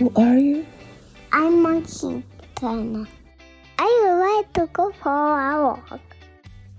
Who 0.00 0.10
are 0.16 0.38
you? 0.38 0.64
I'm 1.30 1.60
Monkey 1.60 2.24
Turner. 2.56 3.06
I 3.78 3.84
would 4.00 4.16
like 4.16 4.50
to 4.54 4.66
go 4.72 4.90
for 4.92 5.12
a 5.12 5.60
walk. 5.60 6.00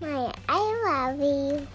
Maya, 0.01 0.33
I 0.49 0.57
love 0.85 1.21
you. 1.21 1.67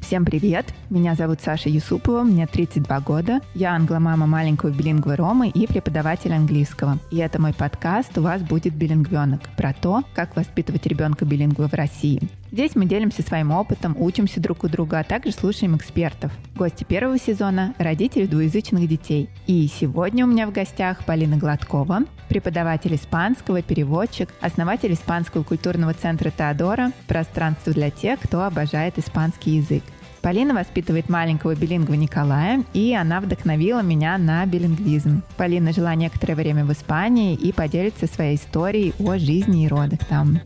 Всем 0.00 0.24
привет! 0.24 0.79
Меня 0.90 1.14
зовут 1.14 1.40
Саша 1.40 1.68
Юсупова, 1.68 2.24
мне 2.24 2.48
32 2.48 3.00
года. 3.02 3.40
Я 3.54 3.76
англомама 3.76 4.26
маленького 4.26 4.70
билингва 4.70 5.14
Ромы 5.14 5.48
и 5.48 5.68
преподаватель 5.68 6.32
английского. 6.32 6.98
И 7.12 7.18
это 7.18 7.40
мой 7.40 7.54
подкаст 7.54 8.18
«У 8.18 8.22
вас 8.22 8.42
будет 8.42 8.74
билингвенок» 8.74 9.40
про 9.56 9.72
то, 9.72 10.02
как 10.14 10.34
воспитывать 10.34 10.86
ребенка 10.86 11.24
билингва 11.24 11.68
в 11.68 11.74
России. 11.74 12.20
Здесь 12.50 12.74
мы 12.74 12.86
делимся 12.86 13.22
своим 13.22 13.52
опытом, 13.52 13.94
учимся 13.96 14.40
друг 14.40 14.64
у 14.64 14.68
друга, 14.68 14.98
а 14.98 15.04
также 15.04 15.30
слушаем 15.30 15.76
экспертов. 15.76 16.32
Гости 16.56 16.82
первого 16.82 17.20
сезона– 17.20 17.72
родители 17.78 18.26
двуязычных 18.26 18.88
детей. 18.88 19.30
И 19.46 19.68
сегодня 19.68 20.24
у 20.24 20.28
меня 20.28 20.48
в 20.48 20.52
гостях 20.52 21.04
Полина 21.04 21.36
Гладкова, 21.36 22.00
преподаватель 22.28 22.96
испанского, 22.96 23.62
переводчик, 23.62 24.28
основатель 24.40 24.92
Испанского 24.92 25.44
культурного 25.44 25.94
центра 25.94 26.32
Теодора 26.36 26.90
«Пространство 27.06 27.72
для 27.72 27.90
тех, 27.90 28.18
кто 28.18 28.42
обожает 28.42 28.98
испанский 28.98 29.58
язык». 29.58 29.84
Полина 30.22 30.54
воспитывает 30.54 31.08
маленького 31.08 31.54
билингва 31.54 31.94
Николая, 31.94 32.64
и 32.74 32.94
она 32.94 33.20
вдохновила 33.20 33.80
меня 33.80 34.18
на 34.18 34.44
билингвизм. 34.44 35.22
Полина 35.36 35.72
жила 35.72 35.94
некоторое 35.94 36.34
время 36.34 36.64
в 36.64 36.72
Испании 36.72 37.34
и 37.34 37.52
поделится 37.52 38.06
своей 38.06 38.36
историей 38.36 38.92
о 38.98 39.16
жизни 39.16 39.64
и 39.64 39.68
родах 39.68 40.00
там. 40.06 40.40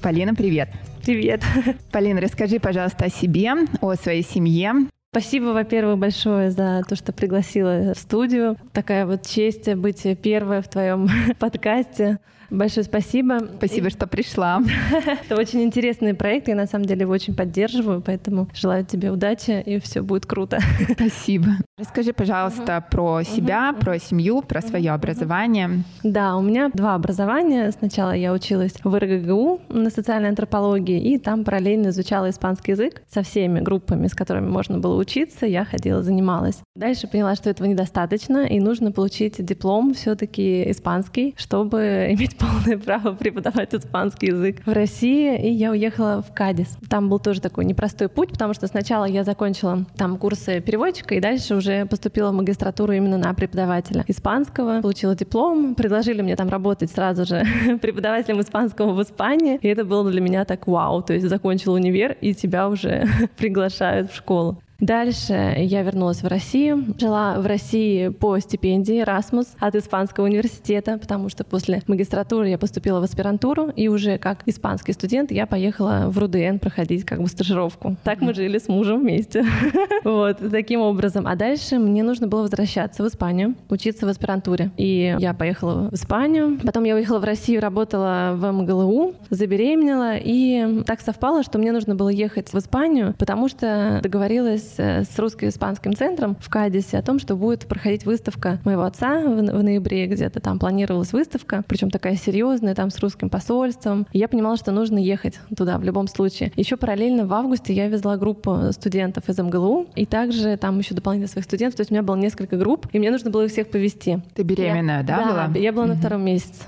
Полина, 0.00 0.34
привет! 0.34 0.70
Привет. 1.02 1.42
Полина, 1.92 2.20
расскажи, 2.20 2.60
пожалуйста, 2.60 3.06
о 3.06 3.08
себе, 3.08 3.52
о 3.80 3.94
своей 3.94 4.22
семье. 4.22 4.74
Спасибо, 5.12 5.46
во-первых, 5.46 5.98
большое 5.98 6.50
за 6.50 6.82
то, 6.88 6.94
что 6.94 7.12
пригласила 7.12 7.94
в 7.94 7.98
студию. 7.98 8.56
Такая 8.72 9.06
вот 9.06 9.26
честь 9.26 9.72
быть 9.74 10.06
первой 10.22 10.60
в 10.62 10.68
твоем 10.68 11.08
подкасте. 11.38 12.18
Большое 12.50 12.84
спасибо. 12.84 13.38
Спасибо, 13.58 13.86
и... 13.86 13.90
что 13.90 14.06
пришла. 14.06 14.62
Это 15.24 15.36
очень 15.36 15.62
интересный 15.62 16.14
проект, 16.14 16.48
я 16.48 16.56
на 16.56 16.66
самом 16.66 16.84
деле 16.84 17.02
его 17.02 17.12
очень 17.12 17.34
поддерживаю, 17.34 18.00
поэтому 18.00 18.48
желаю 18.54 18.84
тебе 18.84 19.10
удачи, 19.10 19.62
и 19.64 19.78
все 19.78 20.02
будет 20.02 20.26
круто. 20.26 20.58
Спасибо. 20.92 21.46
Расскажи, 21.78 22.12
пожалуйста, 22.12 22.76
uh-huh. 22.76 22.90
про 22.90 23.22
себя, 23.22 23.70
uh-huh. 23.70 23.80
про 23.80 23.98
семью, 23.98 24.42
про 24.42 24.60
свое 24.60 24.90
образование. 24.90 25.84
Да, 26.02 26.36
у 26.36 26.42
меня 26.42 26.70
два 26.74 26.94
образования. 26.94 27.70
Сначала 27.70 28.12
я 28.12 28.32
училась 28.32 28.74
в 28.82 28.98
РГГУ 28.98 29.62
на 29.68 29.90
социальной 29.90 30.28
антропологии, 30.28 31.00
и 31.00 31.18
там 31.18 31.44
параллельно 31.44 31.88
изучала 31.88 32.30
испанский 32.30 32.72
язык 32.72 33.02
со 33.08 33.22
всеми 33.22 33.60
группами, 33.60 34.08
с 34.08 34.14
которыми 34.14 34.48
можно 34.48 34.78
было 34.78 34.96
учиться. 34.96 35.46
Я 35.46 35.64
ходила, 35.64 36.02
занималась. 36.02 36.58
Дальше 36.74 37.06
поняла, 37.06 37.34
что 37.36 37.48
этого 37.48 37.66
недостаточно, 37.66 38.44
и 38.46 38.58
нужно 38.58 38.92
получить 38.92 39.44
диплом 39.44 39.94
все-таки 39.94 40.70
испанский, 40.70 41.34
чтобы 41.38 42.08
иметь 42.10 42.36
полное 42.40 42.78
право 42.78 43.12
преподавать 43.12 43.74
испанский 43.74 44.28
язык 44.28 44.62
в 44.64 44.72
России, 44.72 45.38
и 45.38 45.50
я 45.52 45.70
уехала 45.70 46.22
в 46.22 46.32
Кадис. 46.32 46.78
Там 46.88 47.08
был 47.08 47.18
тоже 47.18 47.40
такой 47.40 47.64
непростой 47.64 48.08
путь, 48.08 48.30
потому 48.30 48.54
что 48.54 48.66
сначала 48.66 49.04
я 49.04 49.24
закончила 49.24 49.84
там 49.96 50.16
курсы 50.16 50.60
переводчика, 50.60 51.14
и 51.14 51.20
дальше 51.20 51.54
уже 51.54 51.84
поступила 51.86 52.30
в 52.30 52.34
магистратуру 52.34 52.92
именно 52.92 53.18
на 53.18 53.34
преподавателя 53.34 54.04
испанского, 54.08 54.80
получила 54.80 55.14
диплом, 55.14 55.74
предложили 55.74 56.22
мне 56.22 56.36
там 56.36 56.48
работать 56.48 56.90
сразу 56.90 57.26
же 57.26 57.44
преподавателем 57.82 58.40
испанского 58.40 58.92
в 58.94 59.02
Испании, 59.02 59.58
и 59.60 59.68
это 59.68 59.84
было 59.84 60.10
для 60.10 60.20
меня 60.20 60.44
так 60.44 60.66
вау, 60.66 61.02
то 61.02 61.12
есть 61.12 61.28
закончил 61.28 61.74
универ, 61.74 62.16
и 62.20 62.34
тебя 62.34 62.68
уже 62.68 63.06
приглашают 63.36 64.10
в 64.10 64.16
школу. 64.16 64.62
Дальше 64.80 65.54
я 65.58 65.82
вернулась 65.82 66.22
в 66.22 66.26
Россию, 66.26 66.94
жила 66.98 67.38
в 67.38 67.46
России 67.46 68.08
по 68.08 68.38
стипендии 68.38 69.04
Erasmus 69.04 69.48
от 69.58 69.74
Испанского 69.76 70.24
университета, 70.24 70.96
потому 70.98 71.28
что 71.28 71.44
после 71.44 71.82
магистратуры 71.86 72.48
я 72.48 72.58
поступила 72.58 73.00
в 73.00 73.02
аспирантуру, 73.02 73.68
и 73.68 73.88
уже 73.88 74.16
как 74.16 74.42
испанский 74.46 74.92
студент 74.92 75.30
я 75.30 75.46
поехала 75.46 76.06
в 76.08 76.18
РУДН 76.18 76.56
проходить 76.58 77.04
как 77.04 77.20
бы 77.20 77.28
стажировку. 77.28 77.96
Так 78.04 78.22
мы 78.22 78.32
жили 78.32 78.58
с 78.58 78.68
мужем 78.68 79.00
вместе. 79.00 79.44
Вот, 80.02 80.38
таким 80.50 80.80
образом. 80.80 81.26
А 81.26 81.36
дальше 81.36 81.78
мне 81.78 82.02
нужно 82.02 82.26
было 82.26 82.42
возвращаться 82.42 83.02
в 83.02 83.06
Испанию, 83.06 83.54
учиться 83.68 84.06
в 84.06 84.08
аспирантуре. 84.08 84.70
И 84.78 85.14
я 85.18 85.34
поехала 85.34 85.90
в 85.90 85.94
Испанию, 85.94 86.58
потом 86.64 86.84
я 86.84 86.94
уехала 86.94 87.18
в 87.18 87.24
Россию, 87.24 87.60
работала 87.60 88.32
в 88.34 88.50
МГЛУ, 88.50 89.14
забеременела, 89.28 90.16
и 90.16 90.82
так 90.86 91.02
совпало, 91.02 91.42
что 91.42 91.58
мне 91.58 91.72
нужно 91.72 91.94
было 91.94 92.08
ехать 92.08 92.52
в 92.52 92.58
Испанию, 92.58 93.14
потому 93.18 93.48
что 93.48 94.00
договорилась 94.02 94.69
договорились 94.70 94.74
э, 94.78 95.04
с 95.04 95.18
русско-испанским 95.18 95.94
центром 95.94 96.36
в 96.40 96.48
Кадисе 96.48 96.98
о 96.98 97.02
том, 97.02 97.18
что 97.18 97.36
будет 97.36 97.66
проходить 97.66 98.04
выставка 98.04 98.58
моего 98.64 98.82
отца 98.82 99.20
в, 99.20 99.36
в 99.36 99.62
ноябре, 99.62 100.06
где-то 100.06 100.40
там 100.40 100.58
планировалась 100.58 101.12
выставка, 101.12 101.64
причем 101.66 101.90
такая 101.90 102.16
серьезная, 102.16 102.74
там 102.74 102.90
с 102.90 102.98
русским 102.98 103.30
посольством. 103.30 104.06
И 104.12 104.18
я 104.18 104.28
понимала, 104.28 104.56
что 104.56 104.72
нужно 104.72 104.98
ехать 104.98 105.40
туда 105.56 105.78
в 105.78 105.84
любом 105.84 106.08
случае. 106.08 106.52
Еще 106.56 106.76
параллельно 106.76 107.26
в 107.26 107.32
августе 107.32 107.72
я 107.72 107.88
везла 107.88 108.16
группу 108.16 108.72
студентов 108.72 109.28
из 109.28 109.38
МГЛУ, 109.38 109.88
и 109.94 110.06
также 110.06 110.56
там 110.56 110.78
еще 110.78 110.94
дополнительно 110.94 111.28
своих 111.28 111.44
студентов, 111.44 111.76
то 111.76 111.80
есть 111.82 111.90
у 111.90 111.94
меня 111.94 112.02
было 112.02 112.16
несколько 112.16 112.56
групп, 112.56 112.86
и 112.92 112.98
мне 112.98 113.10
нужно 113.10 113.30
было 113.30 113.44
их 113.44 113.52
всех 113.52 113.70
повести. 113.70 114.20
Ты 114.34 114.42
беременная, 114.42 114.98
я, 114.98 115.02
да, 115.02 115.16
да, 115.16 115.48
была? 115.48 115.58
я 115.58 115.72
была 115.72 115.86
на 115.86 115.94
втором 115.94 116.24
месяце. 116.24 116.64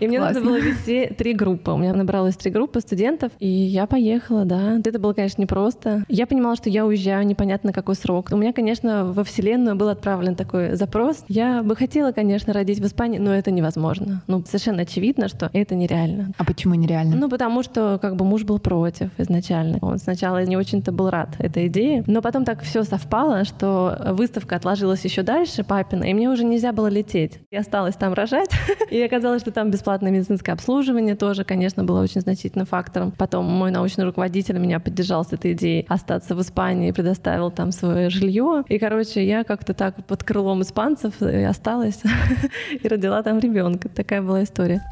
И 0.00 0.06
мне 0.06 0.20
нужно 0.20 0.40
было 0.40 0.58
вести 0.58 1.06
три 1.16 1.32
группы. 1.34 1.70
У 1.70 1.76
меня 1.76 1.94
набралось 1.94 2.36
три 2.36 2.50
группы 2.50 2.80
студентов, 2.80 3.32
и 3.38 3.46
я 3.46 3.86
поехала, 3.86 4.44
да. 4.44 4.78
Это 4.84 4.98
было, 4.98 5.12
конечно, 5.12 5.40
непросто. 5.42 6.04
Я 6.08 6.26
понимала, 6.26 6.56
что 6.56 6.68
я 6.68 6.86
уезжаю 6.86 7.26
непонятно 7.26 7.72
какой 7.72 7.94
срок. 7.94 8.28
У 8.32 8.36
меня, 8.36 8.52
конечно, 8.52 9.12
во 9.12 9.24
Вселенную 9.24 9.76
был 9.76 9.88
отправлен 9.88 10.34
такой 10.34 10.76
запрос. 10.76 11.24
Я 11.28 11.62
бы 11.62 11.76
хотела, 11.76 12.12
конечно, 12.12 12.52
родить 12.52 12.80
в 12.80 12.86
Испании, 12.86 13.18
но 13.18 13.34
это 13.34 13.50
невозможно. 13.50 14.22
Ну, 14.26 14.44
совершенно 14.44 14.82
очевидно, 14.82 15.28
что 15.28 15.50
это 15.52 15.74
нереально. 15.74 16.32
А 16.38 16.44
почему 16.44 16.74
нереально? 16.74 17.16
Ну, 17.16 17.28
потому 17.28 17.62
что 17.62 17.98
как 18.00 18.16
бы 18.16 18.24
муж 18.24 18.44
был 18.44 18.58
против 18.58 19.10
изначально. 19.18 19.78
Он 19.82 19.98
сначала 19.98 20.44
не 20.44 20.56
очень-то 20.56 20.92
был 20.92 21.10
рад 21.10 21.36
этой 21.38 21.66
идее, 21.68 22.04
но 22.06 22.22
потом 22.22 22.44
так 22.44 22.62
все 22.62 22.82
совпало, 22.82 23.44
что 23.44 23.96
выставка 24.10 24.56
отложилась 24.56 25.04
еще 25.04 25.22
дальше, 25.22 25.64
папина, 25.64 26.04
и 26.04 26.14
мне 26.14 26.28
уже 26.28 26.44
нельзя 26.44 26.72
было 26.72 26.88
лететь. 26.88 27.40
Я 27.50 27.60
осталась 27.60 27.94
там 27.94 28.12
рожать, 28.12 28.50
и 28.90 29.00
оказалось, 29.00 29.29
что 29.38 29.50
там 29.50 29.70
бесплатное 29.70 30.10
медицинское 30.10 30.52
обслуживание 30.52 31.14
тоже, 31.14 31.44
конечно, 31.44 31.84
было 31.84 32.02
очень 32.02 32.20
значительным 32.20 32.66
фактором. 32.66 33.12
Потом 33.12 33.44
мой 33.44 33.70
научный 33.70 34.04
руководитель 34.04 34.58
меня 34.58 34.80
поддержал 34.80 35.24
с 35.24 35.32
этой 35.32 35.52
идеей 35.52 35.86
остаться 35.88 36.34
в 36.34 36.40
Испании, 36.40 36.92
предоставил 36.92 37.50
там 37.50 37.72
свое 37.72 38.10
жилье. 38.10 38.64
И, 38.68 38.78
короче, 38.78 39.26
я 39.26 39.44
как-то 39.44 39.74
так 39.74 40.04
под 40.06 40.24
крылом 40.24 40.62
испанцев 40.62 41.20
и 41.22 41.42
осталась 41.42 42.02
и 42.82 42.88
родила 42.88 43.22
там 43.22 43.38
ребенка. 43.38 43.88
Такая 43.88 44.22
была 44.22 44.42
история. 44.42 44.82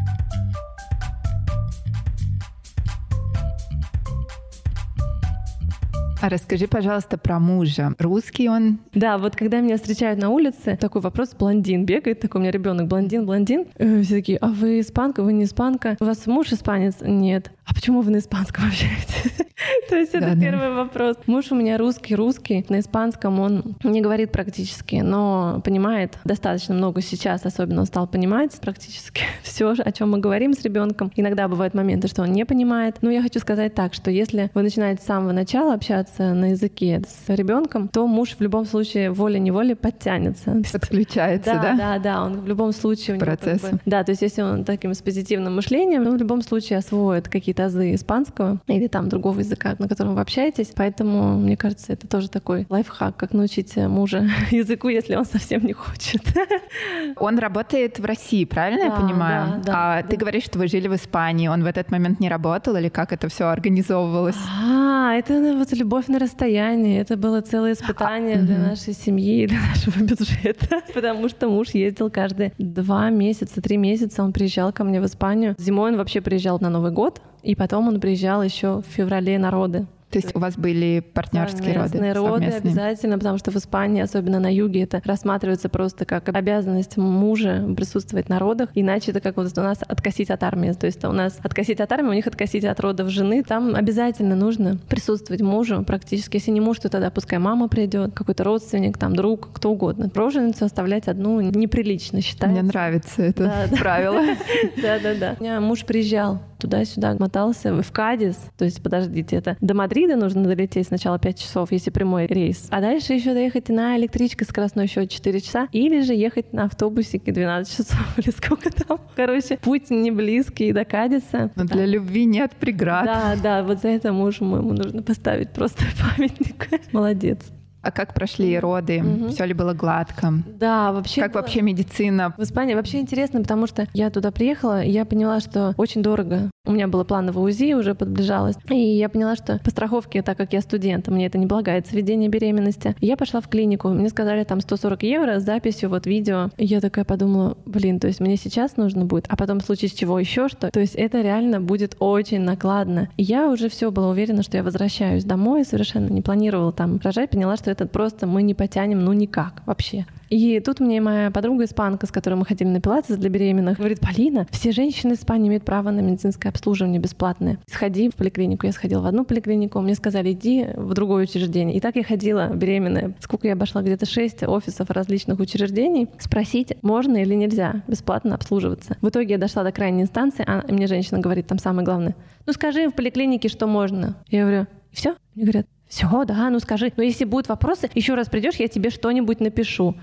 А 6.20 6.28
расскажи, 6.28 6.66
пожалуйста, 6.66 7.16
про 7.16 7.38
мужа. 7.38 7.94
Русский 7.98 8.48
он? 8.48 8.78
Да, 8.92 9.18
вот 9.18 9.36
когда 9.36 9.60
меня 9.60 9.76
встречают 9.76 10.20
на 10.20 10.30
улице, 10.30 10.76
такой 10.76 11.00
вопрос, 11.00 11.34
блондин 11.38 11.84
бегает, 11.84 12.20
такой 12.20 12.40
у 12.40 12.42
меня 12.42 12.50
ребенок, 12.50 12.88
блондин, 12.88 13.24
блондин. 13.24 13.66
Э, 13.76 14.02
все 14.02 14.16
такие, 14.16 14.38
а 14.38 14.48
вы 14.48 14.80
испанка, 14.80 15.22
вы 15.22 15.32
не 15.32 15.44
испанка? 15.44 15.96
У 16.00 16.04
вас 16.04 16.26
муж 16.26 16.52
испанец? 16.52 16.96
Нет. 17.02 17.52
А 17.64 17.74
почему 17.74 18.00
вы 18.00 18.10
на 18.10 18.18
испанском 18.18 18.64
общаетесь? 18.68 19.46
То 19.88 19.96
есть 19.96 20.14
это 20.14 20.34
да, 20.34 20.40
первый 20.40 20.68
да. 20.68 20.74
вопрос. 20.74 21.16
Муж 21.26 21.50
у 21.50 21.54
меня 21.54 21.78
русский, 21.78 22.14
русский. 22.14 22.64
На 22.68 22.80
испанском 22.80 23.40
он 23.40 23.76
не 23.82 24.00
говорит 24.00 24.32
практически, 24.32 24.96
но 24.96 25.60
понимает 25.64 26.18
достаточно 26.24 26.74
много 26.74 27.02
сейчас, 27.02 27.44
особенно 27.44 27.80
он 27.80 27.86
стал 27.86 28.06
понимать 28.06 28.58
практически 28.60 29.22
все, 29.42 29.74
о 29.76 29.92
чем 29.92 30.12
мы 30.12 30.18
говорим 30.18 30.52
с 30.52 30.62
ребенком. 30.62 31.12
Иногда 31.16 31.48
бывают 31.48 31.74
моменты, 31.74 32.08
что 32.08 32.22
он 32.22 32.32
не 32.32 32.44
понимает. 32.44 32.96
Но 33.02 33.10
я 33.10 33.22
хочу 33.22 33.38
сказать 33.40 33.74
так, 33.74 33.94
что 33.94 34.10
если 34.10 34.50
вы 34.54 34.62
начинаете 34.62 35.02
с 35.02 35.06
самого 35.06 35.32
начала 35.32 35.74
общаться 35.74 36.07
на 36.18 36.50
языке 36.50 37.02
с 37.06 37.28
ребенком, 37.28 37.88
то 37.88 38.06
муж 38.06 38.36
в 38.38 38.40
любом 38.40 38.64
случае 38.64 39.10
волей-неволей 39.10 39.74
подтянется. 39.74 40.62
Подключается, 40.72 41.54
да? 41.54 41.62
Да, 41.62 41.76
да, 41.76 41.98
да. 41.98 42.24
Он 42.24 42.40
в 42.40 42.46
любом 42.46 42.72
случае... 42.72 43.18
Процесс. 43.18 43.60
Как 43.60 43.72
бы, 43.72 43.80
да, 43.86 44.04
то 44.04 44.12
есть 44.12 44.22
если 44.22 44.42
он 44.42 44.64
таким 44.64 44.94
с 44.94 45.02
позитивным 45.02 45.56
мышлением, 45.56 46.06
он 46.06 46.16
в 46.16 46.20
любом 46.20 46.42
случае 46.42 46.78
освоит 46.78 47.28
какие-то 47.28 47.66
азы 47.66 47.94
испанского 47.94 48.60
или 48.66 48.86
там 48.86 49.08
другого 49.08 49.40
языка, 49.40 49.76
на 49.78 49.88
котором 49.88 50.14
вы 50.14 50.20
общаетесь. 50.20 50.72
Поэтому, 50.74 51.38
мне 51.38 51.56
кажется, 51.56 51.92
это 51.92 52.06
тоже 52.06 52.28
такой 52.28 52.66
лайфхак, 52.68 53.16
как 53.16 53.32
научить 53.32 53.76
мужа 53.76 54.28
языку, 54.50 54.88
если 54.88 55.14
он 55.14 55.24
совсем 55.24 55.64
не 55.64 55.72
хочет. 55.72 56.22
Он 57.16 57.38
работает 57.38 57.98
в 57.98 58.04
России, 58.04 58.44
правильно 58.44 58.80
да, 58.80 58.86
я 58.86 58.90
понимаю? 58.92 59.62
Да, 59.64 59.72
да, 59.72 59.72
а 59.98 60.02
да. 60.02 60.08
ты 60.08 60.16
говоришь, 60.16 60.44
что 60.44 60.58
вы 60.58 60.68
жили 60.68 60.88
в 60.88 60.94
Испании. 60.94 61.48
Он 61.48 61.62
в 61.62 61.66
этот 61.66 61.90
момент 61.90 62.20
не 62.20 62.28
работал 62.28 62.76
или 62.76 62.88
как 62.88 63.12
это 63.12 63.28
все 63.28 63.48
организовывалось? 63.48 64.36
А, 64.62 65.14
это 65.14 65.34
ну, 65.34 65.58
вот 65.58 65.72
любовь 65.72 65.97
на 66.06 66.20
расстоянии. 66.20 67.00
Это 67.00 67.16
было 67.16 67.40
целое 67.40 67.72
испытание 67.72 68.36
а, 68.36 68.42
для 68.42 68.54
угу. 68.54 68.64
нашей 68.66 68.92
семьи, 68.92 69.46
для 69.46 69.58
нашего 69.60 69.98
бюджета. 70.04 70.82
Потому 70.94 71.28
что 71.28 71.48
муж 71.48 71.70
ездил 71.70 72.10
каждые 72.10 72.52
два 72.58 73.10
месяца, 73.10 73.60
три 73.60 73.76
месяца. 73.76 74.22
Он 74.22 74.32
приезжал 74.32 74.72
ко 74.72 74.84
мне 74.84 75.00
в 75.00 75.06
Испанию. 75.06 75.56
Зимой 75.58 75.90
он 75.90 75.96
вообще 75.96 76.20
приезжал 76.20 76.60
на 76.60 76.70
Новый 76.70 76.92
год, 76.92 77.20
и 77.42 77.56
потом 77.56 77.88
он 77.88 78.00
приезжал 78.00 78.42
еще 78.42 78.82
в 78.82 78.84
феврале 78.86 79.38
народы. 79.38 79.86
То 80.10 80.18
есть 80.18 80.34
у 80.34 80.38
вас 80.38 80.56
были 80.56 81.00
партнерские 81.00 81.74
роды? 81.74 82.12
роды 82.12 82.44
совместные? 82.44 82.58
обязательно, 82.58 83.18
потому 83.18 83.38
что 83.38 83.50
в 83.50 83.56
Испании, 83.56 84.02
особенно 84.02 84.40
на 84.40 84.52
юге, 84.52 84.82
это 84.82 85.02
рассматривается 85.04 85.68
просто 85.68 86.04
как 86.04 86.28
обязанность 86.28 86.96
мужа 86.96 87.68
присутствовать 87.76 88.28
на 88.28 88.38
родах, 88.38 88.70
иначе 88.74 89.10
это 89.10 89.20
как 89.20 89.36
вот 89.36 89.56
у 89.56 89.60
нас 89.60 89.78
откосить 89.86 90.30
от 90.30 90.42
армии. 90.42 90.72
То 90.72 90.86
есть 90.86 91.04
у 91.04 91.12
нас 91.12 91.38
откосить 91.42 91.80
от 91.80 91.92
армии, 91.92 92.10
у 92.10 92.14
них 92.14 92.26
откосить 92.26 92.64
от 92.64 92.80
родов 92.80 93.08
жены. 93.10 93.42
Там 93.42 93.74
обязательно 93.74 94.34
нужно 94.34 94.78
присутствовать 94.88 95.42
мужу 95.42 95.84
практически. 95.84 96.36
Если 96.36 96.50
не 96.50 96.60
муж, 96.60 96.78
то 96.78 96.88
тогда 96.88 97.10
пускай 97.10 97.38
мама 97.38 97.68
придет, 97.68 98.14
какой-то 98.14 98.44
родственник, 98.44 98.96
там 98.96 99.14
друг, 99.14 99.50
кто 99.52 99.70
угодно. 99.70 100.10
Роженицу 100.14 100.64
оставлять 100.64 101.08
одну 101.08 101.40
неприлично 101.40 102.20
считается. 102.20 102.60
Мне 102.60 102.62
нравится 102.62 103.22
это 103.22 103.68
правило. 103.78 104.22
Да-да-да. 104.82 105.36
У 105.38 105.42
меня 105.42 105.60
муж 105.60 105.84
приезжал 105.84 106.40
туда-сюда 106.58 107.16
мотался 107.18 107.72
в 107.80 107.92
Кадис. 107.92 108.36
То 108.56 108.64
есть, 108.64 108.82
подождите, 108.82 109.36
это 109.36 109.56
до 109.60 109.74
Мадрида 109.74 110.16
нужно 110.16 110.44
долететь 110.44 110.88
сначала 110.88 111.18
5 111.18 111.38
часов, 111.38 111.72
если 111.72 111.90
прямой 111.90 112.26
рейс. 112.26 112.66
А 112.70 112.80
дальше 112.80 113.14
еще 113.14 113.34
доехать 113.34 113.68
на 113.68 113.96
электричке 113.96 114.44
скоростной 114.44 114.84
еще 114.84 115.06
4 115.06 115.40
часа. 115.40 115.68
Или 115.72 116.02
же 116.02 116.14
ехать 116.14 116.52
на 116.52 116.64
автобусике 116.64 117.32
12 117.32 117.76
часов 117.76 118.06
или 118.18 118.30
сколько 118.30 118.70
там. 118.70 119.00
Короче, 119.16 119.58
путь 119.58 119.90
не 119.90 120.10
близкий 120.10 120.72
до 120.72 120.84
Кадиса. 120.84 121.50
Но 121.56 121.64
для 121.64 121.86
любви 121.86 122.24
нет 122.24 122.52
преград. 122.58 123.04
Да, 123.06 123.36
да, 123.42 123.62
вот 123.62 123.80
за 123.80 123.88
это 123.88 124.12
мужу 124.12 124.44
моему 124.44 124.72
нужно 124.72 125.02
поставить 125.02 125.50
просто 125.50 125.84
памятник. 126.16 126.68
Молодец. 126.92 127.38
А 127.82 127.90
как 127.90 128.14
прошли 128.14 128.58
роды? 128.58 129.02
Угу. 129.02 129.28
Все 129.30 129.44
ли 129.44 129.54
было 129.54 129.72
гладко? 129.72 130.32
Да, 130.58 130.92
вообще. 130.92 131.22
Как 131.22 131.32
было... 131.32 131.42
вообще 131.42 131.62
медицина? 131.62 132.34
В 132.36 132.42
Испании 132.42 132.74
вообще 132.74 132.98
интересно, 132.98 133.40
потому 133.40 133.66
что 133.66 133.86
я 133.94 134.10
туда 134.10 134.30
приехала, 134.30 134.82
и 134.82 134.90
я 134.90 135.04
поняла, 135.04 135.40
что 135.40 135.74
очень 135.76 136.02
дорого. 136.02 136.50
У 136.66 136.72
меня 136.72 136.86
было 136.86 137.04
плановое 137.04 137.44
УЗИ, 137.44 137.72
уже 137.74 137.94
подближалось. 137.94 138.56
И 138.68 138.76
я 138.76 139.08
поняла, 139.08 139.36
что 139.36 139.58
по 139.64 139.70
страховке, 139.70 140.20
так 140.22 140.36
как 140.36 140.52
я 140.52 140.60
студент, 140.60 141.08
мне 141.08 141.26
это 141.26 141.38
не 141.38 141.46
полагается 141.46 141.94
введение 141.96 142.28
беременности. 142.28 142.94
Я 143.00 143.16
пошла 143.16 143.40
в 143.40 143.48
клинику, 143.48 143.88
мне 143.88 144.10
сказали 144.10 144.44
там 144.44 144.60
140 144.60 145.02
евро 145.04 145.40
с 145.40 145.44
записью 145.44 145.88
вот 145.88 146.06
видео. 146.06 146.50
И 146.58 146.66
я 146.66 146.80
такая 146.80 147.06
подумала, 147.06 147.56
блин, 147.64 148.00
то 148.00 148.06
есть 148.06 148.20
мне 148.20 148.36
сейчас 148.36 148.76
нужно 148.76 149.06
будет, 149.06 149.24
а 149.28 149.36
потом 149.36 149.60
в 149.60 149.64
случае 149.64 149.88
чего 149.88 150.18
еще 150.18 150.48
что. 150.48 150.70
То 150.70 150.80
есть 150.80 150.94
это 150.94 151.22
реально 151.22 151.60
будет 151.60 151.96
очень 152.00 152.40
накладно. 152.40 153.08
И 153.16 153.22
я 153.22 153.48
уже 153.48 153.70
все 153.70 153.90
была 153.90 154.10
уверена, 154.10 154.42
что 154.42 154.58
я 154.58 154.62
возвращаюсь 154.62 155.24
домой, 155.24 155.64
совершенно 155.64 156.08
не 156.08 156.20
планировала 156.20 156.72
там 156.72 157.00
рожать, 157.02 157.30
поняла, 157.30 157.56
что 157.56 157.67
это 157.70 157.86
просто 157.86 158.26
мы 158.26 158.42
не 158.42 158.54
потянем, 158.54 159.04
ну 159.04 159.12
никак 159.12 159.62
вообще. 159.66 160.06
И 160.28 160.60
тут 160.60 160.80
мне 160.80 161.00
моя 161.00 161.30
подруга 161.30 161.64
испанка, 161.64 162.06
с 162.06 162.10
которой 162.10 162.34
мы 162.34 162.44
ходили 162.44 162.68
на 162.68 162.80
пилатес 162.80 163.16
для 163.16 163.30
беременных, 163.30 163.78
говорит, 163.78 164.00
Полина, 164.00 164.46
все 164.50 164.72
женщины 164.72 165.14
Испании 165.14 165.48
имеют 165.48 165.64
право 165.64 165.90
на 165.90 166.00
медицинское 166.00 166.50
обслуживание 166.50 167.00
бесплатное. 167.00 167.58
Сходи 167.66 168.10
в 168.10 168.14
поликлинику. 168.14 168.66
Я 168.66 168.72
сходила 168.72 169.00
в 169.00 169.06
одну 169.06 169.24
поликлинику, 169.24 169.80
мне 169.80 169.94
сказали, 169.94 170.32
иди 170.32 170.66
в 170.74 170.92
другое 170.94 171.24
учреждение. 171.24 171.76
И 171.76 171.80
так 171.80 171.96
я 171.96 172.04
ходила 172.04 172.48
беременная. 172.48 173.14
Сколько 173.20 173.46
я 173.46 173.54
обошла? 173.54 173.82
Где-то 173.82 174.06
шесть 174.06 174.42
офисов 174.42 174.90
различных 174.90 175.40
учреждений. 175.40 176.08
Спросить, 176.18 176.74
можно 176.82 177.16
или 177.16 177.34
нельзя 177.34 177.82
бесплатно 177.88 178.34
обслуживаться. 178.34 178.96
В 179.00 179.08
итоге 179.08 179.32
я 179.32 179.38
дошла 179.38 179.64
до 179.64 179.72
крайней 179.72 180.02
инстанции, 180.02 180.44
а 180.46 180.64
мне 180.70 180.86
женщина 180.86 181.20
говорит, 181.20 181.46
там 181.46 181.58
самое 181.58 181.84
главное, 181.84 182.14
ну 182.46 182.52
скажи 182.52 182.88
в 182.88 182.94
поликлинике, 182.94 183.48
что 183.48 183.66
можно. 183.66 184.16
Я 184.28 184.42
говорю, 184.42 184.66
все? 184.92 185.14
Мне 185.34 185.44
говорят, 185.44 185.66
все, 185.88 186.24
да, 186.24 186.50
ну 186.50 186.60
скажи. 186.60 186.92
Но 186.96 187.02
если 187.02 187.24
будут 187.24 187.48
вопросы, 187.48 187.90
еще 187.94 188.14
раз 188.14 188.28
придешь, 188.28 188.56
я 188.56 188.68
тебе 188.68 188.90
что-нибудь 188.90 189.40
напишу. 189.40 189.96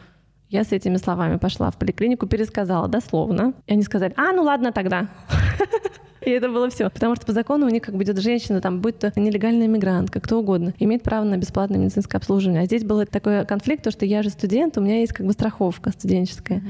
Я 0.49 0.63
с 0.63 0.71
этими 0.71 0.97
словами 0.97 1.37
пошла 1.37 1.71
в 1.71 1.77
поликлинику, 1.77 2.27
пересказала 2.27 2.87
дословно. 2.87 3.53
И 3.67 3.73
они 3.73 3.83
сказали, 3.83 4.13
а, 4.17 4.31
ну 4.31 4.43
ладно 4.43 4.71
тогда. 4.71 5.07
И 6.25 6.29
это 6.31 6.49
было 6.49 6.69
все. 6.69 6.89
Потому 6.89 7.15
что 7.15 7.25
по 7.25 7.33
закону 7.33 7.67
у 7.67 7.69
них 7.69 7.83
как 7.83 7.95
бы 7.95 8.03
идет 8.03 8.19
женщина, 8.19 8.61
там, 8.61 8.81
будь 8.81 8.99
то 8.99 9.11
нелегальная 9.15 9.67
мигрантка, 9.67 10.19
кто 10.19 10.39
угодно, 10.39 10.73
имеет 10.79 11.03
право 11.03 11.23
на 11.23 11.37
бесплатное 11.37 11.79
медицинское 11.79 12.17
обслуживание. 12.17 12.63
А 12.63 12.65
здесь 12.65 12.83
был 12.83 13.05
такой 13.05 13.45
конфликт, 13.45 13.83
то, 13.83 13.91
что 13.91 14.05
я 14.05 14.23
же 14.23 14.29
студент, 14.29 14.77
у 14.77 14.81
меня 14.81 14.99
есть 14.99 15.13
как 15.13 15.25
бы 15.25 15.33
страховка 15.33 15.91
студенческая. 15.91 16.61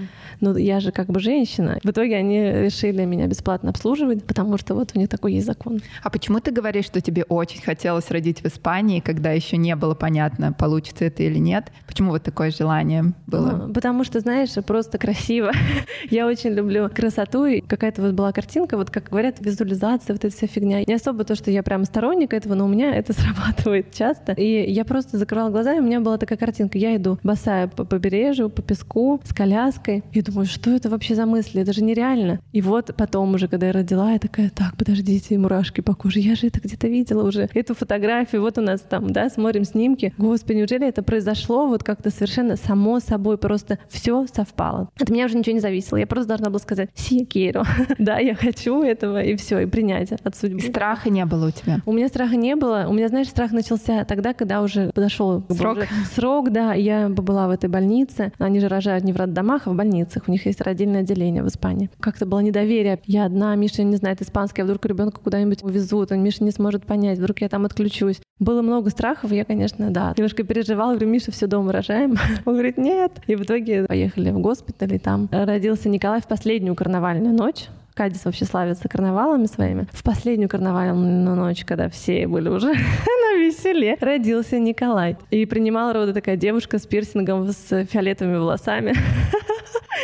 Но 0.42 0.58
я 0.58 0.80
же 0.80 0.92
как 0.92 1.08
бы 1.08 1.20
женщина. 1.20 1.80
В 1.84 1.90
итоге 1.90 2.18
они 2.18 2.42
решили 2.42 3.06
меня 3.06 3.28
бесплатно 3.28 3.70
обслуживать, 3.70 4.24
потому 4.26 4.58
что 4.58 4.76
вот 4.76 4.92
у 4.96 5.00
них 5.00 5.10
такой 5.10 5.34
есть 5.34 5.46
закон. 5.46 5.82
А 6.04 6.10
почему 6.10 6.40
ты 6.40 6.52
говоришь, 6.52 6.86
что 6.86 7.02
тебе 7.02 7.24
очень 7.24 7.62
хотелось 7.62 8.12
родить 8.12 8.42
в 8.42 8.46
Испании, 8.48 9.00
когда 9.00 9.32
еще 9.32 9.58
не 9.58 9.76
было 9.76 9.96
понятно, 9.96 10.52
получится 10.54 11.06
это 11.06 11.24
или 11.24 11.38
нет? 11.38 11.72
Почему 11.88 12.12
вот 12.12 12.24
такое 12.24 12.52
желание 12.52 13.14
было? 13.28 13.52
Ну, 13.68 13.74
потому 13.74 14.04
что, 14.04 14.20
знаешь, 14.20 14.52
просто 14.66 14.98
красиво. 14.98 15.52
я 16.10 16.28
очень 16.28 16.52
люблю 16.52 16.90
красоту. 16.90 17.46
И 17.46 17.62
какая-то 17.62 18.02
вот 18.02 18.14
была 18.14 18.32
картинка, 18.32 18.78
вот 18.78 18.90
как 18.90 19.10
говорят, 19.10 19.40
визуализация, 19.46 20.14
вот 20.14 20.26
эта 20.26 20.36
вся 20.36 20.48
фигня. 20.48 20.84
Не 20.86 20.96
особо 20.96 21.24
то, 21.24 21.36
что 21.36 21.52
я 21.52 21.64
прям 21.64 21.86
сторонник 21.86 22.34
этого, 22.34 22.56
но 22.56 22.66
у 22.66 22.68
меня 22.68 22.96
это 22.96 23.14
срабатывает 23.20 23.94
часто. 23.94 24.34
И 24.34 24.72
я 24.72 24.86
просто 24.86 25.18
закрывала 25.18 25.50
глаза, 25.50 25.76
и 25.76 25.80
у 25.80 25.84
меня 25.84 26.02
была 26.02 26.18
такая 26.18 26.38
картинка. 26.38 26.78
Я 26.78 26.96
иду 26.96 27.20
босая 27.24 27.68
по 27.68 27.86
побережью, 27.86 28.50
по 28.50 28.62
песку, 28.62 29.22
с 29.24 29.34
коляской. 29.34 30.04
И 30.12 30.22
думаю, 30.22 30.46
что 30.46 30.72
это 30.72 30.90
вообще 30.90 31.16
за 31.16 31.26
мысли? 31.26 31.62
Это 31.62 31.74
же 31.74 31.84
нереально. 31.84 32.40
И 32.52 32.62
вот 32.62 32.94
потом 32.98 33.34
уже, 33.36 33.48
когда 33.48 33.68
я 33.68 33.74
родила, 33.74 34.12
я 34.12 34.20
такая, 34.20 34.50
так, 34.50 34.76
подождите, 34.78 35.38
мурашки 35.38 35.82
по 35.82 35.94
коже. 35.94 36.20
Я 36.20 36.36
же 36.36 36.48
это 36.48 36.60
где-то 36.60 36.88
видела 36.88 37.24
уже. 37.28 37.50
Эту 37.54 37.76
фотографию, 37.76 38.42
вот 38.42 38.58
у 38.58 38.62
нас 38.62 38.82
там, 38.82 39.12
да, 39.12 39.30
смотрим 39.30 39.66
снимки. 39.66 40.14
Господи, 40.18 40.58
неужели 40.58 40.88
это 40.88 41.04
произошло 41.04 41.68
вот 41.68 41.84
как-то 41.84 42.10
совершенно 42.10 42.56
само 42.56 43.00
собой, 43.00 43.38
просто 43.38 43.80
все 43.90 44.26
совпало. 44.34 44.90
От 45.00 45.10
меня 45.10 45.26
уже 45.26 45.38
ничего 45.38 45.54
не 45.54 45.60
зависело. 45.60 45.98
Я 45.98 46.08
просто 46.08 46.30
должна 46.30 46.50
была 46.50 46.60
сказать, 46.60 46.90
си, 46.96 47.28
да, 48.00 48.20
я 48.20 48.36
хочу 48.36 48.84
этого, 48.84 49.22
и 49.22 49.35
все, 49.36 49.60
и 49.60 49.66
принять 49.66 50.12
от 50.12 50.36
судьбы. 50.36 50.60
И 50.60 50.62
страха 50.62 51.10
не 51.10 51.26
было 51.26 51.48
у 51.48 51.52
тебя? 51.52 51.80
У 51.86 51.92
меня 51.92 52.08
страха 52.08 52.36
не 52.36 52.56
было. 52.56 52.86
У 52.88 52.94
меня, 52.94 53.08
знаешь, 53.08 53.30
страх 53.30 53.52
начался 53.52 54.06
тогда, 54.06 54.34
когда 54.34 54.62
уже 54.62 54.92
подошел 54.92 55.44
срок. 55.50 55.78
Уже, 55.78 55.88
срок, 56.14 56.52
да. 56.52 56.74
Я 56.74 57.10
была 57.10 57.48
в 57.48 57.52
этой 57.52 57.70
больнице. 57.70 58.32
Они 58.38 58.60
же 58.60 58.68
рожают 58.68 59.04
не 59.04 59.14
в 59.14 59.18
роддомах, 59.18 59.64
а 59.66 59.72
в 59.72 59.76
больницах. 59.76 60.24
У 60.28 60.32
них 60.32 60.46
есть 60.46 60.62
родильное 60.62 61.02
отделение 61.02 61.44
в 61.44 61.48
Испании. 61.48 61.90
Как-то 62.00 62.26
было 62.26 62.40
недоверие. 62.40 63.00
Я 63.06 63.26
одна, 63.26 63.56
Миша 63.56 63.84
не 63.84 63.96
знает 63.96 64.22
испанский, 64.22 64.62
а 64.62 64.66
вдруг 64.66 64.86
ребенка 64.86 65.20
куда-нибудь 65.22 65.64
увезут, 65.64 66.12
он 66.12 66.24
Миша 66.24 66.44
не 66.44 66.52
сможет 66.52 66.86
понять, 66.86 67.20
вдруг 67.20 67.42
я 67.42 67.50
там 67.50 67.66
отключусь. 67.66 68.22
Было 68.40 68.62
много 68.62 68.90
страхов, 68.90 69.32
я, 69.32 69.46
конечно, 69.46 69.92
да, 69.92 70.14
немножко 70.18 70.44
переживала, 70.44 70.92
говорю, 70.92 71.10
Миша, 71.10 71.32
все 71.32 71.48
дома 71.48 71.72
рожаем. 71.72 72.16
Он 72.46 72.54
говорит, 72.54 72.78
нет. 72.78 73.14
И 73.28 73.36
в 73.36 73.44
итоге 73.44 73.86
поехали 73.86 74.32
в 74.32 74.40
госпиталь, 74.40 74.96
и 74.96 75.00
там 75.00 75.30
родился 75.32 75.88
Николай 75.88 76.22
в 76.22 76.28
последнюю 76.28 76.76
карнавальную 76.76 77.34
ночь. 77.34 77.68
Кадис 77.96 78.26
вообще 78.26 78.44
славится 78.44 78.90
карнавалами 78.90 79.46
своими. 79.46 79.88
В 79.94 80.04
последнюю 80.04 80.50
карнавальную 80.50 81.34
ночь, 81.34 81.64
когда 81.64 81.90
все 81.90 82.28
были 82.28 82.50
уже 82.50 82.68
на 82.74 83.38
веселе, 83.38 83.98
родился 84.02 84.60
Николай. 84.60 85.16
И 85.32 85.46
принимала 85.46 85.94
роды 85.94 86.14
такая 86.14 86.36
девушка 86.36 86.78
с 86.78 86.86
пирсингом, 86.86 87.48
с 87.48 87.86
фиолетовыми 87.86 88.36
волосами. 88.36 88.94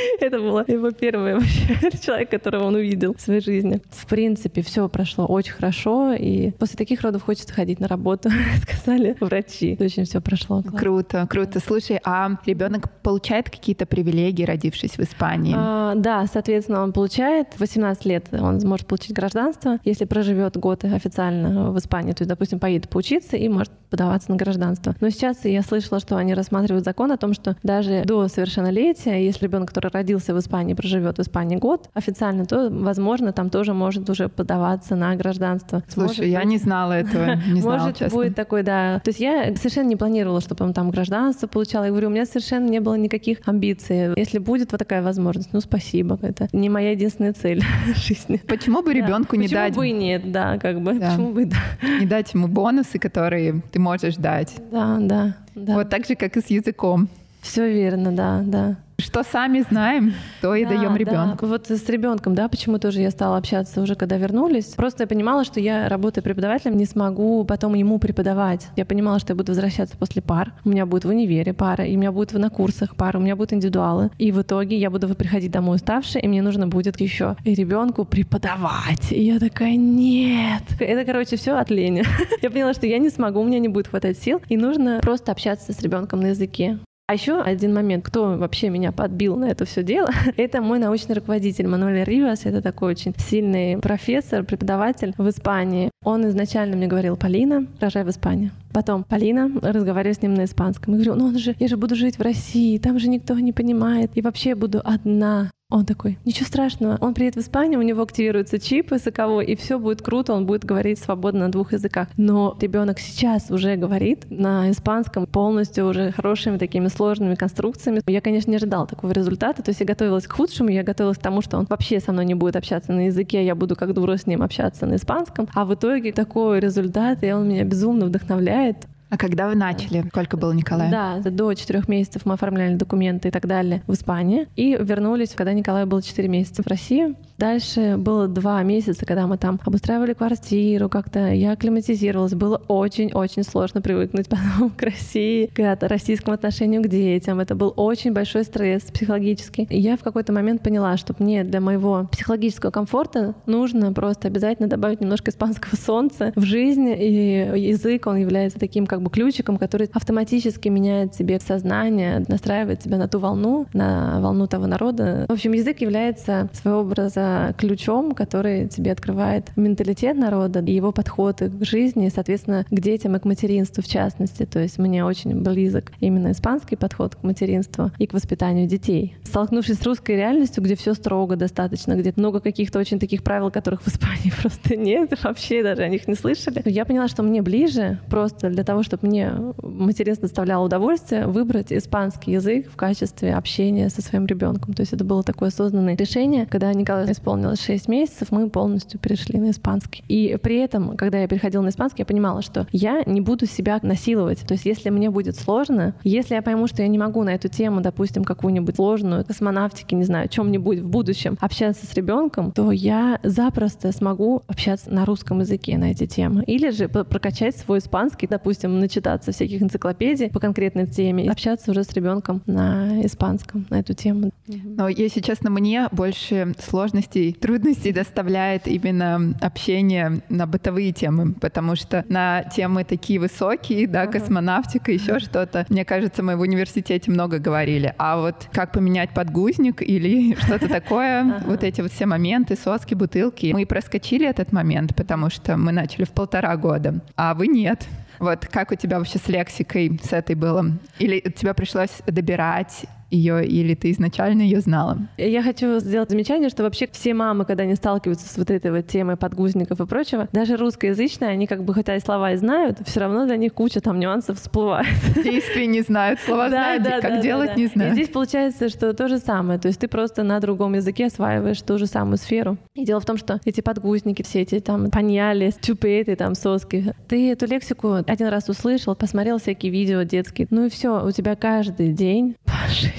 Это 0.19 0.39
было 0.39 0.63
его 0.67 0.91
первый 0.91 1.35
вообще 1.35 1.91
человек, 2.03 2.29
которого 2.29 2.65
он 2.65 2.75
увидел 2.75 3.15
в 3.15 3.21
своей 3.21 3.41
жизни. 3.41 3.81
В 3.89 4.07
принципе, 4.07 4.61
все 4.61 4.87
прошло 4.89 5.25
очень 5.25 5.53
хорошо, 5.53 6.13
и 6.13 6.51
после 6.51 6.77
таких 6.77 7.01
родов 7.01 7.23
хочется 7.23 7.53
ходить 7.53 7.79
на 7.79 7.87
работу, 7.87 8.29
сказали 8.61 9.15
врачи. 9.19 9.77
Очень 9.79 10.05
все 10.05 10.21
прошло. 10.21 10.61
Классно. 10.61 10.79
Круто, 10.79 11.27
круто. 11.29 11.59
Слушай, 11.59 11.99
а 12.03 12.37
ребенок 12.45 12.89
получает 13.01 13.49
какие-то 13.49 13.85
привилегии, 13.85 14.43
родившись 14.43 14.97
в 14.97 14.99
Испании? 14.99 15.55
А, 15.57 15.95
да, 15.95 16.25
соответственно, 16.31 16.83
он 16.83 16.93
получает 16.93 17.47
18 17.59 18.05
лет, 18.05 18.27
он 18.31 18.59
может 18.63 18.87
получить 18.87 19.13
гражданство, 19.13 19.79
если 19.83 20.05
проживет 20.05 20.57
год 20.57 20.83
официально 20.83 21.71
в 21.71 21.77
Испании, 21.77 22.13
то 22.13 22.21
есть, 22.21 22.29
допустим, 22.29 22.59
поедет 22.59 22.89
поучиться 22.89 23.37
и 23.37 23.47
может 23.49 23.71
подаваться 23.89 24.31
на 24.31 24.37
гражданство. 24.37 24.95
Но 25.01 25.09
сейчас 25.09 25.45
я 25.45 25.61
слышала, 25.61 25.99
что 25.99 26.15
они 26.15 26.33
рассматривают 26.33 26.85
закон 26.85 27.11
о 27.11 27.17
том, 27.17 27.33
что 27.33 27.55
даже 27.63 28.03
до 28.05 28.27
совершеннолетия, 28.27 29.23
если 29.23 29.45
ребенок, 29.45 29.69
который 29.69 29.90
родился 29.93 30.33
в 30.33 30.39
Испании, 30.39 30.73
проживет 30.73 31.17
в 31.17 31.21
Испании 31.21 31.57
год 31.57 31.89
официально, 31.93 32.45
то, 32.45 32.69
возможно, 32.69 33.33
там 33.33 33.49
тоже 33.49 33.73
может 33.73 34.09
уже 34.09 34.29
подаваться 34.29 34.95
на 34.95 35.15
гражданство. 35.15 35.83
Слушай, 35.87 36.07
может 36.07 36.25
я 36.25 36.43
не 36.43 36.57
знала 36.57 36.93
этого, 36.93 37.35
не 37.47 37.61
знала, 37.61 37.79
Может 37.79 37.97
честно. 37.97 38.17
будет 38.17 38.35
такой, 38.35 38.63
да. 38.63 38.99
То 38.99 39.09
есть 39.09 39.19
я 39.19 39.55
совершенно 39.55 39.87
не 39.87 39.95
планировала, 39.95 40.41
чтобы 40.41 40.65
он 40.65 40.73
там 40.73 40.91
гражданство 40.91 41.47
получал. 41.47 41.83
Я 41.83 41.89
говорю, 41.89 42.07
у 42.07 42.11
меня 42.11 42.25
совершенно 42.25 42.67
не 42.67 42.79
было 42.79 42.95
никаких 42.95 43.39
амбиций. 43.45 44.13
Если 44.15 44.37
будет 44.37 44.71
вот 44.71 44.79
такая 44.79 45.01
возможность, 45.01 45.53
ну 45.53 45.61
спасибо, 45.61 46.17
это 46.21 46.47
не 46.53 46.69
моя 46.69 46.91
единственная 46.91 47.33
цель 47.33 47.63
жизни. 47.95 48.41
Почему 48.47 48.81
бы 48.81 48.93
ребенку 48.93 49.35
да. 49.35 49.41
не 49.41 49.47
Почему 49.47 49.59
дать? 49.59 49.69
Почему 49.69 49.81
бы 49.81 49.87
и 49.87 49.91
нет, 49.91 50.31
да, 50.31 50.57
как 50.57 50.81
бы. 50.81 50.99
Да. 50.99 51.09
Почему 51.11 51.33
бы 51.33 51.45
да. 51.45 51.57
Не 51.99 52.05
дать 52.05 52.33
ему 52.33 52.47
бонусы, 52.47 52.99
которые 52.99 53.61
ты 53.71 53.79
можешь 53.79 54.15
дать. 54.15 54.55
Да, 54.71 54.97
да. 54.99 55.35
да. 55.55 55.73
Вот 55.73 55.89
так 55.89 56.05
же, 56.05 56.15
как 56.15 56.37
и 56.37 56.41
с 56.41 56.47
языком. 56.47 57.09
Все 57.41 57.71
верно, 57.71 58.11
да, 58.11 58.41
да. 58.45 58.77
Что 59.01 59.23
сами 59.23 59.61
знаем, 59.61 60.13
то 60.41 60.55
и 60.55 60.63
Да, 60.63 60.69
даем 60.69 60.93
да. 60.93 60.97
ребенку. 60.97 61.45
Вот 61.47 61.69
с 61.69 61.89
ребенком, 61.89 62.35
да, 62.35 62.47
почему 62.47 62.77
тоже 62.77 63.01
я 63.01 63.11
стала 63.11 63.37
общаться 63.37 63.81
уже, 63.81 63.95
когда 63.95 64.17
вернулись. 64.17 64.73
Просто 64.75 65.03
я 65.03 65.07
понимала, 65.07 65.43
что 65.43 65.59
я, 65.59 65.89
работая 65.89 66.21
преподавателем, 66.21 66.77
не 66.77 66.85
смогу 66.85 67.43
потом 67.45 67.73
ему 67.73 67.99
преподавать. 67.99 68.67
Я 68.75 68.85
понимала, 68.85 69.19
что 69.19 69.31
я 69.33 69.35
буду 69.35 69.51
возвращаться 69.51 69.97
после 69.97 70.21
пар. 70.21 70.53
У 70.65 70.69
меня 70.69 70.85
будет 70.85 71.05
в 71.05 71.09
универе 71.09 71.53
пара, 71.53 71.85
и 71.85 71.95
у 71.95 71.99
меня 71.99 72.11
будет 72.11 72.33
на 72.33 72.49
курсах 72.49 72.95
пара, 72.95 73.17
у 73.17 73.21
меня 73.21 73.35
будут 73.35 73.53
индивидуалы. 73.53 74.11
И 74.17 74.31
в 74.31 74.41
итоге 74.41 74.77
я 74.77 74.89
буду 74.89 75.07
приходить 75.15 75.51
домой 75.51 75.75
уставшая, 75.77 76.21
и 76.23 76.27
мне 76.27 76.41
нужно 76.41 76.67
будет 76.67 76.99
еще 77.01 77.35
и 77.43 77.53
ребенку 77.55 78.05
преподавать. 78.05 79.11
И 79.11 79.23
я 79.23 79.39
такая, 79.39 79.75
нет. 79.75 80.63
Это, 80.79 81.05
короче, 81.05 81.35
все 81.37 81.53
от 81.53 81.69
лени. 81.69 82.03
Я 82.41 82.49
поняла, 82.49 82.73
что 82.73 82.87
я 82.87 82.97
не 82.97 83.09
смогу, 83.09 83.39
у 83.41 83.43
меня 83.43 83.59
не 83.59 83.67
будет 83.67 83.87
хватать 83.87 84.17
сил, 84.17 84.41
и 84.49 84.57
нужно 84.57 84.99
просто 85.01 85.31
общаться 85.31 85.73
с 85.73 85.81
ребенком 85.81 86.21
на 86.21 86.27
языке. 86.27 86.79
А 87.11 87.13
еще 87.13 87.41
один 87.41 87.73
момент, 87.73 88.05
кто 88.05 88.37
вообще 88.37 88.69
меня 88.69 88.93
подбил 88.93 89.35
на 89.35 89.49
это 89.49 89.65
все 89.65 89.83
дело, 89.83 90.11
это 90.37 90.61
мой 90.61 90.79
научный 90.79 91.13
руководитель 91.13 91.67
Мануэль 91.67 92.05
Ривас. 92.05 92.45
Это 92.45 92.61
такой 92.61 92.91
очень 92.91 93.13
сильный 93.17 93.77
профессор, 93.79 94.45
преподаватель 94.45 95.13
в 95.17 95.27
Испании. 95.27 95.91
Он 96.05 96.25
изначально 96.29 96.77
мне 96.77 96.87
говорил, 96.87 97.17
Полина, 97.17 97.67
рожай 97.81 98.05
в 98.05 98.09
Испании. 98.09 98.51
Потом 98.73 99.03
Полина, 99.03 99.51
разговариваю 99.61 100.15
с 100.15 100.21
ним 100.21 100.33
на 100.33 100.45
испанском. 100.45 100.93
Я 100.93 101.03
говорю, 101.03 101.15
ну 101.15 101.27
он 101.27 101.37
же, 101.37 101.55
я 101.59 101.67
же 101.67 101.77
буду 101.77 101.95
жить 101.95 102.17
в 102.17 102.21
России, 102.21 102.77
там 102.77 102.99
же 102.99 103.09
никто 103.09 103.37
не 103.39 103.53
понимает. 103.53 104.11
И 104.15 104.21
вообще 104.21 104.55
буду 104.55 104.81
одна. 104.83 105.51
Он 105.71 105.85
такой, 105.85 106.19
ничего 106.25 106.45
страшного, 106.45 106.97
он 106.99 107.13
приедет 107.13 107.37
в 107.37 107.39
Испанию, 107.39 107.79
у 107.79 107.83
него 107.83 108.01
активируется 108.01 108.59
чип 108.59 108.91
языковой, 108.91 109.45
и 109.45 109.55
все 109.55 109.79
будет 109.79 110.01
круто, 110.01 110.33
он 110.33 110.45
будет 110.45 110.65
говорить 110.65 110.99
свободно 110.99 111.45
на 111.45 111.51
двух 111.51 111.71
языках. 111.71 112.09
Но 112.17 112.57
ребенок 112.59 112.99
сейчас 112.99 113.49
уже 113.49 113.77
говорит 113.77 114.25
на 114.29 114.69
испанском 114.69 115.25
полностью 115.25 115.87
уже 115.87 116.11
хорошими 116.11 116.57
такими 116.57 116.89
сложными 116.89 117.35
конструкциями. 117.35 118.01
Я, 118.05 118.19
конечно, 118.19 118.51
не 118.51 118.57
ожидала 118.57 118.85
такого 118.85 119.13
результата, 119.13 119.63
то 119.63 119.69
есть 119.69 119.79
я 119.79 119.85
готовилась 119.85 120.27
к 120.27 120.33
худшему, 120.33 120.69
я 120.69 120.83
готовилась 120.83 121.17
к 121.17 121.21
тому, 121.21 121.41
что 121.41 121.57
он 121.57 121.65
вообще 121.69 122.01
со 122.01 122.11
мной 122.11 122.25
не 122.25 122.35
будет 122.35 122.57
общаться 122.57 122.91
на 122.91 123.05
языке, 123.05 123.45
я 123.45 123.55
буду 123.55 123.77
как 123.77 123.93
дура 123.93 124.17
с 124.17 124.27
ним 124.27 124.41
общаться 124.41 124.85
на 124.85 124.95
испанском, 124.95 125.47
а 125.53 125.63
в 125.63 125.73
итоге 125.73 126.11
такой 126.11 126.59
результат, 126.59 127.23
и 127.23 127.31
он 127.31 127.47
меня 127.47 127.63
безумно 127.63 128.07
вдохновляет. 128.07 128.60
الساعات 128.69 128.90
А 129.11 129.17
когда 129.17 129.49
вы 129.49 129.55
начали? 129.55 130.05
Сколько 130.07 130.37
было 130.37 130.53
Николаю? 130.53 130.89
Да, 130.89 131.19
до 131.19 131.53
четырех 131.53 131.89
месяцев 131.89 132.21
мы 132.25 132.35
оформляли 132.35 132.75
документы 132.75 133.27
и 133.27 133.31
так 133.31 133.45
далее 133.45 133.83
в 133.85 133.93
Испании. 133.93 134.47
И 134.55 134.77
вернулись, 134.79 135.33
когда 135.35 135.51
Николаю 135.51 135.85
было 135.85 136.01
четыре 136.01 136.29
месяца 136.29 136.63
в 136.63 136.67
Россию. 136.67 137.17
Дальше 137.37 137.95
было 137.97 138.29
два 138.29 138.63
месяца, 138.63 139.05
когда 139.05 139.27
мы 139.27 139.37
там 139.37 139.59
обустраивали 139.65 140.13
квартиру, 140.13 140.87
как-то 140.87 141.33
я 141.33 141.51
акклиматизировалась. 141.51 142.35
Было 142.35 142.61
очень-очень 142.67 143.43
сложно 143.43 143.81
привыкнуть 143.81 144.29
потом 144.29 144.69
к 144.69 144.81
России, 144.81 145.47
к 145.47 145.77
российскому 145.81 146.33
отношению 146.33 146.81
к 146.81 146.87
детям. 146.87 147.41
Это 147.41 147.53
был 147.53 147.73
очень 147.75 148.13
большой 148.13 148.45
стресс 148.45 148.83
психологический. 148.83 149.63
И 149.69 149.77
я 149.77 149.97
в 149.97 150.03
какой-то 150.03 150.31
момент 150.31 150.61
поняла, 150.61 150.95
что 150.95 151.13
мне 151.19 151.43
для 151.43 151.59
моего 151.59 152.07
психологического 152.11 152.71
комфорта 152.71 153.33
нужно 153.45 153.91
просто 153.91 154.29
обязательно 154.29 154.69
добавить 154.69 155.01
немножко 155.01 155.31
испанского 155.31 155.75
солнца 155.83 156.31
в 156.35 156.43
жизнь. 156.43 156.87
И 156.97 157.69
язык, 157.71 158.07
он 158.07 158.17
является 158.17 158.57
таким 158.57 158.85
как 158.85 159.00
бы 159.01 159.09
ключиком, 159.09 159.57
который 159.57 159.89
автоматически 159.93 160.69
меняет 160.69 161.15
себе 161.15 161.39
сознание, 161.39 162.23
настраивает 162.27 162.79
тебя 162.79 162.97
на 162.97 163.07
ту 163.07 163.19
волну, 163.19 163.67
на 163.73 164.19
волну 164.21 164.47
того 164.47 164.67
народа. 164.67 165.25
В 165.29 165.33
общем, 165.33 165.53
язык 165.53 165.81
является 165.81 166.49
своего 166.53 166.81
образа 166.81 167.53
ключом, 167.57 168.13
который 168.13 168.67
тебе 168.67 168.91
открывает 168.91 169.51
менталитет 169.55 170.17
народа 170.17 170.59
и 170.59 170.73
его 170.73 170.91
подходы 170.91 171.49
к 171.49 171.65
жизни, 171.65 172.11
соответственно, 172.13 172.65
к 172.69 172.79
детям 172.79 173.15
и 173.15 173.19
к 173.19 173.25
материнству 173.25 173.83
в 173.83 173.87
частности. 173.87 174.45
То 174.45 174.59
есть 174.59 174.77
мне 174.77 175.05
очень 175.05 175.41
близок 175.41 175.91
именно 175.99 176.31
испанский 176.31 176.75
подход 176.75 177.15
к 177.15 177.23
материнству 177.23 177.91
и 177.97 178.07
к 178.07 178.13
воспитанию 178.13 178.67
детей. 178.67 179.15
Столкнувшись 179.23 179.79
с 179.79 179.85
русской 179.85 180.15
реальностью, 180.15 180.63
где 180.63 180.75
все 180.75 180.93
строго 180.93 181.35
достаточно, 181.35 181.93
где 181.93 182.13
много 182.15 182.39
каких-то 182.39 182.79
очень 182.79 182.99
таких 182.99 183.23
правил, 183.23 183.51
которых 183.51 183.81
в 183.81 183.87
Испании 183.87 184.31
просто 184.41 184.75
нет, 184.75 185.11
вообще 185.23 185.63
даже 185.63 185.83
о 185.83 185.87
них 185.87 186.07
не 186.07 186.15
слышали, 186.15 186.61
я 186.65 186.85
поняла, 186.85 187.07
что 187.07 187.23
мне 187.23 187.41
ближе 187.41 187.99
просто 188.09 188.49
для 188.49 188.63
того, 188.63 188.83
чтобы 188.83 188.90
мне 189.01 189.33
материнство 189.61 190.27
доставляло 190.27 190.65
удовольствие, 190.65 191.27
выбрать 191.27 191.71
испанский 191.71 192.31
язык 192.31 192.69
в 192.69 192.75
качестве 192.75 193.33
общения 193.33 193.89
со 193.89 194.01
своим 194.01 194.25
ребенком. 194.25 194.73
То 194.73 194.81
есть 194.81 194.93
это 194.93 195.03
было 195.03 195.23
такое 195.23 195.49
осознанное 195.49 195.95
решение. 195.95 196.45
Когда 196.45 196.73
Николаю 196.73 197.11
исполнилось 197.11 197.63
6 197.63 197.87
месяцев, 197.87 198.31
мы 198.31 198.49
полностью 198.49 198.99
перешли 198.99 199.39
на 199.39 199.51
испанский. 199.51 200.03
И 200.07 200.37
при 200.41 200.57
этом, 200.57 200.97
когда 200.97 201.19
я 201.19 201.27
переходила 201.27 201.61
на 201.61 201.69
испанский, 201.69 202.01
я 202.01 202.05
понимала, 202.05 202.41
что 202.41 202.67
я 202.71 203.03
не 203.05 203.21
буду 203.21 203.45
себя 203.45 203.79
насиловать. 203.81 204.39
То 204.47 204.53
есть 204.53 204.65
если 204.65 204.89
мне 204.89 205.09
будет 205.09 205.35
сложно, 205.35 205.93
если 206.03 206.35
я 206.35 206.41
пойму, 206.41 206.67
что 206.67 206.81
я 206.81 206.87
не 206.87 206.97
могу 206.97 207.23
на 207.23 207.29
эту 207.29 207.47
тему, 207.47 207.81
допустим, 207.81 208.23
какую-нибудь 208.23 208.75
сложную 208.75 209.25
космонавтики, 209.25 209.95
не 209.95 210.03
знаю, 210.03 210.27
чем-нибудь 210.29 210.79
в 210.79 210.89
будущем 210.89 211.37
общаться 211.39 211.85
с 211.85 211.93
ребенком, 211.93 212.51
то 212.51 212.71
я 212.71 213.19
запросто 213.23 213.91
смогу 213.91 214.43
общаться 214.47 214.91
на 214.91 215.05
русском 215.05 215.39
языке 215.39 215.77
на 215.77 215.91
эти 215.91 216.05
темы. 216.05 216.43
Или 216.47 216.71
же 216.71 216.89
прокачать 216.89 217.57
свой 217.57 217.79
испанский, 217.79 218.27
допустим, 218.27 218.79
начитаться 218.81 219.31
всяких 219.31 219.61
энциклопедий 219.61 220.29
по 220.29 220.39
конкретной 220.39 220.87
теме 220.87 221.25
и 221.25 221.29
общаться 221.29 221.71
уже 221.71 221.83
с 221.83 221.93
ребенком 221.93 222.41
на 222.45 223.05
испанском 223.05 223.65
на 223.69 223.79
эту 223.79 223.93
тему. 223.93 224.31
Но, 224.47 224.89
если 224.89 225.21
честно, 225.21 225.49
мне 225.49 225.87
больше 225.91 226.53
сложностей, 226.59 227.33
трудностей 227.33 227.91
доставляет 227.93 228.67
именно 228.67 229.33
общение 229.41 230.21
на 230.29 230.45
бытовые 230.47 230.91
темы, 230.91 231.33
потому 231.33 231.75
что 231.75 232.03
на 232.09 232.43
темы 232.43 232.83
такие 232.83 233.19
высокие, 233.19 233.87
да, 233.87 234.01
Ага. 234.03 234.13
космонавтика, 234.19 234.91
еще 234.91 235.19
что-то, 235.19 235.65
мне 235.69 235.85
кажется, 235.85 236.23
мы 236.23 236.35
в 236.35 236.41
университете 236.41 237.11
много 237.11 237.37
говорили. 237.39 237.93
А 237.97 238.19
вот 238.19 238.47
как 238.51 238.71
поменять 238.71 239.11
подгузник 239.13 239.81
или 239.81 240.35
что-то 240.41 240.67
такое, 240.67 241.43
вот 241.45 241.63
эти 241.63 241.81
вот 241.81 241.91
все 241.91 242.05
моменты, 242.05 242.57
соски, 242.61 242.95
бутылки, 242.95 243.51
мы 243.53 243.65
проскочили 243.65 244.27
этот 244.27 244.51
момент, 244.51 244.95
потому 244.95 245.29
что 245.29 245.55
мы 245.57 245.71
начали 245.71 246.03
в 246.05 246.11
полтора 246.11 246.55
года, 246.57 247.01
а 247.15 247.33
вы 247.35 247.47
нет. 247.47 247.87
Вот 248.21 248.45
как 248.45 248.71
у 248.71 248.75
тебя 248.75 248.99
вообще 248.99 249.17
с 249.17 249.27
лексикой, 249.27 249.99
с 250.03 250.13
этой 250.13 250.35
было? 250.35 250.63
Или 250.99 251.19
тебе 251.21 251.55
пришлось 251.55 252.03
добирать 252.05 252.85
ее, 253.11 253.45
или 253.45 253.75
ты 253.75 253.91
изначально 253.91 254.41
ее 254.41 254.61
знала? 254.61 254.97
Я 255.17 255.43
хочу 255.43 255.79
сделать 255.79 256.09
замечание, 256.09 256.49
что 256.49 256.63
вообще 256.63 256.87
все 256.91 257.13
мамы, 257.13 257.45
когда 257.45 257.63
они 257.63 257.75
сталкиваются 257.75 258.27
с 258.27 258.37
вот 258.37 258.49
этой 258.49 258.71
вот 258.71 258.87
темой 258.87 259.17
подгузников 259.17 259.79
и 259.79 259.85
прочего, 259.85 260.27
даже 260.31 260.57
русскоязычные, 260.57 261.29
они 261.31 261.47
как 261.47 261.63
бы 261.63 261.73
хотя 261.73 261.95
и 261.95 261.99
слова 261.99 262.31
и 262.33 262.37
знают, 262.37 262.79
все 262.85 263.01
равно 263.01 263.25
для 263.25 263.37
них 263.37 263.53
куча 263.53 263.81
там 263.81 263.99
нюансов 263.99 264.39
всплывает. 264.39 264.87
Действия 265.23 265.67
не 265.67 265.81
знают, 265.81 266.19
слова 266.21 266.49
знают, 266.49 266.83
как 267.01 267.21
делать 267.21 267.57
не 267.57 267.63
И 267.63 267.67
знают. 267.67 267.93
здесь 267.93 268.09
получается, 268.09 268.69
что 268.69 268.93
то 268.93 269.07
же 269.07 269.17
самое. 269.19 269.59
То 269.59 269.67
есть 269.67 269.79
ты 269.79 269.87
просто 269.87 270.23
на 270.23 270.39
другом 270.39 270.73
языке 270.73 271.07
осваиваешь 271.07 271.61
ту 271.61 271.77
же 271.77 271.85
самую 271.87 272.17
сферу. 272.17 272.57
И 272.73 272.85
дело 272.85 272.99
в 272.99 273.05
том, 273.05 273.17
что 273.17 273.39
эти 273.45 273.61
подгузники, 273.61 274.23
все 274.23 274.41
эти 274.41 274.59
там 274.59 274.89
паньяли, 274.89 275.53
чупеты, 275.61 276.15
там 276.15 276.35
соски, 276.35 276.93
ты 277.07 277.31
эту 277.31 277.45
лексику 277.45 277.93
один 278.05 278.27
раз 278.27 278.49
услышал, 278.49 278.95
посмотрел 278.95 279.37
всякие 279.37 279.71
видео 279.71 280.03
детские, 280.03 280.47
ну 280.49 280.65
и 280.65 280.69
все, 280.69 281.05
у 281.05 281.11
тебя 281.11 281.35
каждый 281.35 281.93
день 281.93 282.35
по 282.45 282.51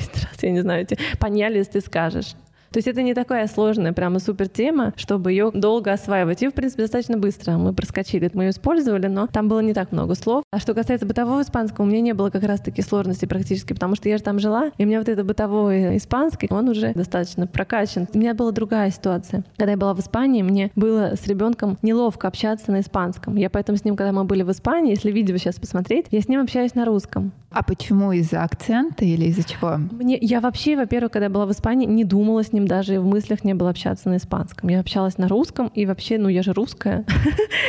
шесть 0.02 0.25
раз, 0.25 0.42
я 0.42 0.50
не 0.50 0.61
знаю, 0.61 0.82
эти 0.82 0.99
паньялис 1.18 1.68
ты 1.68 1.80
скажешь. 1.80 2.35
То 2.73 2.78
есть 2.78 2.88
это 2.88 3.02
не 3.02 3.12
такая 3.12 3.47
сложная 3.49 3.92
прямо 3.92 4.18
супер 4.18 4.49
тема, 4.49 4.94
чтобы 4.97 5.30
ее 5.30 5.50
долго 5.52 5.92
осваивать. 5.92 6.42
И, 6.42 6.49
в 6.49 6.54
принципе, 6.54 6.85
достаточно 6.85 7.18
быстро 7.18 7.59
мы 7.59 7.75
проскочили. 7.75 8.30
Мы 8.32 8.44
ее 8.44 8.50
использовали, 8.50 9.09
но 9.09 9.26
там 9.26 9.49
было 9.49 9.61
не 9.61 9.75
так 9.75 9.92
много 9.92 10.14
слов. 10.14 10.42
А 10.50 10.59
что 10.59 10.73
касается 10.73 11.04
бытового 11.04 11.42
испанского, 11.42 11.85
у 11.85 11.88
меня 11.88 12.00
не 12.00 12.14
было 12.14 12.30
как 12.30 12.44
раз-таки 12.44 12.80
сложностей 12.80 13.28
практически, 13.28 13.75
потому 13.75 13.94
что 13.94 14.09
я 14.09 14.16
же 14.16 14.23
там 14.23 14.38
жила, 14.38 14.71
и 14.78 14.85
у 14.85 14.87
меня 14.87 15.00
вот 15.00 15.09
это 15.11 15.23
бытовой 15.23 15.99
испанский, 15.99 16.49
он 16.50 16.66
уже 16.71 16.94
достаточно 16.94 17.47
прокачан. 17.47 18.09
У 18.14 18.18
меня 18.18 18.32
была 18.32 18.52
другая 18.52 18.90
ситуация. 18.90 19.44
Когда 19.59 19.73
я 19.73 19.76
была 19.76 19.92
в 19.92 20.00
Испании, 20.00 20.42
мне 20.42 20.71
было 20.75 21.14
с 21.14 21.26
ребенком 21.26 21.76
неловко 21.82 22.26
общаться 22.26 22.73
на 22.73 22.80
испанском. 22.80 23.37
Я 23.37 23.50
поэтому 23.50 23.76
с 23.76 23.85
ним, 23.85 23.97
когда 23.97 24.12
мы 24.12 24.25
были 24.25 24.44
в 24.44 24.50
Испании, 24.50 24.92
если 24.92 25.11
видео 25.11 25.37
сейчас 25.37 25.56
посмотреть, 25.56 26.06
я 26.11 26.23
с 26.23 26.28
ним 26.28 26.40
общаюсь 26.40 26.75
на 26.75 26.87
русском. 26.87 27.32
А 27.54 27.62
почему? 27.62 28.12
Из-за 28.12 28.42
акцента 28.42 29.04
или 29.04 29.26
из-за 29.26 29.44
чего? 29.44 29.76
Мне, 29.90 30.18
я 30.21 30.40
вообще, 30.40 30.76
во-первых, 30.76 31.12
когда 31.12 31.28
была 31.28 31.47
в 31.47 31.52
Испании, 31.52 31.87
не 31.87 32.04
думала 32.04 32.42
с 32.42 32.52
ним 32.52 32.66
даже 32.66 32.94
и 32.94 32.99
в 32.99 33.04
мыслях 33.06 33.44
не 33.44 33.54
было 33.54 33.71
общаться 33.71 34.09
на 34.09 34.16
испанском. 34.16 34.68
Я 34.68 34.80
общалась 34.80 35.18
на 35.18 35.28
русском, 35.28 35.68
и 35.75 35.87
вообще, 35.87 36.18
ну 36.18 36.28
я 36.28 36.42
же 36.42 36.52
русская. 36.52 37.04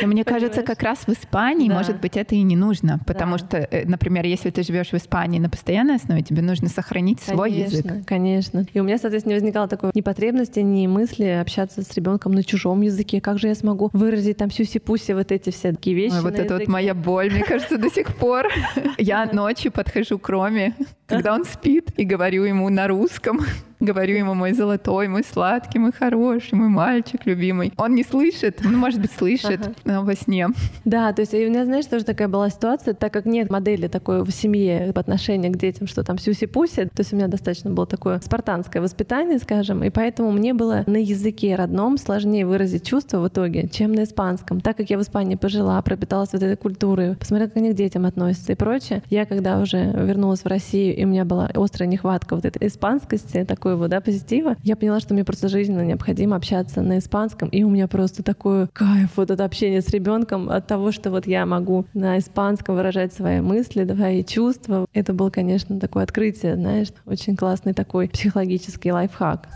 Но 0.02 0.08
мне 0.08 0.24
кажется, 0.24 0.62
как 0.62 0.82
раз 0.82 1.00
в 1.06 1.08
Испании, 1.10 1.68
Да. 1.68 1.74
может 1.74 2.00
быть, 2.00 2.16
это 2.16 2.34
и 2.34 2.42
не 2.42 2.56
нужно, 2.56 3.00
потому 3.06 3.32
Да. 3.32 3.38
что, 3.38 3.56
э, 3.58 3.84
например, 3.86 4.24
если 4.26 4.50
ты 4.50 4.62
живешь 4.62 4.88
в 4.90 4.94
Испании 4.94 5.38
на 5.38 5.48
постоянной 5.50 5.96
основе, 5.96 6.22
тебе 6.22 6.42
нужно 6.42 6.68
сохранить 6.68 7.20
свой 7.20 7.52
язык. 7.52 7.82
Конечно, 7.84 8.04
конечно. 8.06 8.66
И 8.72 8.80
у 8.80 8.84
меня, 8.84 8.98
соответственно, 8.98 9.34
не 9.34 9.38
возникало 9.40 9.68
такой 9.68 9.90
ни 9.94 10.00
потребности, 10.00 10.60
ни 10.60 10.86
мысли 10.86 11.24
общаться 11.24 11.82
с 11.82 11.92
ребенком 11.94 12.32
на 12.32 12.42
чужом 12.44 12.80
языке. 12.80 13.20
Как 13.20 13.38
же 13.38 13.48
я 13.48 13.54
смогу 13.54 13.90
выразить 13.92 14.36
там 14.38 14.50
сюси-пуси, 14.50 15.12
вот 15.12 15.30
эти 15.32 15.50
все 15.50 15.72
такие 15.72 15.94
вещи 15.96 16.14
Ой, 16.14 16.22
вот 16.22 16.34
это 16.34 16.54
вот 16.54 16.60
языке? 16.60 16.70
моя 16.70 16.94
боль, 16.94 17.30
мне 17.32 17.42
кажется, 17.44 17.78
до 17.78 17.90
сих 17.90 18.14
пор. 18.16 18.48
Я 18.98 19.26
ночью 19.32 19.72
подхожу 19.74 20.18
к 20.18 20.28
Роме 20.28 20.74
когда 21.06 21.34
он 21.34 21.44
спит, 21.44 21.90
и 21.96 22.04
говорю 22.04 22.44
ему 22.44 22.68
на 22.70 22.88
русском, 22.88 23.40
говорю 23.84 24.16
ему 24.16 24.34
мой 24.34 24.52
золотой, 24.52 25.08
мой 25.08 25.22
сладкий, 25.24 25.78
мой 25.78 25.92
хороший, 25.92 26.54
мой 26.54 26.68
мальчик 26.68 27.20
любимый. 27.24 27.72
Он 27.76 27.94
не 27.94 28.04
слышит, 28.04 28.60
ну, 28.62 28.76
может 28.76 29.00
быть, 29.00 29.12
слышит 29.12 29.60
ага. 29.60 29.74
но 29.84 30.02
во 30.02 30.14
сне. 30.14 30.48
Да, 30.84 31.12
то 31.12 31.22
есть 31.22 31.34
у 31.34 31.36
меня, 31.36 31.64
знаешь, 31.64 31.86
тоже 31.86 32.04
такая 32.04 32.28
была 32.28 32.50
ситуация, 32.50 32.94
так 32.94 33.12
как 33.12 33.26
нет 33.26 33.50
модели 33.50 33.88
такой 33.88 34.22
в 34.22 34.30
семье 34.30 34.92
по 34.94 35.00
отношению 35.00 35.52
к 35.52 35.56
детям, 35.56 35.86
что 35.86 36.02
там 36.02 36.18
сюси-пуси, 36.18 36.86
то 36.86 37.00
есть 37.00 37.12
у 37.12 37.16
меня 37.16 37.28
достаточно 37.28 37.70
было 37.70 37.86
такое 37.86 38.20
спартанское 38.20 38.82
воспитание, 38.82 39.38
скажем, 39.38 39.84
и 39.84 39.90
поэтому 39.90 40.30
мне 40.32 40.54
было 40.54 40.84
на 40.86 40.96
языке 40.96 41.54
родном 41.54 41.98
сложнее 41.98 42.46
выразить 42.46 42.86
чувства 42.86 43.20
в 43.20 43.28
итоге, 43.28 43.68
чем 43.68 43.92
на 43.92 44.04
испанском. 44.04 44.60
Так 44.60 44.76
как 44.76 44.90
я 44.90 44.98
в 44.98 45.02
Испании 45.02 45.36
пожила, 45.36 45.80
пропиталась 45.82 46.32
вот 46.32 46.42
этой 46.42 46.56
культурой, 46.56 47.16
посмотрела, 47.16 47.48
как 47.48 47.58
они 47.58 47.72
к 47.72 47.76
детям 47.76 48.06
относятся 48.06 48.52
и 48.52 48.54
прочее, 48.54 49.02
я 49.10 49.26
когда 49.26 49.58
уже 49.58 49.78
вернулась 49.78 50.40
в 50.40 50.46
Россию, 50.46 50.96
и 50.96 51.04
у 51.04 51.08
меня 51.08 51.24
была 51.24 51.50
острая 51.54 51.88
нехватка 51.88 52.34
вот 52.34 52.44
этой 52.44 52.68
испанскости, 52.68 53.44
такой 53.44 53.73
такого, 53.74 53.88
да, 53.88 54.00
позитива, 54.00 54.56
я 54.62 54.76
поняла, 54.76 55.00
что 55.00 55.14
мне 55.14 55.24
просто 55.24 55.48
жизненно 55.48 55.84
необходимо 55.84 56.36
общаться 56.36 56.80
на 56.80 56.98
испанском, 56.98 57.48
и 57.48 57.64
у 57.64 57.70
меня 57.70 57.88
просто 57.88 58.22
такой 58.22 58.68
кайф 58.68 59.10
вот 59.16 59.30
это 59.30 59.44
общение 59.44 59.80
с 59.80 59.88
ребенком 59.88 60.48
от 60.48 60.66
того, 60.66 60.92
что 60.92 61.10
вот 61.10 61.26
я 61.26 61.44
могу 61.44 61.86
на 61.92 62.18
испанском 62.18 62.76
выражать 62.76 63.12
свои 63.12 63.40
мысли, 63.40 63.84
свои 63.84 64.22
чувства. 64.22 64.86
Это 64.92 65.12
было, 65.12 65.30
конечно, 65.30 65.80
такое 65.80 66.04
открытие, 66.04 66.54
знаешь, 66.54 66.88
очень 67.04 67.36
классный 67.36 67.74
такой 67.74 68.08
психологический 68.08 68.92
лайфхак. 68.92 69.48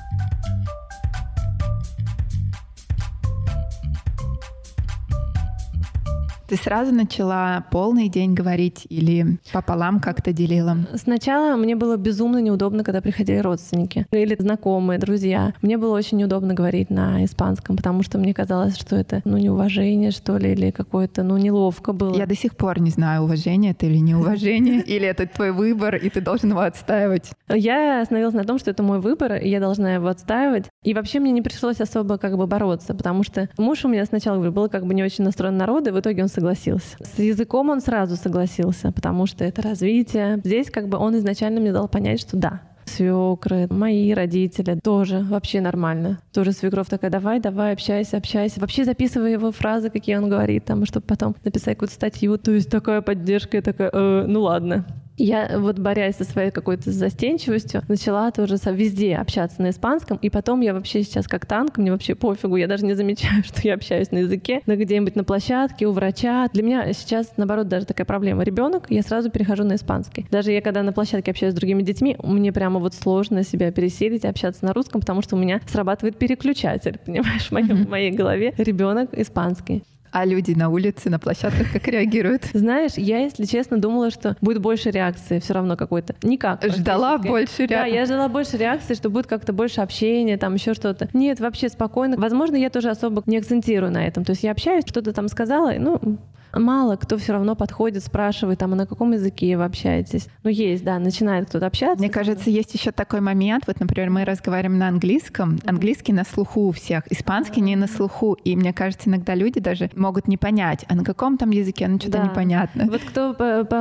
Ты 6.49 6.57
сразу 6.57 6.95
начала 6.95 7.67
полный 7.71 8.09
день 8.09 8.33
говорить 8.33 8.87
или 8.88 9.38
пополам 9.52 10.00
как-то 10.00 10.33
делила? 10.33 10.78
Сначала 10.95 11.57
мне 11.57 11.76
было 11.76 11.99
безумно 11.99 12.38
неудобно, 12.38 12.85
когда 12.85 13.02
приходили 13.02 13.37
родственники 13.37 14.07
или 14.12 14.35
знакомые, 14.35 14.99
друзья. 14.99 15.52
Мне 15.61 15.76
было 15.76 15.95
очень 15.95 16.17
неудобно 16.17 16.55
говорить 16.55 16.88
на 16.88 17.23
испанском, 17.23 17.76
потому 17.76 18.02
что 18.02 18.17
мне 18.17 18.33
казалось, 18.33 18.78
что 18.78 18.97
это, 18.97 19.21
ну, 19.26 19.37
неуважение, 19.37 20.11
что 20.11 20.38
ли, 20.38 20.52
или 20.52 20.71
какое-то, 20.71 21.23
ну, 21.23 21.37
неловко 21.37 21.93
было. 21.93 22.17
Я 22.17 22.25
до 22.25 22.35
сих 22.35 22.57
пор 22.57 22.81
не 22.81 22.88
знаю, 22.88 23.25
уважение 23.25 23.73
это 23.73 23.85
или 23.85 23.99
неуважение, 23.99 24.81
или 24.87 25.07
это 25.07 25.26
твой 25.26 25.52
выбор, 25.52 25.97
и 25.97 26.09
ты 26.09 26.23
должен 26.23 26.49
его 26.49 26.61
отстаивать. 26.61 27.31
Я 27.50 28.00
остановилась 28.00 28.35
на 28.35 28.45
том, 28.45 28.59
что 28.59 28.71
это 28.71 28.83
мой 28.83 29.00
выбор, 29.00 29.35
и 29.35 29.50
я 29.50 29.61
должна 29.61 29.93
его 29.93 30.09
отстаивать. 30.09 30.71
И 30.83 30.95
вообще 30.95 31.21
мне 31.21 31.31
не 31.31 31.43
пришлось 31.43 31.83
особо 31.83 32.17
как 32.17 32.38
бы 32.38 32.47
бороться, 32.47 32.95
потому 32.95 33.23
что 33.23 33.50
муж 33.59 33.85
у 33.85 33.88
меня 33.88 34.07
сначала 34.07 34.50
был 34.50 34.71
как 34.71 34.87
бы 34.87 34.95
не 34.95 35.02
очень 35.02 35.25
настроен 35.25 35.59
народа, 35.59 35.90
и 35.90 35.93
в 35.93 36.00
итоге 36.00 36.23
он 36.23 36.28
согласился. 36.38 36.97
С 37.00 37.18
языком 37.18 37.71
он 37.71 37.80
сразу 37.80 38.16
согласился, 38.16 38.92
потому 38.92 39.26
что 39.26 39.45
это 39.45 39.61
развитие. 39.62 40.40
Здесь 40.45 40.71
как 40.71 40.88
бы 40.88 40.97
он 40.97 41.16
изначально 41.16 41.61
мне 41.61 41.73
дал 41.73 41.88
понять, 41.88 42.21
что 42.21 42.37
да, 42.37 42.62
свекры, 42.87 43.66
мои 43.71 44.12
родители 44.12 44.78
тоже 44.83 45.26
вообще 45.28 45.61
нормально. 45.61 46.21
Тоже 46.33 46.52
свекровь 46.52 46.88
такая, 46.88 47.11
давай, 47.11 47.40
давай, 47.40 47.73
общайся, 47.73 48.16
общайся. 48.16 48.61
Вообще 48.61 48.85
записывай 48.85 49.33
его 49.33 49.50
фразы, 49.50 49.90
какие 49.90 50.16
он 50.16 50.28
говорит, 50.28 50.64
там, 50.64 50.87
чтобы 50.87 51.07
потом 51.07 51.35
написать 51.45 51.75
какую-то 51.75 51.95
статью. 51.95 52.38
То 52.38 52.52
есть 52.52 52.71
такая 52.71 53.02
поддержка, 53.02 53.57
я 53.57 53.62
такая, 53.62 53.90
э, 53.92 54.25
ну 54.26 54.42
ладно. 54.42 54.87
Я 55.19 55.59
вот 55.59 55.81
борясь 55.81 56.17
со 56.17 56.25
своей 56.25 56.53
какой-то 56.53 56.93
застенчивостью, 56.93 57.83
начала 57.89 58.31
тоже 58.31 58.57
везде 58.73 59.17
общаться 59.17 59.61
на 59.61 59.71
испанском, 59.71 60.17
и 60.23 60.31
потом 60.31 60.61
я 60.61 60.73
вообще 60.73 61.03
сейчас 61.03 61.27
как 61.27 61.45
танк, 61.45 61.77
мне 61.77 61.91
вообще 61.91 62.15
пофигу, 62.15 62.55
я 62.55 62.69
даже 62.69 62.87
не 62.87 62.95
замечаю, 62.95 63.43
что 63.45 63.61
я 63.63 63.75
общаюсь 63.75 64.13
на 64.13 64.19
языке, 64.19 64.63
на 64.67 64.77
где-нибудь 64.77 65.17
на 65.17 65.25
площадке, 65.25 65.87
у 65.87 65.93
врача. 65.93 66.49
Для 66.53 66.63
меня 66.63 66.93
сейчас, 66.93 67.33
наоборот, 67.37 67.67
даже 67.67 67.87
такая 67.87 68.07
проблема. 68.07 68.45
Ребенок, 68.45 68.87
я 68.91 69.03
сразу 69.03 69.31
перехожу 69.31 69.65
на 69.65 69.75
испанский. 69.75 70.27
Даже 70.31 70.53
я, 70.53 70.63
когда 70.63 70.85
на 70.85 70.93
площадке 70.93 71.33
общаюсь 71.33 71.53
с 71.53 71.57
другими 71.57 71.83
детьми, 71.83 72.17
мне 72.23 72.53
прямо 72.53 72.79
вот 72.79 72.95
сложно 72.95 73.43
себя 73.43 73.73
пересилить 73.73 74.23
и 74.23 74.29
общаться 74.29 74.65
на 74.65 74.73
русском, 74.73 75.01
потому 75.01 75.23
что 75.23 75.35
у 75.35 75.39
меня 75.39 75.61
срабатывает 75.67 76.17
переключатель, 76.17 76.99
понимаешь, 77.05 77.49
в, 77.49 77.53
моем, 77.53 77.85
в 77.85 77.89
моей 77.89 78.13
голове 78.13 78.55
ребенок 78.57 79.11
испанский. 79.19 79.83
А 80.11 80.25
люди 80.25 80.53
на 80.53 80.69
улице, 80.69 81.11
на 81.11 81.19
площадках 81.19 81.73
как 81.73 81.87
реагируют? 81.88 82.45
Знаешь, 82.53 82.93
я, 82.97 83.19
если 83.19 83.45
честно, 83.45 83.79
думала, 83.79 84.11
что 84.11 84.37
будет 84.41 84.61
больше 84.61 84.91
реакции 84.91 85.38
все 85.38 85.55
равно 85.55 85.77
какой-то. 85.77 86.15
Никак. 86.23 86.65
Ждала 86.65 87.19
больше 87.19 87.67
реакции? 87.67 87.67
Да, 87.67 87.85
я 87.85 88.05
ждала 88.07 88.29
больше 88.29 88.57
реакции, 88.57 88.95
что 88.95 89.11
будет 89.11 89.27
как-то 89.27 89.53
больше 89.53 89.81
общения, 89.81 90.37
там 90.37 90.55
еще 90.55 90.75
что-то. 90.75 91.09
Нет, 91.12 91.41
вообще 91.41 91.69
спокойно. 91.69 92.17
Возможно, 92.17 92.57
я 92.57 92.71
тоже 92.71 92.91
особо 92.91 93.23
не 93.27 93.38
акцентирую 93.38 93.93
на 93.93 94.07
этом. 94.07 94.25
То 94.25 94.31
есть 94.31 94.43
я 94.43 94.53
общаюсь, 94.53 94.85
что-то 94.87 95.12
там 95.12 95.29
сказала, 95.29 95.73
ну, 95.79 96.19
мало 96.52 96.97
кто 96.97 97.17
все 97.19 97.33
равно 97.33 97.55
подходит, 97.55 98.02
спрашивает, 98.02 98.59
там, 98.59 98.73
а 98.73 98.76
на 98.76 98.87
каком 98.87 99.12
языке 99.12 99.57
вы 99.57 99.64
общаетесь. 99.64 100.28
Ну, 100.43 100.50
есть, 100.50 100.85
да, 100.85 100.99
начинает 100.99 101.49
кто-то 101.49 101.67
общаться. 101.67 101.99
Мне 101.99 102.11
кажется, 102.11 102.50
есть 102.50 102.75
еще 102.75 102.93
такой 102.93 103.21
момент, 103.21 103.64
вот, 103.67 103.81
например, 103.81 104.11
мы 104.11 104.25
разговариваем 104.25 104.78
на 104.78 104.88
английском, 104.88 105.59
английский 105.67 106.12
на 106.12 106.25
слуху 106.25 106.69
у 106.69 106.73
всех, 106.73 107.11
испанский 107.11 107.61
не 107.61 107.76
на 107.76 107.87
слуху, 107.87 108.35
и 108.35 108.57
мне 108.57 108.73
кажется, 108.73 109.09
иногда 109.09 109.35
люди 109.35 109.61
даже 109.61 109.90
могут 109.95 110.28
не 110.28 110.37
понять, 110.37 110.85
а 110.88 110.95
на 110.95 111.05
каком 111.05 111.38
там 111.38 111.50
языке, 111.50 111.88
ну, 111.88 111.99
что-то 111.99 112.19
да. 112.19 112.25
непонятно. 112.25 112.87
Вот 112.87 113.02
кто 113.02 113.35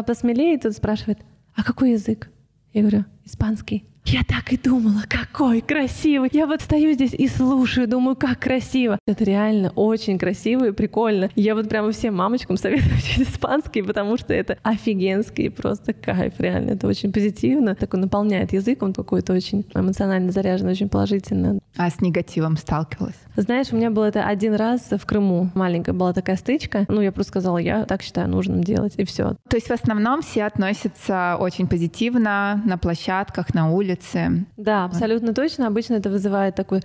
посмелее, 0.06 0.58
тут 0.58 0.74
спрашивает, 0.74 1.20
а 1.56 1.64
какой 1.64 1.92
язык? 1.92 2.30
Я 2.74 2.82
говорю, 2.82 3.06
испанский. 3.26 3.86
Я 4.10 4.22
так 4.24 4.54
и 4.54 4.58
думала, 4.58 5.04
какой 5.10 5.60
красивый. 5.60 6.30
Я 6.32 6.48
вот 6.48 6.62
стою 6.62 6.94
здесь 6.94 7.14
и 7.14 7.28
слушаю, 7.28 7.90
думаю, 7.90 8.16
как 8.16 8.40
красиво. 8.40 9.00
Это 9.06 9.26
реально 9.26 9.74
очень 9.76 10.18
красиво 10.18 10.70
и 10.70 10.72
прикольно. 10.72 11.30
Я 11.36 11.56
вот 11.56 11.68
прямо 11.68 11.92
всем 11.92 12.16
мамочкам 12.16 12.56
советую 12.56 12.96
учить 12.98 13.28
испанский, 13.28 13.82
потому 13.82 14.16
что 14.18 14.34
это 14.34 14.58
офигенский 14.64 15.50
просто 15.52 15.92
кайф, 15.92 16.36
реально. 16.40 16.72
Это 16.72 16.88
очень 16.88 17.12
позитивно. 17.12 17.76
Такой 17.76 18.00
наполняет 18.00 18.54
язык, 18.54 18.82
он 18.82 18.94
какой-то 18.94 19.34
очень 19.34 19.66
эмоционально 19.76 20.32
заряжен, 20.32 20.70
очень 20.70 20.88
положительно. 20.88 21.60
А 21.76 21.90
с 21.90 22.00
негативом 22.00 22.56
сталкивалась? 22.56 23.18
Знаешь, 23.36 23.68
у 23.74 23.76
меня 23.76 23.92
было 23.92 24.06
это 24.06 24.24
один 24.26 24.56
раз 24.56 24.88
в 24.90 25.06
Крыму. 25.06 25.52
Маленькая 25.54 25.92
была 25.92 26.14
такая 26.14 26.38
стычка. 26.38 26.86
Ну, 26.88 27.02
я 27.02 27.12
просто 27.12 27.32
сказала, 27.32 27.58
я 27.58 27.84
так 27.84 28.02
считаю 28.04 28.30
нужным 28.30 28.64
делать, 28.64 28.94
и 28.96 29.04
все. 29.04 29.36
То 29.50 29.58
есть 29.58 29.68
в 29.68 29.72
основном 29.72 30.22
все 30.22 30.46
относятся 30.46 31.36
очень 31.38 31.68
позитивно 31.68 32.64
на 32.66 32.78
площадках, 32.78 33.54
на 33.54 33.70
улице, 33.70 33.97
улице. 33.98 34.46
Да, 34.58 34.86
абсолютно 34.86 35.34
точно. 35.34 35.68
Обычно 35.68 35.96
это 35.96 36.10
вызывает 36.10 36.56
такой, 36.56 36.82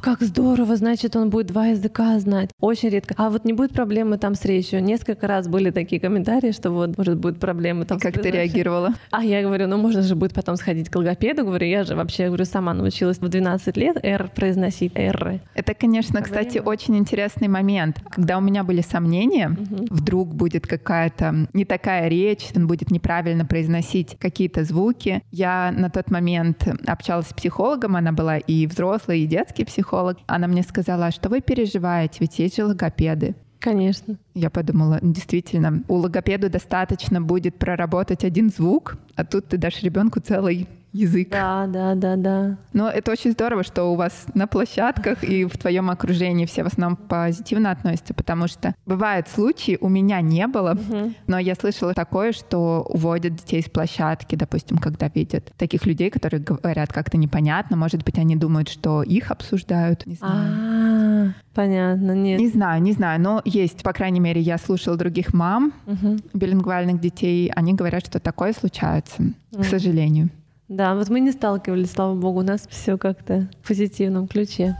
как 0.00 0.20
здорово, 0.20 0.76
значит, 0.76 1.16
он 1.16 1.30
будет 1.30 1.46
два 1.46 1.66
языка 1.66 2.18
знать. 2.18 2.50
Очень 2.60 2.90
редко. 2.90 3.14
А 3.16 3.30
вот 3.30 3.44
не 3.44 3.52
будет 3.52 3.72
проблемы 3.72 4.18
там 4.18 4.34
с 4.34 4.44
речью. 4.44 4.82
Несколько 4.82 5.26
раз 5.26 5.48
были 5.48 5.70
такие 5.70 6.00
комментарии, 6.00 6.52
что 6.52 6.70
вот, 6.70 6.96
может, 6.96 7.18
будет 7.18 7.38
проблемы 7.38 7.84
там. 7.84 7.98
И 7.98 8.00
как 8.00 8.20
ты 8.20 8.30
реагировала? 8.30 8.94
А 9.10 9.24
я 9.24 9.42
говорю, 9.42 9.66
ну, 9.66 9.76
можно 9.76 10.02
же 10.02 10.14
будет 10.14 10.34
потом 10.34 10.56
сходить 10.56 10.88
к 10.88 10.96
логопеду. 10.96 11.44
Говорю, 11.44 11.66
я 11.66 11.84
же 11.84 11.94
вообще, 11.94 12.26
говорю, 12.26 12.44
сама 12.44 12.74
научилась 12.74 13.18
в 13.18 13.28
12 13.28 13.76
лет 13.76 13.96
«р» 14.02 14.30
произносить, 14.34 14.92
«р». 14.94 15.40
Это, 15.54 15.74
конечно, 15.74 16.22
кстати, 16.22 16.58
очень 16.58 16.96
интересный 16.96 17.48
момент. 17.48 18.00
Когда 18.10 18.38
у 18.38 18.40
меня 18.40 18.64
были 18.64 18.80
сомнения, 18.80 19.48
угу. 19.48 19.86
вдруг 19.90 20.34
будет 20.34 20.66
какая-то 20.66 21.46
не 21.52 21.64
такая 21.64 22.08
речь, 22.08 22.48
он 22.54 22.66
будет 22.66 22.90
неправильно 22.90 23.44
произносить 23.44 24.16
какие-то 24.18 24.64
звуки. 24.64 25.22
Я 25.30 25.72
на 25.76 25.90
тот 25.90 26.10
момент 26.10 26.55
момент 26.64 26.88
общалась 26.88 27.28
с 27.28 27.34
психологом, 27.34 27.96
она 27.96 28.12
была 28.12 28.38
и 28.38 28.66
взрослый, 28.66 29.20
и 29.20 29.26
детский 29.26 29.64
психолог. 29.64 30.18
Она 30.26 30.46
мне 30.46 30.62
сказала, 30.62 31.06
«А 31.06 31.10
что 31.10 31.28
вы 31.28 31.40
переживаете, 31.40 32.18
ведь 32.20 32.38
есть 32.38 32.56
же 32.56 32.64
логопеды. 32.64 33.34
Конечно. 33.58 34.16
Я 34.34 34.50
подумала, 34.50 34.98
действительно, 35.02 35.82
у 35.88 35.96
логопеда 35.96 36.48
достаточно 36.48 37.20
будет 37.20 37.58
проработать 37.58 38.22
один 38.22 38.50
звук, 38.50 38.96
а 39.16 39.24
тут 39.24 39.48
ты 39.48 39.56
дашь 39.56 39.82
ребенку 39.82 40.20
целый 40.20 40.68
язык. 40.96 41.28
Да, 41.30 41.66
да, 41.66 41.94
да, 41.94 42.16
да. 42.16 42.56
Но 42.72 42.88
это 42.88 43.12
очень 43.12 43.32
здорово, 43.32 43.62
что 43.62 43.84
у 43.84 43.94
вас 43.94 44.26
на 44.34 44.46
площадках 44.46 45.22
и 45.22 45.44
в 45.44 45.56
твоем 45.58 45.90
окружении 45.90 46.46
все 46.46 46.62
в 46.62 46.66
основном 46.66 46.96
позитивно 46.96 47.70
относятся, 47.70 48.14
потому 48.14 48.48
что 48.48 48.74
бывают 48.86 49.28
случаи, 49.28 49.78
у 49.80 49.88
меня 49.88 50.20
не 50.20 50.46
было, 50.46 50.72
угу. 50.72 51.12
но 51.26 51.38
я 51.38 51.54
слышала 51.54 51.94
такое, 51.94 52.32
что 52.32 52.86
уводят 52.88 53.36
детей 53.36 53.62
с 53.62 53.68
площадки, 53.68 54.36
допустим, 54.36 54.78
когда 54.78 55.08
видят 55.08 55.52
таких 55.56 55.86
людей, 55.86 56.10
которые 56.10 56.40
говорят 56.40 56.92
как-то 56.92 57.16
непонятно, 57.16 57.76
может 57.76 58.04
быть, 58.04 58.18
они 58.18 58.36
думают, 58.36 58.68
что 58.68 59.02
их 59.02 59.30
обсуждают, 59.30 60.06
не 60.06 60.14
знаю. 60.14 61.32
А, 61.32 61.32
понятно, 61.54 62.12
нет. 62.12 62.40
Не 62.40 62.48
знаю, 62.48 62.82
не 62.82 62.92
знаю, 62.92 63.20
но 63.20 63.42
есть, 63.44 63.82
по 63.82 63.92
крайней 63.92 64.20
мере, 64.20 64.40
я 64.40 64.58
слушала 64.58 64.96
других 64.96 65.34
мам 65.34 65.72
угу. 65.86 66.16
билингвальных 66.32 67.00
детей, 67.00 67.50
они 67.54 67.74
говорят, 67.74 68.06
что 68.06 68.20
такое 68.20 68.52
случается, 68.52 69.22
к 69.52 69.64
сожалению. 69.64 70.30
Да, 70.68 70.96
вот 70.96 71.08
мы 71.10 71.20
не 71.20 71.30
сталкивались, 71.30 71.92
слава 71.92 72.16
богу, 72.16 72.40
у 72.40 72.42
нас 72.42 72.66
все 72.68 72.98
как-то 72.98 73.48
в 73.62 73.68
позитивном 73.68 74.26
ключе. 74.26 74.76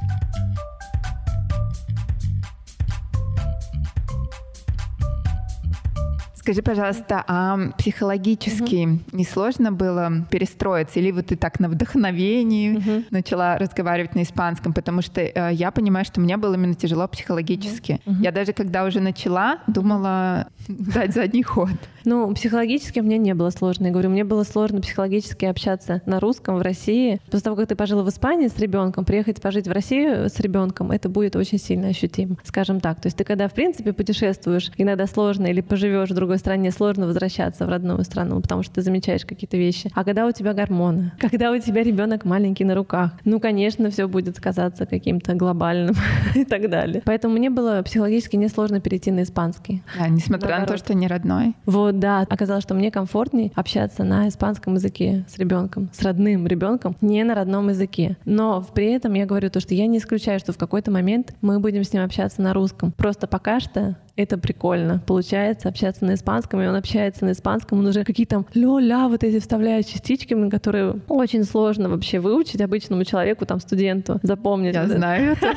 Скажи, 6.35 6.63
пожалуйста, 6.63 7.25
а 7.27 7.59
психологически 7.79 8.87
угу. 8.87 9.01
не 9.13 9.25
сложно 9.25 9.73
было 9.73 10.25
перестроиться? 10.31 11.01
Или 11.01 11.11
вот 11.11 11.27
ты 11.27 11.37
так 11.37 11.59
на 11.59 11.69
вдохновении 11.69 12.77
угу. 12.77 13.05
начала 13.11 13.59
разговаривать 13.59 14.15
на 14.15 14.23
испанском? 14.23 14.73
Потому 14.73 15.03
что 15.03 15.21
э, 15.21 15.51
я 15.53 15.73
понимаю, 15.73 16.05
что 16.05 16.21
мне 16.21 16.37
было 16.37 16.55
именно 16.55 16.75
тяжело 16.75 17.07
психологически. 17.09 18.01
Угу. 18.07 18.23
Я 18.23 18.31
даже 18.31 18.53
когда 18.53 18.85
уже 18.85 19.01
начала, 19.01 19.59
думала 19.67 20.47
дать 20.69 21.15
задний 21.15 21.43
ход. 21.43 21.71
Ну, 22.07 22.33
психологически 22.35 23.01
мне 23.01 23.19
не 23.19 23.35
было 23.35 23.51
сложно. 23.51 23.87
Я 23.87 23.91
говорю, 23.91 24.11
мне 24.11 24.23
было 24.23 24.45
сложно 24.45 24.81
психологически 24.81 25.45
общаться 25.45 26.03
на 26.07 26.21
русском 26.21 26.57
в 26.57 26.63
России. 26.63 27.21
После 27.33 27.41
того, 27.45 27.57
как 27.57 27.69
ты 27.69 27.75
пожила 27.75 28.05
в 28.05 28.09
Испании 28.09 28.47
с 28.47 28.57
ребенком, 28.59 29.05
приехать 29.05 29.43
пожить 29.43 29.67
в 29.67 29.73
Россию 29.73 30.31
с 30.31 30.39
ребенком, 30.39 30.93
это 30.93 31.09
будет 31.09 31.35
очень 31.35 31.59
сильно 31.59 31.89
ощутимо, 31.89 32.37
скажем 32.45 32.79
так. 32.79 33.01
То 33.01 33.09
есть 33.09 33.17
ты 33.17 33.25
когда, 33.25 33.49
в 33.49 33.55
принципе, 33.55 33.93
путешествуешь, 33.93 34.71
иногда 34.77 35.09
сложно 35.09 35.47
или 35.47 35.61
поживешь 35.61 36.11
в 36.11 36.15
другой 36.15 36.39
стране, 36.39 36.71
сложно 36.71 37.07
возвращаться 37.07 37.67
в 37.67 37.71
родную 37.71 38.05
страну, 38.05 38.41
потому 38.41 38.63
что 38.63 38.77
ты 38.77 38.83
замечаешь 38.83 39.27
какие-то 39.27 39.57
вещи. 39.57 39.91
А 39.93 40.05
когда 40.05 40.29
у 40.29 40.31
тебя 40.31 40.53
гормоны, 40.53 41.11
когда 41.19 41.51
у 41.51 41.59
тебя 41.59 41.83
ребенок 41.83 42.25
маленький 42.25 42.65
на 42.65 42.77
руках, 42.77 43.15
ну, 43.25 43.41
конечно, 43.41 43.91
все 43.91 44.07
будет 44.07 44.39
казаться 44.41 44.87
каким-то 44.87 45.35
глобальным 45.35 45.97
и 46.37 46.45
так 46.45 46.71
далее. 46.71 47.03
Поэтому 47.05 47.35
мне 47.35 47.51
было 47.51 47.83
психологически 47.83 48.37
несложно 48.37 48.81
перейти 48.81 49.11
на 49.11 49.25
испанский. 49.25 49.83
Да, 49.99 50.07
несмотря 50.07 50.61
на 50.61 50.67
то, 50.67 50.77
что 50.77 50.95
не 50.95 51.09
родной. 51.09 51.55
Вот, 51.65 51.96
да. 52.01 52.27
Оказалось, 52.29 52.65
что 52.65 52.75
мне 52.75 52.91
комфортнее 52.91 53.53
общаться 53.55 54.05
на 54.05 54.29
испанском 54.29 54.75
языке 54.75 55.25
с 55.29 55.39
ребенком, 55.39 55.91
с 55.93 56.03
родным 56.03 56.47
ребенком, 56.47 56.97
не 57.01 57.23
на 57.25 57.35
родном 57.35 57.69
языке. 57.69 58.17
Но 58.25 58.65
при 58.75 58.93
этом 58.93 59.15
я 59.15 59.27
говорю 59.27 59.51
то, 59.51 59.61
что 59.61 59.75
я 59.75 59.87
не 59.87 59.99
исключаю, 59.99 60.39
что 60.41 60.53
в 60.53 60.59
какой-то 60.59 60.91
момент 60.91 61.35
мы 61.41 61.61
будем 61.61 61.85
с 61.85 61.93
ним 61.93 62.05
общаться 62.05 62.43
на 62.43 62.55
русском. 62.55 62.93
Просто 62.93 63.27
пока 63.27 63.61
что 63.61 63.97
это 64.17 64.39
прикольно. 64.39 65.03
Получается 65.07 65.69
общаться 65.69 66.07
на 66.07 66.15
испанском, 66.15 66.63
и 66.63 66.67
он 66.67 66.75
общается 66.75 67.27
на 67.27 67.33
испанском, 67.33 67.81
он 67.81 67.87
уже 67.87 68.03
какие 68.03 68.25
то 68.25 68.47
ля-ля 68.55 69.09
вот 69.09 69.23
эти 69.23 69.39
вставляет 69.41 69.87
частички, 69.87 70.35
которые 70.49 71.01
очень 71.09 71.45
сложно 71.45 71.91
вообще 71.91 72.19
выучить 72.19 72.63
обычному 72.63 73.05
человеку, 73.05 73.45
там, 73.45 73.61
студенту, 73.61 74.19
запомнить. 74.23 74.75
Я 74.75 74.87
знаю 74.87 75.33
это. 75.33 75.53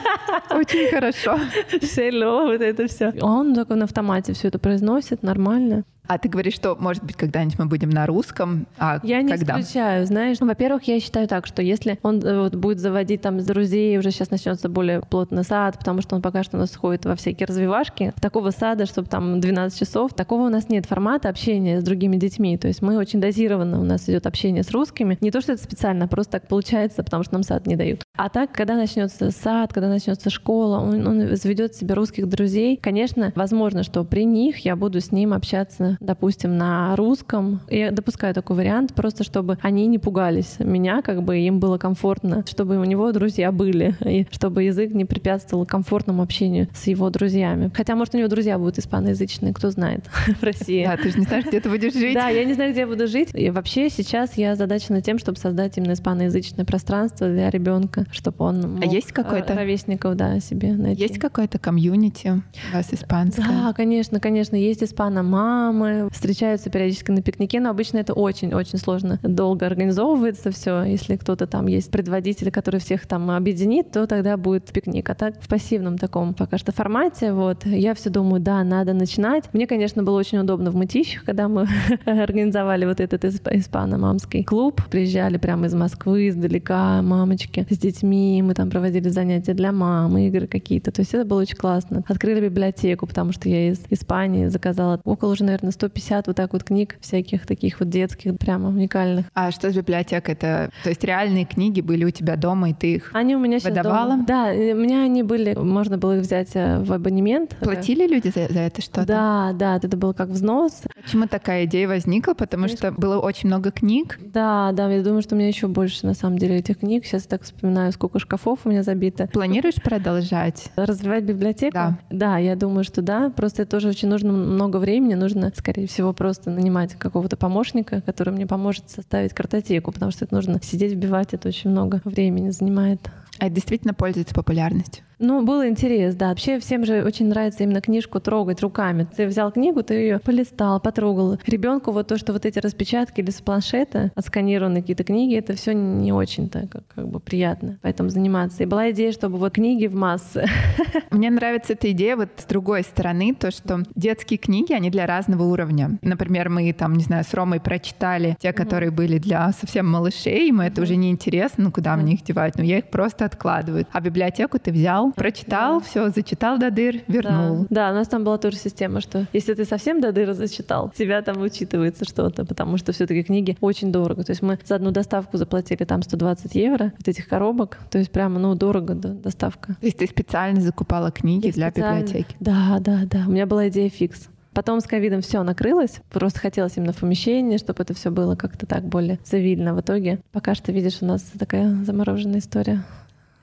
Очень 0.54 0.90
хорошо. 0.90 1.40
Все 1.82 2.10
вот 2.12 2.62
это 2.62 2.88
все. 2.88 3.14
Он 3.22 3.54
только 3.54 3.76
на 3.76 3.86
автомате 3.86 4.34
все 4.34 4.48
это 4.48 4.60
произносит 4.60 5.24
нормально. 5.24 5.84
А 6.10 6.18
ты 6.18 6.28
говоришь, 6.28 6.56
что, 6.56 6.76
может 6.76 7.04
быть, 7.04 7.16
когда-нибудь 7.16 7.60
мы 7.60 7.68
будем 7.68 7.92
на 7.92 8.08
русском, 8.08 8.66
а 8.80 9.00
Я 9.04 9.22
не 9.22 9.30
когда? 9.32 9.62
исключаю, 9.62 10.08
знаешь. 10.08 10.38
Во-первых, 10.40 10.82
я 10.88 11.00
считаю 11.00 11.28
так, 11.28 11.46
что 11.46 11.62
если 11.62 12.00
он 12.02 12.20
э, 12.26 12.40
вот, 12.40 12.56
будет 12.56 12.80
заводить 12.80 13.22
там 13.22 13.40
с 13.40 13.46
друзей, 13.46 13.96
уже 14.00 14.10
сейчас 14.10 14.32
начнется 14.32 14.70
более 14.70 15.02
плотный 15.02 15.44
сад, 15.44 15.78
потому 15.78 16.02
что 16.02 16.16
он 16.16 16.24
пока 16.24 16.42
что 16.42 16.58
у 16.58 16.60
нас 16.60 16.76
ходит 16.76 17.06
во 17.06 17.16
всякие 17.16 17.46
развивашки, 17.46 18.12
такого 18.20 18.50
сада, 18.50 18.88
чтобы 18.88 19.08
там 19.08 19.40
12 19.40 19.80
часов, 19.80 20.16
такого 20.16 20.48
у 20.48 20.50
нас 20.50 20.68
нет 20.68 20.88
формата 20.88 21.30
общения 21.30 21.80
с 21.80 21.84
другими 21.84 22.16
детьми. 22.16 22.58
То 22.58 22.68
есть 22.68 22.82
мы 22.82 22.98
очень 22.98 23.22
дозированно, 23.22 23.80
у 23.80 23.84
нас 23.84 24.10
идет 24.10 24.26
общение 24.26 24.64
с 24.64 24.72
русскими. 24.72 25.16
Не 25.22 25.30
то, 25.30 25.42
что 25.42 25.52
это 25.54 25.62
специально, 25.62 26.06
а 26.06 26.08
просто 26.08 26.32
так 26.32 26.48
получается, 26.48 27.04
потому 27.04 27.22
что 27.22 27.34
нам 27.34 27.44
сад 27.44 27.68
не 27.68 27.76
дают. 27.76 28.02
А 28.18 28.30
так, 28.30 28.52
когда 28.52 28.76
начнется 28.76 29.30
сад, 29.30 29.74
когда 29.74 29.90
начнется 29.90 30.32
школа, 30.32 30.80
он, 30.80 31.06
он 31.06 31.36
заведет 31.36 31.76
себе 31.76 31.94
русских 31.94 32.28
друзей, 32.28 32.78
конечно, 32.78 33.32
возможно, 33.36 33.84
что 33.84 34.04
при 34.04 34.26
них 34.26 34.66
я 34.66 34.76
буду 34.76 35.02
с 35.02 35.12
ним 35.12 35.34
общаться 35.34 35.98
допустим, 36.00 36.58
на 36.58 36.96
русском. 36.96 37.62
Я 37.70 37.92
допускаю 37.92 38.34
такой 38.34 38.56
вариант, 38.56 38.94
просто 38.94 39.24
чтобы 39.24 39.58
они 39.62 39.88
не 39.88 40.00
пугались 40.00 40.56
меня, 40.60 41.02
как 41.02 41.24
бы 41.24 41.38
им 41.40 41.60
было 41.60 41.78
комфортно, 41.78 42.44
чтобы 42.48 42.78
у 42.78 42.84
него 42.84 43.12
друзья 43.12 43.52
были, 43.52 43.96
и 44.06 44.26
чтобы 44.32 44.64
язык 44.64 44.94
не 44.94 45.06
препятствовал 45.06 45.66
комфортному 45.66 46.22
общению 46.22 46.68
с 46.74 46.88
его 46.88 47.10
друзьями. 47.10 47.72
Хотя, 47.74 47.96
может, 47.96 48.16
у 48.16 48.18
него 48.18 48.28
друзья 48.28 48.58
будут 48.58 48.80
испаноязычные, 48.80 49.54
кто 49.54 49.72
знает, 49.72 50.06
в 50.40 50.44
России. 50.44 50.86
Да, 50.86 50.98
ты 50.98 51.12
же 51.12 51.20
не 51.20 51.26
знаешь, 51.26 51.46
где 51.46 51.60
ты 51.60 51.70
будешь 51.70 51.94
жить. 51.94 52.14
Да, 52.14 52.30
я 52.30 52.46
не 52.46 52.54
знаю, 52.54 52.72
где 52.72 52.82
я 52.82 52.88
буду 52.88 53.08
жить. 53.08 53.30
И 53.34 53.50
вообще 53.50 53.90
сейчас 53.90 54.38
я 54.38 54.56
задачена 54.56 55.02
тем, 55.02 55.20
чтобы 55.20 55.38
создать 55.38 55.78
именно 55.78 55.94
испаноязычное 55.94 56.66
пространство 56.66 57.28
для 57.28 57.50
ребенка, 57.50 58.06
чтобы 58.12 58.46
он 58.46 58.80
а 58.82 58.86
есть 58.86 59.12
какой-то 59.12 59.56
ровесников, 59.56 60.16
да, 60.16 60.40
себе 60.40 60.74
найти. 60.74 61.02
Есть 61.02 61.20
какое-то 61.20 61.60
комьюнити 61.60 62.42
у 62.72 62.76
вас 62.76 62.88
испанское? 62.92 63.46
Да, 63.46 63.74
конечно, 63.74 64.20
конечно, 64.20 64.56
есть 64.56 64.84
испано-мамы, 64.84 65.89
встречаются 66.12 66.70
периодически 66.70 67.12
на 67.12 67.22
пикнике, 67.22 67.60
но 67.60 67.70
обычно 67.70 67.98
это 67.98 68.14
очень-очень 68.14 68.78
сложно. 68.78 69.20
Долго 69.24 69.66
организовывается 69.66 70.52
все. 70.52 70.84
Если 70.84 71.16
кто-то 71.16 71.48
там 71.48 71.68
есть 71.68 71.92
предводитель, 71.92 72.52
который 72.52 72.80
всех 72.80 73.08
там 73.08 73.32
объединит, 73.32 73.92
то 73.92 74.08
тогда 74.08 74.38
будет 74.38 74.66
пикник. 74.66 75.10
А 75.10 75.16
так 75.16 75.42
в 75.42 75.48
пассивном 75.48 75.98
таком 75.98 76.34
пока 76.34 76.58
что 76.58 76.72
формате, 76.72 77.34
вот, 77.34 77.66
я 77.66 77.94
все 77.94 78.10
думаю, 78.10 78.42
да, 78.42 78.64
надо 78.64 78.94
начинать. 78.94 79.46
Мне, 79.54 79.68
конечно, 79.68 80.04
было 80.04 80.18
очень 80.18 80.40
удобно 80.40 80.72
в 80.72 80.76
Мытищах, 80.76 81.24
когда 81.24 81.48
мы 81.48 81.68
организовали 82.06 82.86
вот 82.86 83.00
этот 83.00 83.26
испано-мамский 83.26 84.44
клуб. 84.44 84.82
Приезжали 84.90 85.38
прямо 85.38 85.68
из 85.68 85.74
Москвы, 85.74 86.30
издалека, 86.30 87.02
мамочки 87.02 87.66
с 87.70 87.78
детьми, 87.78 88.42
мы 88.42 88.54
там 88.54 88.70
проводили 88.70 89.10
занятия 89.10 89.54
для 89.54 89.72
мам, 89.72 90.18
игры 90.18 90.48
какие-то. 90.48 90.92
То 90.92 91.02
есть 91.02 91.14
это 91.14 91.26
было 91.26 91.42
очень 91.42 91.58
классно. 91.58 92.04
Открыли 92.08 92.42
библиотеку, 92.42 93.08
потому 93.08 93.32
что 93.32 93.50
я 93.50 93.70
из 93.70 93.82
Испании 93.90 94.48
заказала 94.48 95.00
около 95.04 95.32
уже, 95.32 95.44
наверное, 95.44 95.69
150 95.72 96.28
вот 96.28 96.36
так 96.36 96.54
вот 96.54 96.64
книг 96.64 96.98
всяких 97.02 97.46
таких 97.46 97.80
вот 97.80 97.90
детских, 97.90 98.38
прямо 98.38 98.70
уникальных. 98.70 99.26
А 99.34 99.52
что 99.52 99.72
с 99.72 99.76
библиотекой? 99.76 100.34
Это, 100.34 100.72
то 100.84 100.90
есть 100.90 101.04
реальные 101.04 101.46
книги 101.46 101.82
были 101.82 102.06
у 102.06 102.12
тебя 102.12 102.36
дома, 102.36 102.70
и 102.70 102.74
ты 102.74 102.96
их 102.96 103.12
они 103.14 103.36
у 103.36 103.40
меня 103.40 103.60
выдавала? 103.64 104.12
Дома. 104.12 104.26
Да, 104.26 104.46
у 104.52 104.76
меня 104.76 105.04
они 105.04 105.24
были, 105.24 105.54
можно 105.54 105.98
было 105.98 106.18
их 106.18 106.22
взять 106.22 106.50
э, 106.54 106.80
в 106.80 106.94
абонемент. 106.94 107.58
Платили 107.60 108.08
люди 108.08 108.32
за, 108.34 108.52
за 108.52 108.60
это 108.60 108.82
что-то? 108.82 109.06
Да, 109.06 109.52
да, 109.54 109.78
это 109.78 109.96
был 109.98 110.14
как 110.14 110.30
взнос. 110.30 110.84
Почему 111.04 111.28
такая 111.28 111.66
идея 111.66 111.88
возникла? 111.88 112.34
Потому 112.34 112.68
что 112.68 112.92
было 112.92 113.20
очень 113.20 113.48
много 113.48 113.72
книг. 113.72 114.18
Да, 114.22 114.72
да, 114.74 114.92
я 114.92 115.02
думаю, 115.04 115.22
что 115.22 115.36
у 115.36 115.38
меня 115.38 115.48
еще 115.48 115.68
больше 115.68 116.06
на 116.06 116.14
самом 116.14 116.38
деле 116.38 116.58
этих 116.58 116.80
книг. 116.80 117.06
Сейчас 117.06 117.24
я 117.24 117.30
так 117.30 117.44
вспоминаю, 117.44 117.92
сколько 117.92 118.20
шкафов 118.20 118.60
у 118.66 118.70
меня 118.70 118.84
забито. 118.84 119.28
Планируешь 119.28 119.76
продолжать? 119.76 120.72
Развивать 120.76 121.24
библиотеку? 121.24 121.74
Да. 121.74 122.00
Да, 122.10 122.38
я 122.38 122.56
думаю, 122.56 122.84
что 122.84 123.02
да. 123.02 123.30
Просто 123.36 123.64
это 123.64 123.72
тоже 123.72 123.90
очень 123.90 124.10
нужно 124.10 124.32
много 124.32 124.78
времени, 124.78 125.14
нужно, 125.16 125.52
скорее 125.60 125.88
всего, 125.88 126.14
просто 126.14 126.50
нанимать 126.50 126.96
какого-то 126.96 127.38
помощника, 127.38 128.02
который 128.02 128.34
мне 128.34 128.48
поможет 128.48 128.90
составить 128.90 129.34
картотеку, 129.34 129.92
потому 129.92 130.12
что 130.12 130.26
это 130.26 130.34
нужно 130.34 130.60
сидеть, 130.64 130.94
вбивать, 130.94 131.34
это 131.34 131.48
очень 131.50 131.70
много 131.70 132.02
времени 132.04 132.50
занимает. 132.50 133.00
А 133.40 133.46
это 133.46 133.56
действительно 133.56 133.94
пользуется 133.94 134.34
популярностью? 134.34 135.04
Ну, 135.20 135.44
был 135.44 135.64
интерес, 135.66 136.16
да. 136.16 136.30
Вообще 136.30 136.60
всем 136.60 136.86
же 136.86 137.04
очень 137.04 137.28
нравится 137.28 137.64
именно 137.64 137.82
книжку 137.82 138.20
трогать 138.20 138.62
руками. 138.62 139.08
Ты 139.16 139.28
взял 139.28 139.52
книгу, 139.52 139.84
ты 139.84 139.94
ее 139.94 140.20
полистал, 140.20 140.80
потрогал. 140.80 141.38
Ребенку 141.46 141.92
вот 141.92 142.08
то, 142.08 142.18
что 142.18 142.34
вот 142.34 142.46
эти 142.46 142.60
распечатки 142.60 143.20
или 143.20 143.30
с 143.30 143.42
планшета, 143.42 144.12
отсканированные 144.16 144.82
какие-то 144.82 145.04
книги, 145.04 145.36
это 145.36 145.56
все 145.56 145.74
не 145.74 146.14
очень-то 146.14 146.68
как, 146.68 146.84
как 146.88 147.08
бы 147.08 147.20
приятно. 147.20 147.78
Поэтому 147.82 148.10
заниматься. 148.10 148.64
И 148.64 148.66
была 148.66 148.92
идея, 148.92 149.12
чтобы 149.12 149.38
вот 149.38 149.54
книги 149.54 149.88
в 149.88 149.96
массы. 149.96 150.46
Мне 151.12 151.30
нравится 151.30 151.74
эта 151.74 151.92
идея 151.92 152.16
вот 152.16 152.30
с 152.38 152.46
другой 152.46 152.84
стороны, 152.84 153.36
то, 153.36 153.52
что 153.52 153.84
детские 153.96 154.38
книги, 154.38 154.72
они 154.74 154.90
для 154.90 155.06
разного 155.06 155.44
уровня. 155.44 155.98
Например, 156.02 156.50
мы 156.50 156.72
там, 156.74 156.94
не 156.94 157.04
знаю, 157.04 157.26
с 157.26 157.34
Ромой 157.34 157.60
прочитали 157.60 158.38
те, 158.40 158.54
которые 158.54 158.92
были 158.92 159.18
для 159.18 159.52
совсем 159.52 159.88
малышей, 159.90 160.48
ему 160.48 160.62
это 160.62 160.82
уже 160.82 160.96
не 160.96 161.12
интересно, 161.12 161.66
ну 161.66 161.72
куда 161.72 161.96
мне 161.98 162.14
их 162.14 162.24
девать, 162.24 162.56
ну 162.58 162.64
я 162.64 162.78
их 162.78 162.90
просто 162.90 163.26
откладываю. 163.26 163.86
А 163.92 164.00
библиотеку 164.00 164.60
ты 164.60 164.72
взял, 164.72 165.09
прочитал, 165.12 165.80
все, 165.82 166.10
зачитал 166.10 166.58
до 166.58 166.72
дыр, 166.72 167.02
вернул. 167.08 167.66
Да. 167.70 167.88
да, 167.88 167.92
у 167.92 167.94
нас 167.96 168.08
там 168.08 168.24
была 168.24 168.38
тоже 168.38 168.58
система, 168.58 169.02
что 169.02 169.26
если 169.34 169.54
ты 169.54 169.66
совсем 169.66 170.02
до 170.02 170.12
дыр 170.12 170.34
зачитал, 170.34 170.92
тебя 170.96 171.22
там 171.22 171.42
учитывается 171.42 172.06
что-то, 172.06 172.46
потому 172.46 172.78
что 172.78 172.92
все-таки 172.92 173.24
книги 173.24 173.58
очень 173.62 173.92
дорого. 173.92 174.24
То 174.24 174.32
есть 174.32 174.42
мы 174.42 174.60
за 174.64 174.76
одну 174.76 174.92
доставку 174.92 175.38
заплатили 175.38 175.84
там 175.84 176.02
120 176.02 176.56
евро 176.56 176.94
вот 176.98 177.08
этих 177.08 177.28
коробок, 177.28 177.78
то 177.90 177.98
есть 177.98 178.12
прямо, 178.12 178.40
ну, 178.40 178.56
дорого 178.56 178.94
да, 178.96 179.10
доставка. 179.10 179.76
То 179.80 179.86
есть 179.86 179.98
ты 179.98 180.08
специально 180.08 180.62
закупала 180.62 181.12
книги 181.12 181.48
Я 181.48 181.54
для 181.54 181.72
специально... 181.72 182.02
библиотеки? 182.02 182.36
Да, 182.40 182.78
да, 182.80 183.02
да. 183.06 183.24
У 183.28 183.32
меня 183.32 183.46
была 183.46 183.68
идея 183.70 183.90
фикс. 183.90 184.30
Потом 184.54 184.82
с 184.82 184.86
ковидом 184.86 185.22
все 185.22 185.44
накрылось, 185.44 186.02
просто 186.10 186.40
хотелось 186.40 186.76
именно 186.76 186.92
в 186.92 186.98
помещении, 186.98 187.58
чтобы 187.58 187.84
это 187.84 187.94
все 187.94 188.10
было 188.10 188.36
как-то 188.36 188.66
так 188.66 188.84
более 188.84 189.18
цивильно. 189.24 189.74
В 189.74 189.82
итоге 189.82 190.20
пока 190.32 190.56
что, 190.56 190.72
видишь, 190.72 190.98
у 191.02 191.06
нас 191.06 191.22
такая 191.38 191.74
замороженная 191.86 192.40
история. 192.40 192.84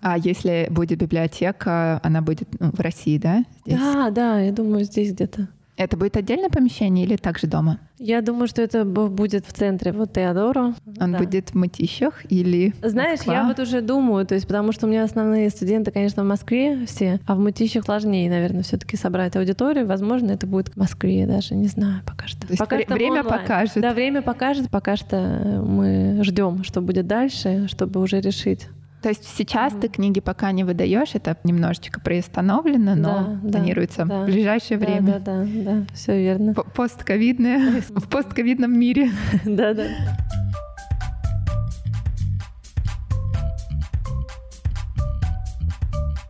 А 0.09 0.17
если 0.17 0.69
будет 0.71 1.01
библиотека, 1.01 1.99
она 2.05 2.23
будет 2.23 2.47
ну, 2.61 2.71
в 2.71 2.79
России, 2.79 3.19
да? 3.19 3.45
Здесь? 3.67 3.81
Да, 3.81 4.11
да, 4.11 4.39
я 4.39 4.53
думаю, 4.53 4.85
здесь 4.85 5.11
где-то. 5.11 5.49
Это 5.77 5.97
будет 5.97 6.17
отдельное 6.17 6.49
помещение 6.49 7.05
или 7.05 7.17
также 7.17 7.49
дома? 7.49 7.81
Я 7.99 8.23
думаю, 8.23 8.47
что 8.47 8.63
это 8.63 8.85
будет 8.85 9.45
в 9.45 9.53
центре 9.53 9.91
вот 9.91 10.13
Теодоро. 10.13 10.75
Он 11.01 11.13
да. 11.13 11.19
будет 11.19 11.51
в 11.51 11.55
Мытищах 11.57 12.23
или 12.31 12.73
Знаешь, 12.83 13.19
Москва? 13.19 13.35
я 13.35 13.49
вот 13.49 13.59
уже 13.59 13.81
думаю, 13.81 14.25
то 14.25 14.37
есть 14.37 14.47
потому 14.47 14.71
что 14.71 14.87
у 14.87 14.89
меня 14.89 15.03
основные 15.03 15.51
студенты, 15.51 15.91
конечно, 15.91 16.23
в 16.23 16.27
Москве 16.27 16.87
все, 16.87 17.19
а 17.27 17.35
в 17.35 17.41
Мытищах 17.41 17.85
сложнее, 17.85 18.31
наверное, 18.31 18.63
все 18.63 18.77
таки 18.77 18.97
собрать 18.97 19.35
аудиторию. 19.35 19.89
Возможно, 19.89 20.31
это 20.31 20.47
будет 20.47 20.69
в 20.69 20.77
Москве 20.77 21.27
даже, 21.27 21.57
не 21.57 21.67
знаю 21.67 22.03
пока 22.07 22.29
что. 22.29 22.43
То 22.43 22.47
есть 22.51 22.61
пока 22.61 22.77
вре- 22.77 22.87
время 22.87 23.23
онлайн. 23.23 23.41
покажет. 23.41 23.83
Да, 23.83 23.93
время 23.93 24.23
покажет. 24.23 24.71
Пока 24.71 24.95
что 24.95 25.63
мы 25.67 26.21
ждем, 26.23 26.63
что 26.63 26.81
будет 26.81 27.09
дальше, 27.09 27.67
чтобы 27.69 28.01
уже 28.01 28.21
решить. 28.21 28.69
То 29.07 29.11
есть 29.11 29.37
сейчас 29.39 29.73
mm-hmm. 29.73 29.81
ты 29.83 29.89
книги 29.89 30.19
пока 30.19 30.51
не 30.51 30.65
выдаешь, 30.65 31.11
это 31.15 31.37
немножечко 31.45 32.01
приостановлено, 32.01 32.97
но 32.97 33.39
да, 33.41 33.51
планируется 33.53 34.05
да, 34.05 34.23
в 34.23 34.27
ближайшее 34.27 34.79
да, 34.79 34.85
время. 34.85 35.21
Да, 35.21 35.45
да, 35.45 35.47
да, 35.47 35.87
все 35.95 36.21
верно. 36.21 36.55
Постковидное, 36.55 37.83
в 37.89 38.09
постковидном 38.09 38.77
мире. 38.77 39.13
Да, 39.45 39.75
да. 39.75 39.85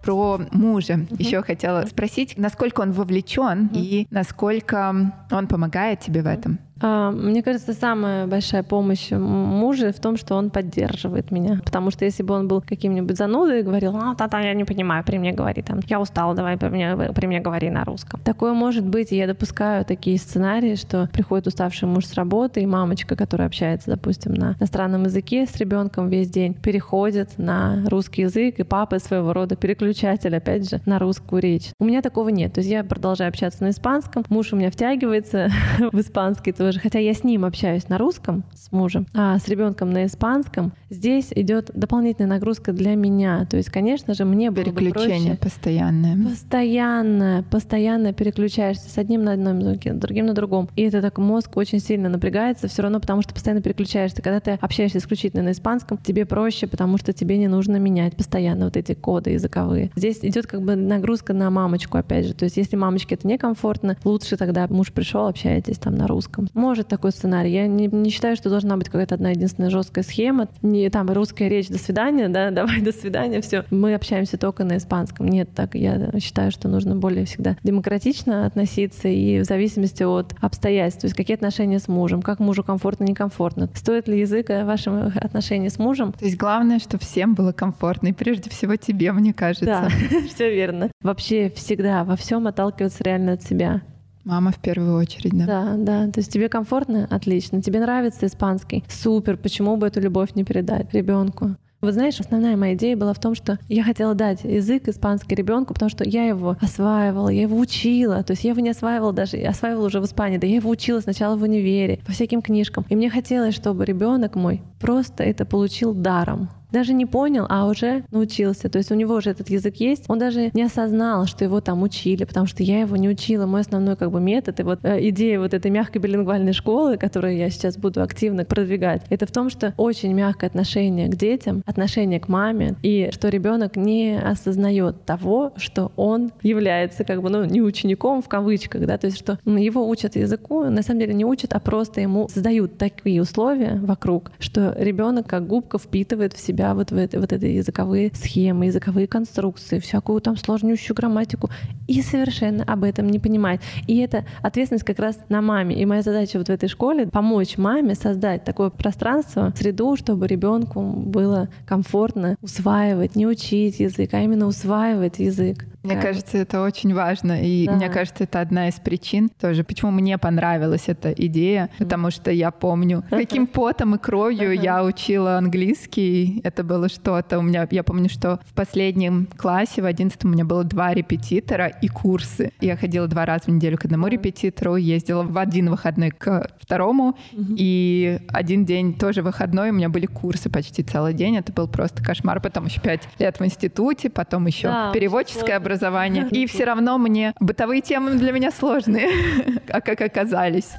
про 0.03 0.39
мужа. 0.53 0.93
Mm-hmm. 0.93 1.17
Еще 1.19 1.43
хотела 1.43 1.87
спросить, 1.87 2.35
насколько 2.37 2.83
он 2.83 2.93
вовлечен 2.93 3.71
mm-hmm. 3.73 3.81
и 3.81 4.07
насколько 4.11 5.13
он 5.31 5.47
помогает 5.49 6.01
тебе 6.01 6.21
в 6.21 6.27
этом. 6.27 6.59
А, 6.81 7.11
мне 7.11 7.43
кажется, 7.43 7.73
самая 7.73 8.27
большая 8.27 8.63
помощь 8.63 9.11
мужа 9.11 9.93
в 9.93 10.01
том, 10.01 10.17
что 10.17 10.35
он 10.35 10.51
поддерживает 10.51 11.31
меня. 11.31 11.61
Потому 11.65 11.91
что 11.91 12.05
если 12.05 12.23
бы 12.23 12.35
он 12.35 12.49
был 12.49 12.61
каким-нибудь 12.61 13.17
занудой 13.17 13.61
и 13.61 13.63
говорил, 13.63 13.97
а, 13.97 14.15
та-та, 14.15 14.41
я 14.41 14.55
не 14.55 14.65
понимаю, 14.65 15.05
при 15.05 15.19
мне 15.19 15.33
говори 15.33 15.63
там, 15.63 15.81
я 15.87 16.01
устала, 16.01 16.35
давай 16.35 16.57
при 16.57 16.69
мне, 16.69 16.97
при 17.15 17.27
мне 17.27 17.41
говори 17.41 17.71
на 17.71 17.85
русском. 17.85 18.21
Такое 18.21 18.53
может 18.53 18.87
быть, 18.87 19.13
и 19.13 19.17
я 19.17 19.27
допускаю 19.27 19.85
такие 19.85 20.19
сценарии, 20.19 20.75
что 20.75 21.09
приходит 21.13 21.47
уставший 21.47 21.89
муж 21.89 22.07
с 22.07 22.15
работы, 22.15 22.61
и 22.61 22.67
мамочка, 22.67 23.17
которая 23.17 23.49
общается, 23.49 23.91
допустим, 23.91 24.35
на 24.35 24.57
иностранном 24.59 25.05
языке 25.05 25.47
с 25.47 25.57
ребенком 25.57 26.09
весь 26.09 26.29
день, 26.29 26.55
переходит 26.55 27.39
на 27.39 27.85
русский 27.89 28.23
язык, 28.23 28.59
и 28.59 28.65
папа 28.65 28.99
своего 28.99 29.33
рода 29.33 29.57
переключатель, 29.57 30.35
опять 30.37 30.69
же, 30.69 30.81
на 30.87 30.99
русскую 30.99 31.41
речь. 31.41 31.71
У 31.79 31.85
меня 31.85 32.03
такого 32.03 32.29
нет. 32.29 32.53
То 32.55 32.61
есть 32.61 32.71
я 32.71 32.85
продолжаю 32.85 33.29
общаться 33.29 33.63
на 33.63 33.71
испанском, 33.71 34.25
муж 34.29 34.53
у 34.53 34.57
меня 34.57 34.71
втягивается 34.71 35.49
в 35.93 36.01
испанский, 36.01 36.53
то 36.53 36.66
тоже, 36.67 36.81
хотя 36.81 36.99
я 36.99 37.15
с 37.15 37.23
ним 37.23 37.45
общаюсь 37.45 37.89
на 37.89 37.97
русском, 37.97 38.43
с 38.53 38.73
мужем, 38.73 39.07
а 39.15 39.39
с 39.39 39.47
ребенком 39.47 39.91
на 39.93 40.07
испанском, 40.07 40.73
здесь 40.91 41.29
идет 41.31 41.71
дополнительная 41.75 42.29
нагрузка 42.29 42.73
для 42.73 42.97
меня. 42.97 43.47
То 43.49 43.57
есть, 43.57 43.71
конечно 43.71 44.15
же, 44.15 44.25
мне 44.25 44.51
было 44.51 44.65
Переключение 44.65 45.35
бы 45.35 45.39
проще. 45.39 45.55
постоянное. 45.55 46.17
Постоянно, 46.29 47.45
постоянно 47.49 48.13
переключаешься 48.13 48.91
с 48.91 48.99
одним 48.99 49.23
на 49.23 49.35
одном 49.35 49.61
языке, 49.61 49.93
другим 49.93 50.27
на 50.27 50.35
другом. 50.35 50.69
И 50.75 50.83
это 50.83 51.01
так 51.03 51.19
мозг 51.19 51.57
очень 51.57 51.79
сильно 51.79 52.09
напрягается 52.09 52.67
все 52.67 52.83
равно, 52.83 52.99
потому 52.99 53.23
что 53.23 53.33
постоянно 53.33 53.63
переключаешься. 53.63 54.21
Когда 54.21 54.41
ты 54.41 54.59
общаешься 54.61 54.99
исключительно 54.99 55.45
на 55.45 55.53
испанском, 55.53 55.99
тебе 55.99 56.27
проще, 56.27 56.67
потому 56.67 56.99
что 56.99 57.13
тебе 57.13 57.39
не 57.39 57.47
нужно 57.47 57.77
менять 57.77 58.17
постоянно 58.17 58.65
вот 58.65 58.77
эти 58.77 58.95
коды 58.95 59.31
языковые. 59.31 59.93
Здесь 59.95 60.19
идет 60.23 60.49
как 60.49 60.63
бы 60.63 60.75
нагрузка 60.75 61.33
на 61.33 61.49
мамочку, 61.51 61.97
опять 61.97 62.27
же. 62.27 62.35
То 62.35 62.45
есть, 62.45 62.57
если 62.57 62.75
мамочке 62.75 63.15
это 63.15 63.29
некомфортно, 63.29 63.97
лучше 64.03 64.37
тогда 64.37 64.67
муж 64.69 64.93
пришел, 64.93 65.29
общаетесь 65.29 65.79
там 65.79 65.95
на 65.95 66.09
русском. 66.09 66.49
Может 66.57 66.89
такой 66.89 67.13
сценарий. 67.13 67.53
Я 67.53 67.67
не, 67.67 67.87
не 67.87 68.09
считаю, 68.09 68.35
что 68.35 68.49
должна 68.49 68.79
быть 68.79 68.89
какая-то 68.89 69.15
одна 69.15 69.29
единственная 69.29 69.69
жесткая 69.69 70.03
схема. 70.03 70.49
Не 70.63 70.89
там 70.89 71.11
русская 71.11 71.49
речь, 71.49 71.69
до 71.69 71.79
свидания, 71.79 72.31
да, 72.31 72.51
давай, 72.51 72.81
до 72.81 72.93
свидания, 72.93 73.43
все. 73.43 73.65
Мы 73.71 73.95
общаемся 73.95 74.39
только 74.39 74.65
на 74.65 74.79
испанском. 74.79 75.29
Нет, 75.29 75.51
так 75.55 75.75
я 75.75 76.11
считаю, 76.19 76.51
что 76.51 76.69
нужно 76.69 76.97
более 76.97 77.27
всегда 77.27 77.59
демократично 77.63 78.47
относиться 78.47 79.07
и 79.07 79.41
в 79.41 79.45
зависимости 79.45 80.03
от 80.03 80.35
обстоятельств. 80.41 81.03
То 81.03 81.07
есть 81.09 81.17
какие 81.17 81.35
отношения 81.35 81.79
с 81.79 81.89
мужем, 81.89 82.23
как 82.23 82.41
мужу 82.41 82.65
комфортно, 82.65 83.05
некомфортно. 83.05 83.69
Стоит 83.75 84.09
ли 84.09 84.19
язык 84.19 84.49
вашим 84.49 85.13
отношениям 85.15 85.71
с 85.71 85.79
мужем? 85.79 86.15
То 86.15 86.25
есть 86.25 86.39
главное, 86.39 86.79
чтобы 86.79 87.05
всем 87.05 87.35
было 87.35 87.53
комфортно, 87.53 88.09
и 88.09 88.13
прежде 88.13 88.49
всего 88.49 88.77
тебе, 88.77 89.13
мне 89.13 89.35
кажется. 89.35 89.67
Да, 89.67 89.89
все 90.35 90.55
верно. 90.55 90.91
Вообще 91.03 91.53
всегда 91.55 92.03
во 92.05 92.17
всем 92.17 92.47
отталкиваться 92.47 93.05
реально 93.05 93.33
от 93.33 93.43
себя. 93.43 93.83
Мама 94.27 94.51
в 94.51 94.59
первую 94.59 94.97
очередь, 94.97 95.33
да. 95.33 95.47
Да, 95.47 95.75
да. 95.79 96.11
То 96.11 96.19
есть 96.19 96.33
тебе 96.33 96.49
комфортно? 96.49 97.07
Отлично. 97.09 97.63
Тебе 97.63 97.79
нравится 97.79 98.27
испанский? 98.27 98.83
Супер. 98.89 99.37
Почему 99.37 99.77
бы 99.77 99.87
эту 99.87 100.01
любовь 100.01 100.35
не 100.35 100.43
передать 100.43 100.93
ребенку? 100.93 101.55
Вы 101.81 101.93
знаешь, 101.93 102.19
основная 102.19 102.57
моя 102.57 102.75
идея 102.75 102.97
была 102.97 103.13
в 103.13 103.21
том, 103.21 103.37
что 103.37 103.59
я 103.69 103.85
хотела 103.85 104.15
дать 104.15 104.43
язык 104.43 104.89
испанский 104.89 105.37
ребенку, 105.37 105.75
потому 105.75 105.91
что 105.91 106.03
я 106.03 106.25
его 106.25 106.57
осваивала, 106.61 107.29
я 107.29 107.43
его 107.43 107.57
учила. 107.57 108.25
То 108.25 108.33
есть 108.33 108.43
я 108.43 108.51
его 108.51 108.61
не 108.61 108.71
осваивала 108.71 109.13
даже, 109.13 109.37
осваивала 109.37 109.87
уже 109.87 110.01
в 110.01 110.05
Испании, 110.05 110.39
да 110.39 110.47
я 110.49 110.57
его 110.57 110.71
учила 110.71 111.01
сначала 111.01 111.37
в 111.37 111.43
универе, 111.43 112.01
по 112.05 112.11
всяким 112.11 112.43
книжкам. 112.43 112.85
И 112.89 112.97
мне 112.97 113.11
хотелось, 113.11 113.55
чтобы 113.55 113.85
ребенок 113.85 114.35
мой 114.35 114.63
просто 114.79 115.23
это 115.23 115.45
получил 115.45 115.95
даром 115.95 116.51
даже 116.77 116.93
не 116.93 117.07
понял, 117.07 117.47
а 117.49 117.67
уже 117.67 118.05
научился. 118.11 118.69
То 118.69 118.79
есть 118.79 118.91
у 118.91 118.95
него 118.95 119.15
уже 119.15 119.31
этот 119.31 119.49
язык 119.49 119.77
есть. 119.77 120.05
Он 120.09 120.19
даже 120.19 120.51
не 120.53 120.63
осознал, 120.63 121.27
что 121.27 121.45
его 121.45 121.61
там 121.61 121.83
учили, 121.83 122.25
потому 122.25 122.47
что 122.47 122.63
я 122.63 122.81
его 122.81 122.97
не 122.97 123.09
учила. 123.09 123.47
Мой 123.47 123.61
основной 123.61 123.97
как 123.97 124.11
бы 124.11 124.21
метод 124.21 124.61
и 124.61 124.63
вот 124.63 124.81
э, 124.83 125.09
идея 125.09 125.41
вот 125.41 125.55
этой 125.55 125.71
мягкой 125.71 126.03
билингвальной 126.03 126.53
школы, 126.53 126.99
которую 126.99 127.37
я 127.37 127.51
сейчас 127.51 127.77
буду 127.77 128.03
активно 128.03 128.45
продвигать, 128.45 129.03
это 129.09 129.27
в 129.27 129.31
том, 129.31 129.49
что 129.49 129.73
очень 129.77 130.13
мягкое 130.13 130.49
отношение 130.49 131.09
к 131.09 131.17
детям, 131.17 131.63
отношение 131.67 132.21
к 132.21 132.29
маме, 132.29 132.77
и 132.83 133.11
что 133.13 133.29
ребенок 133.29 133.77
не 133.77 134.19
осознает 134.19 135.05
того, 135.05 135.53
что 135.57 135.93
он 135.97 136.33
является 136.43 137.05
как 137.05 137.23
бы 137.23 137.31
ну, 137.31 137.45
не 137.45 137.63
учеником 137.63 138.23
в 138.23 138.29
кавычках, 138.29 138.87
да, 138.87 138.99
то 138.99 139.07
есть 139.07 139.19
что 139.19 139.39
его 139.47 139.89
учат 139.89 140.17
языку, 140.17 140.65
на 140.65 140.83
самом 140.83 141.01
деле 141.01 141.15
не 141.15 141.25
учат, 141.25 141.53
а 141.55 141.61
просто 141.61 142.01
ему 142.01 142.29
создают 142.29 142.77
такие 142.77 143.23
условия 143.23 143.81
вокруг, 143.83 144.31
что 144.39 144.66
ребенок 144.77 145.27
как 145.27 145.47
губка 145.47 145.79
впитывает 145.79 146.33
в 146.33 146.41
себя 146.41 146.75
вот 146.75 146.91
в 146.91 146.97
это, 146.97 147.21
вот 147.21 147.33
эти 147.33 147.47
языковые 147.47 148.11
схемы, 148.15 148.67
языковые 148.67 149.07
конструкции, 149.07 149.79
всякую 149.79 150.21
там 150.21 150.37
сложнющую 150.37 150.95
грамматику 150.95 151.51
и 151.87 152.03
совершенно 152.03 152.65
об 152.65 152.85
этом 152.85 153.09
не 153.09 153.19
понимает. 153.19 153.61
И 153.87 153.99
это 153.99 154.25
ответственность 154.43 154.85
как 154.85 154.99
раз 154.99 155.19
на 155.29 155.41
маме. 155.41 155.81
И 155.81 155.85
моя 155.87 156.03
задача 156.03 156.39
вот 156.39 156.49
в 156.49 156.51
этой 156.51 156.69
школе 156.69 157.07
помочь 157.07 157.59
маме 157.59 157.95
создать 157.95 158.45
такое 158.45 158.71
пространство, 158.71 159.53
среду, 159.57 159.97
чтобы 159.97 160.27
ребенку 160.27 160.83
было 160.83 161.49
комфортно 161.67 162.37
усваивать, 162.43 163.17
не 163.17 163.27
учить 163.27 163.81
язык, 163.81 164.15
а 164.15 164.21
именно 164.21 164.47
усваивать 164.47 165.19
язык. 165.19 165.65
Мне 165.87 165.97
кажется, 165.97 166.39
это 166.39 166.63
очень 166.63 166.95
важно. 166.95 167.41
И 167.41 167.67
да. 167.67 167.73
мне 167.73 167.89
кажется, 167.89 168.25
это 168.25 168.41
одна 168.41 168.69
из 168.69 168.75
причин 168.75 169.29
тоже, 169.29 169.65
почему 169.65 169.91
мне 169.93 170.19
понравилась 170.19 170.85
эта 170.87 171.13
идея. 171.13 171.71
Потому 171.79 172.11
что 172.11 172.31
я 172.31 172.51
помню, 172.51 173.05
каким 173.09 173.47
потом 173.47 173.95
и 173.95 173.99
кровью 173.99 174.56
я 174.57 174.85
учила 174.85 175.39
английский. 175.39 176.41
Это 176.45 176.65
было 176.65 176.89
что-то. 176.89 177.39
У 177.39 177.43
меня, 177.43 177.67
я 177.71 177.83
помню, 177.83 178.09
что 178.09 178.41
в 178.45 178.55
последнем 178.55 179.29
классе, 179.37 179.83
в 179.83 179.85
одиннадцатом, 179.85 180.31
у 180.31 180.33
меня 180.35 180.45
было 180.45 180.65
два 180.65 180.95
репетитора 180.95 181.67
и 181.67 181.89
курсы. 181.89 182.53
Я 182.61 182.77
ходила 182.77 183.07
два 183.07 183.27
раза 183.27 183.45
в 183.45 183.49
неделю 183.49 183.79
к 183.79 183.85
одному 183.85 184.09
репетитору, 184.09 184.77
ездила 184.77 185.23
в 185.23 185.39
один 185.39 185.71
выходной 185.71 186.11
к 186.11 186.51
второму, 186.61 187.17
и 187.33 188.21
один 188.29 188.65
день 188.65 188.95
тоже 188.95 189.23
выходной, 189.23 189.71
у 189.71 189.73
меня 189.73 189.89
были 189.89 190.07
курсы 190.07 190.51
почти 190.51 190.83
целый 190.83 191.15
день. 191.15 191.37
Это 191.37 191.53
был 191.53 191.69
просто 191.69 192.03
кошмар. 192.03 192.41
Потом 192.41 192.67
еще 192.67 192.81
пять 192.81 193.09
лет 193.19 193.39
в 193.39 193.45
институте, 193.45 194.11
потом 194.11 194.47
еще 194.47 194.69
да, 194.69 194.91
переводческое 194.93 195.57
образование 195.57 195.77
образование. 195.77 196.29
И 196.31 196.47
все 196.47 196.65
равно 196.65 196.99
мне 196.99 197.35
бытовые 197.41 197.81
темы 197.81 198.15
для 198.15 198.33
меня 198.33 198.51
сложные, 198.51 199.09
а 199.69 199.81
как 199.81 200.01
оказались. 200.01 200.71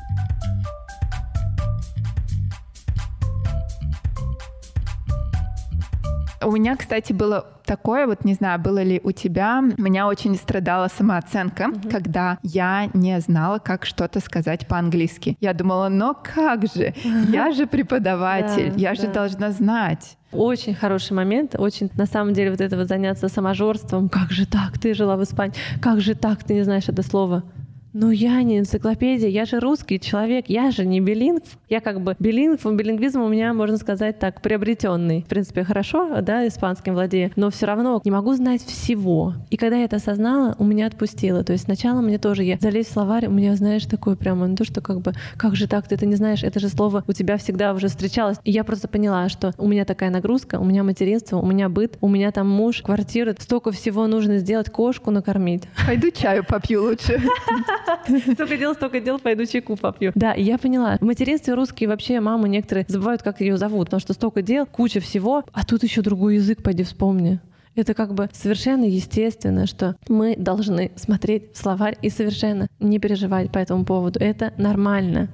У 6.45 6.51
меня, 6.51 6.75
кстати, 6.75 7.13
было 7.13 7.47
такое, 7.65 8.05
вот 8.05 8.23
не 8.23 8.33
знаю, 8.33 8.59
было 8.59 8.83
ли 8.83 9.01
у 9.03 9.11
тебя, 9.11 9.61
меня 9.77 10.07
очень 10.07 10.35
страдала 10.35 10.87
самооценка, 10.87 11.69
угу. 11.69 11.89
когда 11.89 12.37
я 12.43 12.89
не 12.93 13.19
знала, 13.19 13.59
как 13.59 13.85
что-то 13.85 14.19
сказать 14.19 14.67
по-английски. 14.67 15.37
Я 15.41 15.53
думала, 15.53 15.89
но 15.89 16.15
как 16.15 16.65
же, 16.67 16.93
я 17.29 17.51
же 17.51 17.65
преподаватель, 17.65 18.73
я 18.77 18.93
же 18.93 19.07
должна 19.07 19.51
знать. 19.51 20.17
Очень 20.31 20.75
хороший 20.75 21.13
момент, 21.13 21.55
очень, 21.57 21.89
на 21.95 22.05
самом 22.05 22.33
деле, 22.33 22.51
вот 22.51 22.61
это 22.61 22.77
вот 22.77 22.87
заняться 22.87 23.29
саможорством. 23.29 24.09
Как 24.09 24.31
же 24.31 24.45
так, 24.45 24.77
ты 24.77 24.93
жила 24.93 25.15
в 25.15 25.23
Испании, 25.23 25.55
как 25.81 26.01
же 26.01 26.15
так, 26.15 26.43
ты 26.43 26.53
не 26.53 26.63
знаешь 26.63 26.87
это 26.87 27.01
слово? 27.01 27.43
Ну, 27.99 28.11
я 28.11 28.43
не 28.43 28.59
энциклопедия, 28.59 29.27
я 29.27 29.45
же 29.45 29.59
русский 29.59 29.99
человек, 29.99 30.45
я 30.49 30.69
же 30.69 30.85
не 30.85 30.99
билингв. 30.99 31.57
Я 31.67 31.79
как 31.79 31.99
бы 32.01 32.15
билингв, 32.19 32.63
билингвизм 32.63 33.21
у 33.21 33.27
меня, 33.27 33.55
можно 33.55 33.77
сказать 33.77 34.19
так, 34.19 34.39
приобретенный. 34.43 35.23
В 35.23 35.25
принципе, 35.25 35.63
хорошо, 35.63 36.21
да, 36.21 36.47
испанским 36.47 36.93
владею, 36.93 37.31
но 37.35 37.49
все 37.49 37.65
равно 37.65 37.99
не 38.05 38.11
могу 38.11 38.35
знать 38.35 38.63
всего. 38.63 39.33
И 39.49 39.57
когда 39.57 39.77
я 39.77 39.85
это 39.85 39.95
осознала, 39.95 40.55
у 40.59 40.63
меня 40.63 40.85
отпустило. 40.85 41.43
То 41.43 41.53
есть 41.53 41.65
сначала 41.65 42.01
мне 42.01 42.19
тоже, 42.19 42.43
я 42.43 42.59
залезть 42.61 42.91
в 42.91 42.93
словарь, 42.93 43.25
у 43.25 43.31
меня, 43.31 43.55
знаешь, 43.55 43.85
такое 43.85 44.15
прямо, 44.15 44.45
ну 44.45 44.55
то, 44.55 44.63
что 44.63 44.79
как 44.79 45.01
бы, 45.01 45.13
как 45.35 45.55
же 45.55 45.67
так, 45.67 45.87
ты 45.87 45.95
это 45.95 46.05
не 46.05 46.17
знаешь, 46.17 46.43
это 46.43 46.59
же 46.59 46.69
слово 46.69 47.03
у 47.07 47.13
тебя 47.13 47.37
всегда 47.37 47.73
уже 47.73 47.87
встречалось. 47.87 48.37
И 48.43 48.51
я 48.51 48.63
просто 48.63 48.87
поняла, 48.87 49.27
что 49.27 49.55
у 49.57 49.67
меня 49.67 49.85
такая 49.85 50.11
нагрузка, 50.11 50.59
у 50.59 50.63
меня 50.63 50.83
материнство, 50.83 51.39
у 51.39 51.45
меня 51.47 51.67
быт, 51.67 51.97
у 52.01 52.07
меня 52.09 52.31
там 52.31 52.47
муж, 52.47 52.83
квартира, 52.83 53.35
столько 53.39 53.71
всего 53.71 54.05
нужно 54.05 54.37
сделать, 54.37 54.69
кошку 54.69 55.09
накормить. 55.09 55.63
Пойду 55.87 56.11
чаю 56.11 56.45
попью 56.45 56.83
лучше. 56.83 57.19
Столько 58.33 58.57
дел, 58.57 58.73
столько 58.73 58.99
дел, 58.99 59.19
пойду 59.19 59.45
чайку 59.45 59.75
попью. 59.75 60.11
Да, 60.15 60.33
я 60.33 60.57
поняла. 60.57 60.97
В 60.97 61.03
материнстве 61.03 61.53
русские 61.53 61.89
вообще 61.89 62.19
мамы 62.19 62.49
некоторые 62.49 62.85
забывают, 62.87 63.21
как 63.23 63.41
ее 63.41 63.57
зовут, 63.57 63.87
потому 63.87 63.99
что 63.99 64.13
столько 64.13 64.41
дел, 64.41 64.65
куча 64.65 64.99
всего, 64.99 65.43
а 65.53 65.65
тут 65.65 65.83
еще 65.83 66.01
другой 66.01 66.35
язык, 66.35 66.63
пойди 66.63 66.83
вспомни. 66.83 67.39
Это 67.75 67.93
как 67.93 68.13
бы 68.15 68.27
совершенно 68.33 68.85
естественно, 68.85 69.67
что 69.67 69.95
мы 70.09 70.35
должны 70.35 70.91
смотреть 70.95 71.53
в 71.53 71.57
словарь 71.57 71.97
и 72.01 72.09
совершенно 72.09 72.67
не 72.79 72.97
переживать 72.97 73.51
по 73.51 73.59
этому 73.59 73.85
поводу. 73.85 74.19
Это 74.19 74.51
нормально. 74.57 75.29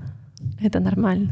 Это 0.61 0.81
нормально. 0.81 1.31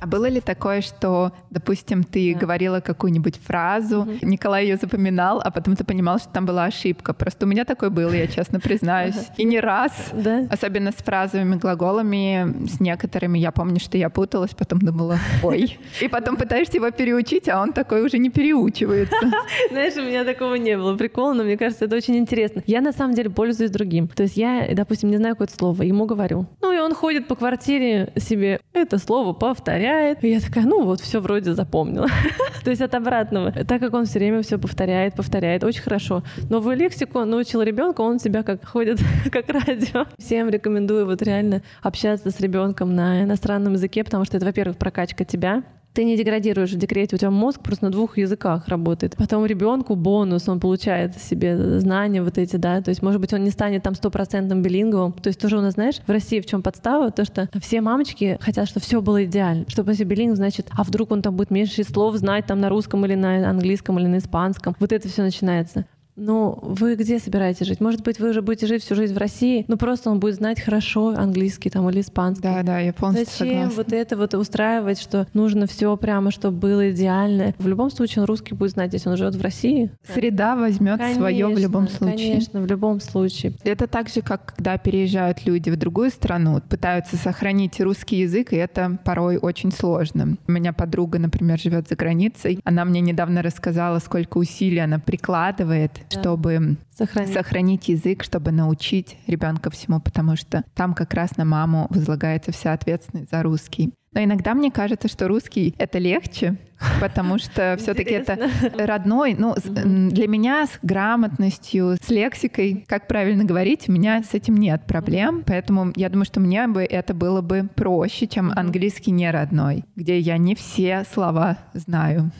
А 0.00 0.06
было 0.06 0.28
ли 0.28 0.40
такое, 0.40 0.80
что, 0.80 1.32
допустим, 1.50 2.04
ты 2.04 2.34
да. 2.34 2.40
говорила 2.40 2.80
какую-нибудь 2.80 3.36
фразу, 3.36 4.00
угу. 4.02 4.12
Николай 4.22 4.64
ее 4.64 4.76
запоминал, 4.76 5.40
а 5.42 5.50
потом 5.50 5.76
ты 5.76 5.84
понимал, 5.84 6.18
что 6.18 6.28
там 6.28 6.46
была 6.46 6.64
ошибка? 6.64 7.14
Просто 7.14 7.46
у 7.46 7.48
меня 7.48 7.64
такое 7.64 7.90
было, 7.90 8.12
я 8.12 8.26
честно 8.26 8.60
признаюсь. 8.60 9.16
И 9.36 9.44
не 9.44 9.60
раз. 9.60 10.10
Да. 10.12 10.46
Особенно 10.50 10.92
с 10.92 10.96
фразовыми 10.96 11.56
глаголами, 11.56 12.66
с 12.66 12.80
некоторыми. 12.80 13.38
Я 13.38 13.52
помню, 13.52 13.80
что 13.80 13.96
я 13.96 14.10
путалась, 14.10 14.54
потом 14.54 14.80
думала, 14.80 15.18
ой. 15.42 15.78
И 16.00 16.08
потом 16.08 16.36
пытаешься 16.36 16.76
его 16.76 16.90
переучить, 16.90 17.48
а 17.48 17.60
он 17.60 17.72
такой 17.72 18.02
уже 18.02 18.18
не 18.18 18.30
переучивается. 18.30 19.16
Знаешь, 19.70 19.96
у 19.96 20.02
меня 20.02 20.24
такого 20.24 20.54
не 20.56 20.76
было. 20.76 20.96
Прикол, 20.96 21.34
но 21.34 21.44
мне 21.44 21.56
кажется, 21.56 21.86
это 21.86 21.96
очень 21.96 22.16
интересно. 22.16 22.62
Я 22.66 22.80
на 22.80 22.92
самом 22.92 23.14
деле 23.14 23.30
пользуюсь 23.30 23.70
другим. 23.70 24.08
То 24.08 24.24
есть 24.24 24.36
я, 24.36 24.68
допустим, 24.72 25.10
не 25.10 25.16
знаю 25.16 25.34
какое-то 25.34 25.54
слово, 25.54 25.82
ему 25.82 26.04
говорю. 26.06 26.46
Ну 26.60 26.72
и 26.72 26.78
он 26.78 26.94
ходит 26.94 27.28
по 27.28 27.34
квартире 27.34 28.12
себе, 28.16 28.60
это 28.72 28.98
слово 28.98 29.32
повторяет. 29.32 29.85
И 30.22 30.28
я 30.28 30.40
такая, 30.40 30.64
ну 30.64 30.84
вот, 30.84 31.00
все 31.00 31.20
вроде 31.20 31.54
запомнила. 31.54 32.08
То 32.64 32.70
есть 32.70 32.82
от 32.82 32.94
обратного. 32.94 33.52
Так 33.52 33.80
как 33.80 33.94
он 33.94 34.06
все 34.06 34.18
время 34.18 34.42
все 34.42 34.58
повторяет, 34.58 35.14
повторяет, 35.14 35.64
очень 35.64 35.82
хорошо. 35.82 36.22
Новую 36.50 36.76
лексику 36.76 37.24
научил 37.24 37.62
ребенка, 37.62 38.00
он 38.00 38.18
себя 38.18 38.42
как 38.42 38.64
ходит 38.64 39.00
как 39.32 39.48
радио. 39.48 40.06
Всем 40.18 40.48
рекомендую 40.48 41.06
вот 41.06 41.22
реально 41.22 41.62
общаться 41.82 42.30
с 42.30 42.40
ребенком 42.40 42.94
на 42.94 43.22
иностранном 43.24 43.74
языке, 43.74 44.04
потому 44.04 44.24
что 44.24 44.36
это, 44.36 44.46
во-первых, 44.46 44.76
прокачка 44.76 45.24
тебя, 45.24 45.62
ты 45.96 46.04
не 46.04 46.14
деградируешь 46.14 46.72
в 46.72 46.76
декрете, 46.76 47.16
у 47.16 47.18
тебя 47.18 47.30
мозг 47.30 47.62
просто 47.62 47.86
на 47.86 47.90
двух 47.90 48.18
языках 48.18 48.68
работает. 48.68 49.16
Потом 49.16 49.46
ребенку 49.46 49.96
бонус, 49.96 50.46
он 50.46 50.60
получает 50.60 51.16
себе 51.16 51.80
знания 51.80 52.22
вот 52.22 52.36
эти, 52.36 52.56
да, 52.56 52.82
то 52.82 52.90
есть, 52.90 53.00
может 53.00 53.18
быть, 53.18 53.32
он 53.32 53.44
не 53.44 53.50
станет 53.50 53.82
там 53.82 53.94
стопроцентным 53.94 54.60
билинговым. 54.60 55.14
То 55.14 55.28
есть 55.28 55.40
тоже 55.40 55.56
у 55.56 55.62
нас, 55.62 55.72
знаешь, 55.72 56.02
в 56.06 56.10
России 56.10 56.40
в 56.40 56.46
чем 56.46 56.60
подстава? 56.60 57.10
То, 57.10 57.24
что 57.24 57.48
все 57.62 57.80
мамочки 57.80 58.36
хотят, 58.42 58.68
чтобы 58.68 58.84
все 58.84 59.00
было 59.00 59.24
идеально. 59.24 59.64
Чтобы 59.68 59.92
если 59.92 60.04
билинг, 60.04 60.36
значит, 60.36 60.66
а 60.76 60.84
вдруг 60.84 61.12
он 61.12 61.22
там 61.22 61.34
будет 61.34 61.50
меньше 61.50 61.82
слов 61.82 62.14
знать 62.16 62.44
там 62.44 62.60
на 62.60 62.68
русском 62.68 63.06
или 63.06 63.14
на 63.14 63.48
английском 63.48 63.98
или 63.98 64.06
на 64.06 64.18
испанском. 64.18 64.76
Вот 64.78 64.92
это 64.92 65.08
все 65.08 65.22
начинается. 65.22 65.86
Ну, 66.16 66.58
вы 66.62 66.94
где 66.96 67.18
собираетесь 67.18 67.66
жить? 67.66 67.80
Может 67.80 68.02
быть, 68.02 68.18
вы 68.18 68.30
уже 68.30 68.40
будете 68.40 68.66
жить 68.66 68.82
всю 68.82 68.94
жизнь 68.94 69.14
в 69.14 69.18
России, 69.18 69.64
но 69.68 69.76
просто 69.76 70.10
он 70.10 70.18
будет 70.18 70.36
знать 70.36 70.60
хорошо 70.60 71.08
английский 71.08 71.68
там 71.68 71.88
или 71.90 72.00
испанский. 72.00 72.42
Да, 72.42 72.62
да, 72.62 72.80
я 72.80 72.92
полностью 72.94 73.26
Зачем 73.26 73.70
согласна. 73.70 73.76
вот 73.76 73.92
это 73.92 74.16
вот 74.16 74.34
устраивать, 74.34 74.98
что 74.98 75.26
нужно 75.34 75.66
все 75.66 75.94
прямо, 75.96 76.30
чтобы 76.30 76.56
было 76.56 76.90
идеально? 76.90 77.54
В 77.58 77.68
любом 77.68 77.90
случае 77.90 78.22
он 78.22 78.28
русский 78.28 78.54
будет 78.54 78.70
знать, 78.72 78.94
если 78.94 79.10
он 79.10 79.16
живет 79.16 79.34
в 79.34 79.42
России. 79.42 79.90
Среда 80.14 80.56
возьмет 80.56 81.00
свое 81.14 81.46
в 81.48 81.58
любом 81.58 81.88
случае. 81.88 82.30
Конечно, 82.30 82.60
в 82.62 82.66
любом 82.66 83.00
случае. 83.00 83.52
Это 83.62 83.86
так 83.86 84.08
же, 84.08 84.22
как 84.22 84.54
когда 84.56 84.78
переезжают 84.78 85.44
люди 85.44 85.68
в 85.68 85.76
другую 85.76 86.10
страну, 86.10 86.62
пытаются 86.66 87.16
сохранить 87.16 87.78
русский 87.80 88.20
язык, 88.20 88.52
и 88.54 88.56
это 88.56 88.98
порой 89.04 89.36
очень 89.36 89.70
сложно. 89.70 90.38
У 90.46 90.52
меня 90.52 90.72
подруга, 90.72 91.18
например, 91.18 91.58
живет 91.58 91.88
за 91.88 91.96
границей. 91.96 92.60
Она 92.64 92.86
мне 92.86 93.00
недавно 93.00 93.42
рассказала, 93.42 93.98
сколько 93.98 94.38
усилий 94.38 94.78
она 94.78 94.98
прикладывает 94.98 96.05
да. 96.10 96.20
чтобы 96.20 96.76
сохранить. 96.90 97.34
сохранить 97.34 97.88
язык, 97.88 98.24
чтобы 98.24 98.52
научить 98.52 99.16
ребенка 99.26 99.70
всему, 99.70 100.00
потому 100.00 100.36
что 100.36 100.64
там 100.74 100.94
как 100.94 101.14
раз 101.14 101.36
на 101.36 101.44
маму 101.44 101.86
возлагается 101.90 102.52
вся 102.52 102.72
ответственность 102.72 103.30
за 103.30 103.42
русский. 103.42 103.92
Но 104.12 104.22
иногда 104.22 104.54
мне 104.54 104.70
кажется, 104.70 105.08
что 105.08 105.28
русский 105.28 105.74
это 105.78 105.98
легче, 105.98 106.56
потому 107.00 107.38
что 107.38 107.76
все-таки 107.78 108.10
это 108.10 108.50
родной. 108.78 109.34
Ну, 109.38 109.54
для 109.64 110.28
меня 110.28 110.66
с 110.66 110.78
грамотностью, 110.82 111.96
с 112.02 112.08
лексикой, 112.10 112.84
как 112.86 113.06
правильно 113.06 113.44
говорить, 113.44 113.88
у 113.88 113.92
меня 113.92 114.22
с 114.22 114.34
этим 114.34 114.56
нет 114.56 114.82
проблем. 114.86 115.42
Поэтому 115.46 115.92
я 115.96 116.08
думаю, 116.08 116.24
что 116.26 116.40
мне 116.40 116.66
бы 116.66 116.82
это 116.82 117.14
было 117.14 117.40
бы 117.40 117.68
проще, 117.74 118.26
чем 118.26 118.52
английский 118.54 119.10
не 119.10 119.30
родной, 119.30 119.84
где 119.96 120.18
я 120.18 120.38
не 120.38 120.54
все 120.54 121.04
слова 121.12 121.58
знаю. 121.74 122.30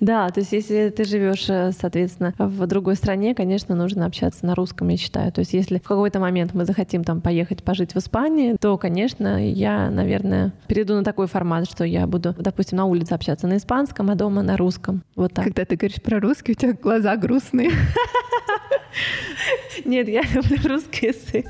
Да, 0.00 0.28
то 0.28 0.40
есть 0.40 0.52
если 0.52 0.90
ты 0.90 1.04
живешь, 1.04 1.46
э, 1.48 1.72
соответственно, 1.72 2.32
в 2.38 2.66
другой 2.68 2.94
стране, 2.94 3.34
конечно, 3.34 3.74
нужно 3.74 4.06
общаться 4.06 4.46
на 4.46 4.54
русском, 4.54 4.88
я 4.88 4.96
считаю. 4.96 5.32
То 5.32 5.40
есть 5.40 5.52
если 5.54 5.78
в 5.78 5.82
какой-то 5.82 6.20
момент 6.20 6.54
мы 6.54 6.64
захотим 6.64 7.02
там 7.02 7.20
поехать 7.20 7.64
пожить 7.64 7.94
в 7.94 7.98
Испании, 7.98 8.54
то, 8.60 8.78
конечно, 8.78 9.44
я, 9.44 9.90
наверное, 9.90 10.52
перейду 10.68 10.94
на 10.94 11.02
такой 11.02 11.26
формат, 11.26 11.68
что 11.68 11.84
я 11.84 12.06
буду, 12.06 12.32
допустим, 12.38 12.78
на 12.78 12.84
улице 12.84 13.12
общаться 13.12 13.47
на 13.48 13.56
испанском, 13.56 14.10
а 14.10 14.14
дома 14.14 14.42
на 14.42 14.56
русском. 14.56 15.02
Вот 15.16 15.34
так. 15.34 15.44
Когда 15.44 15.64
ты 15.64 15.76
говоришь 15.76 16.00
про 16.00 16.20
русский, 16.20 16.52
у 16.52 16.54
тебя 16.54 16.74
глаза 16.74 17.16
грустные. 17.16 17.72
Нет, 19.84 20.08
я 20.08 20.22
люблю 20.22 20.56
русский 20.68 21.06
язык. 21.06 21.46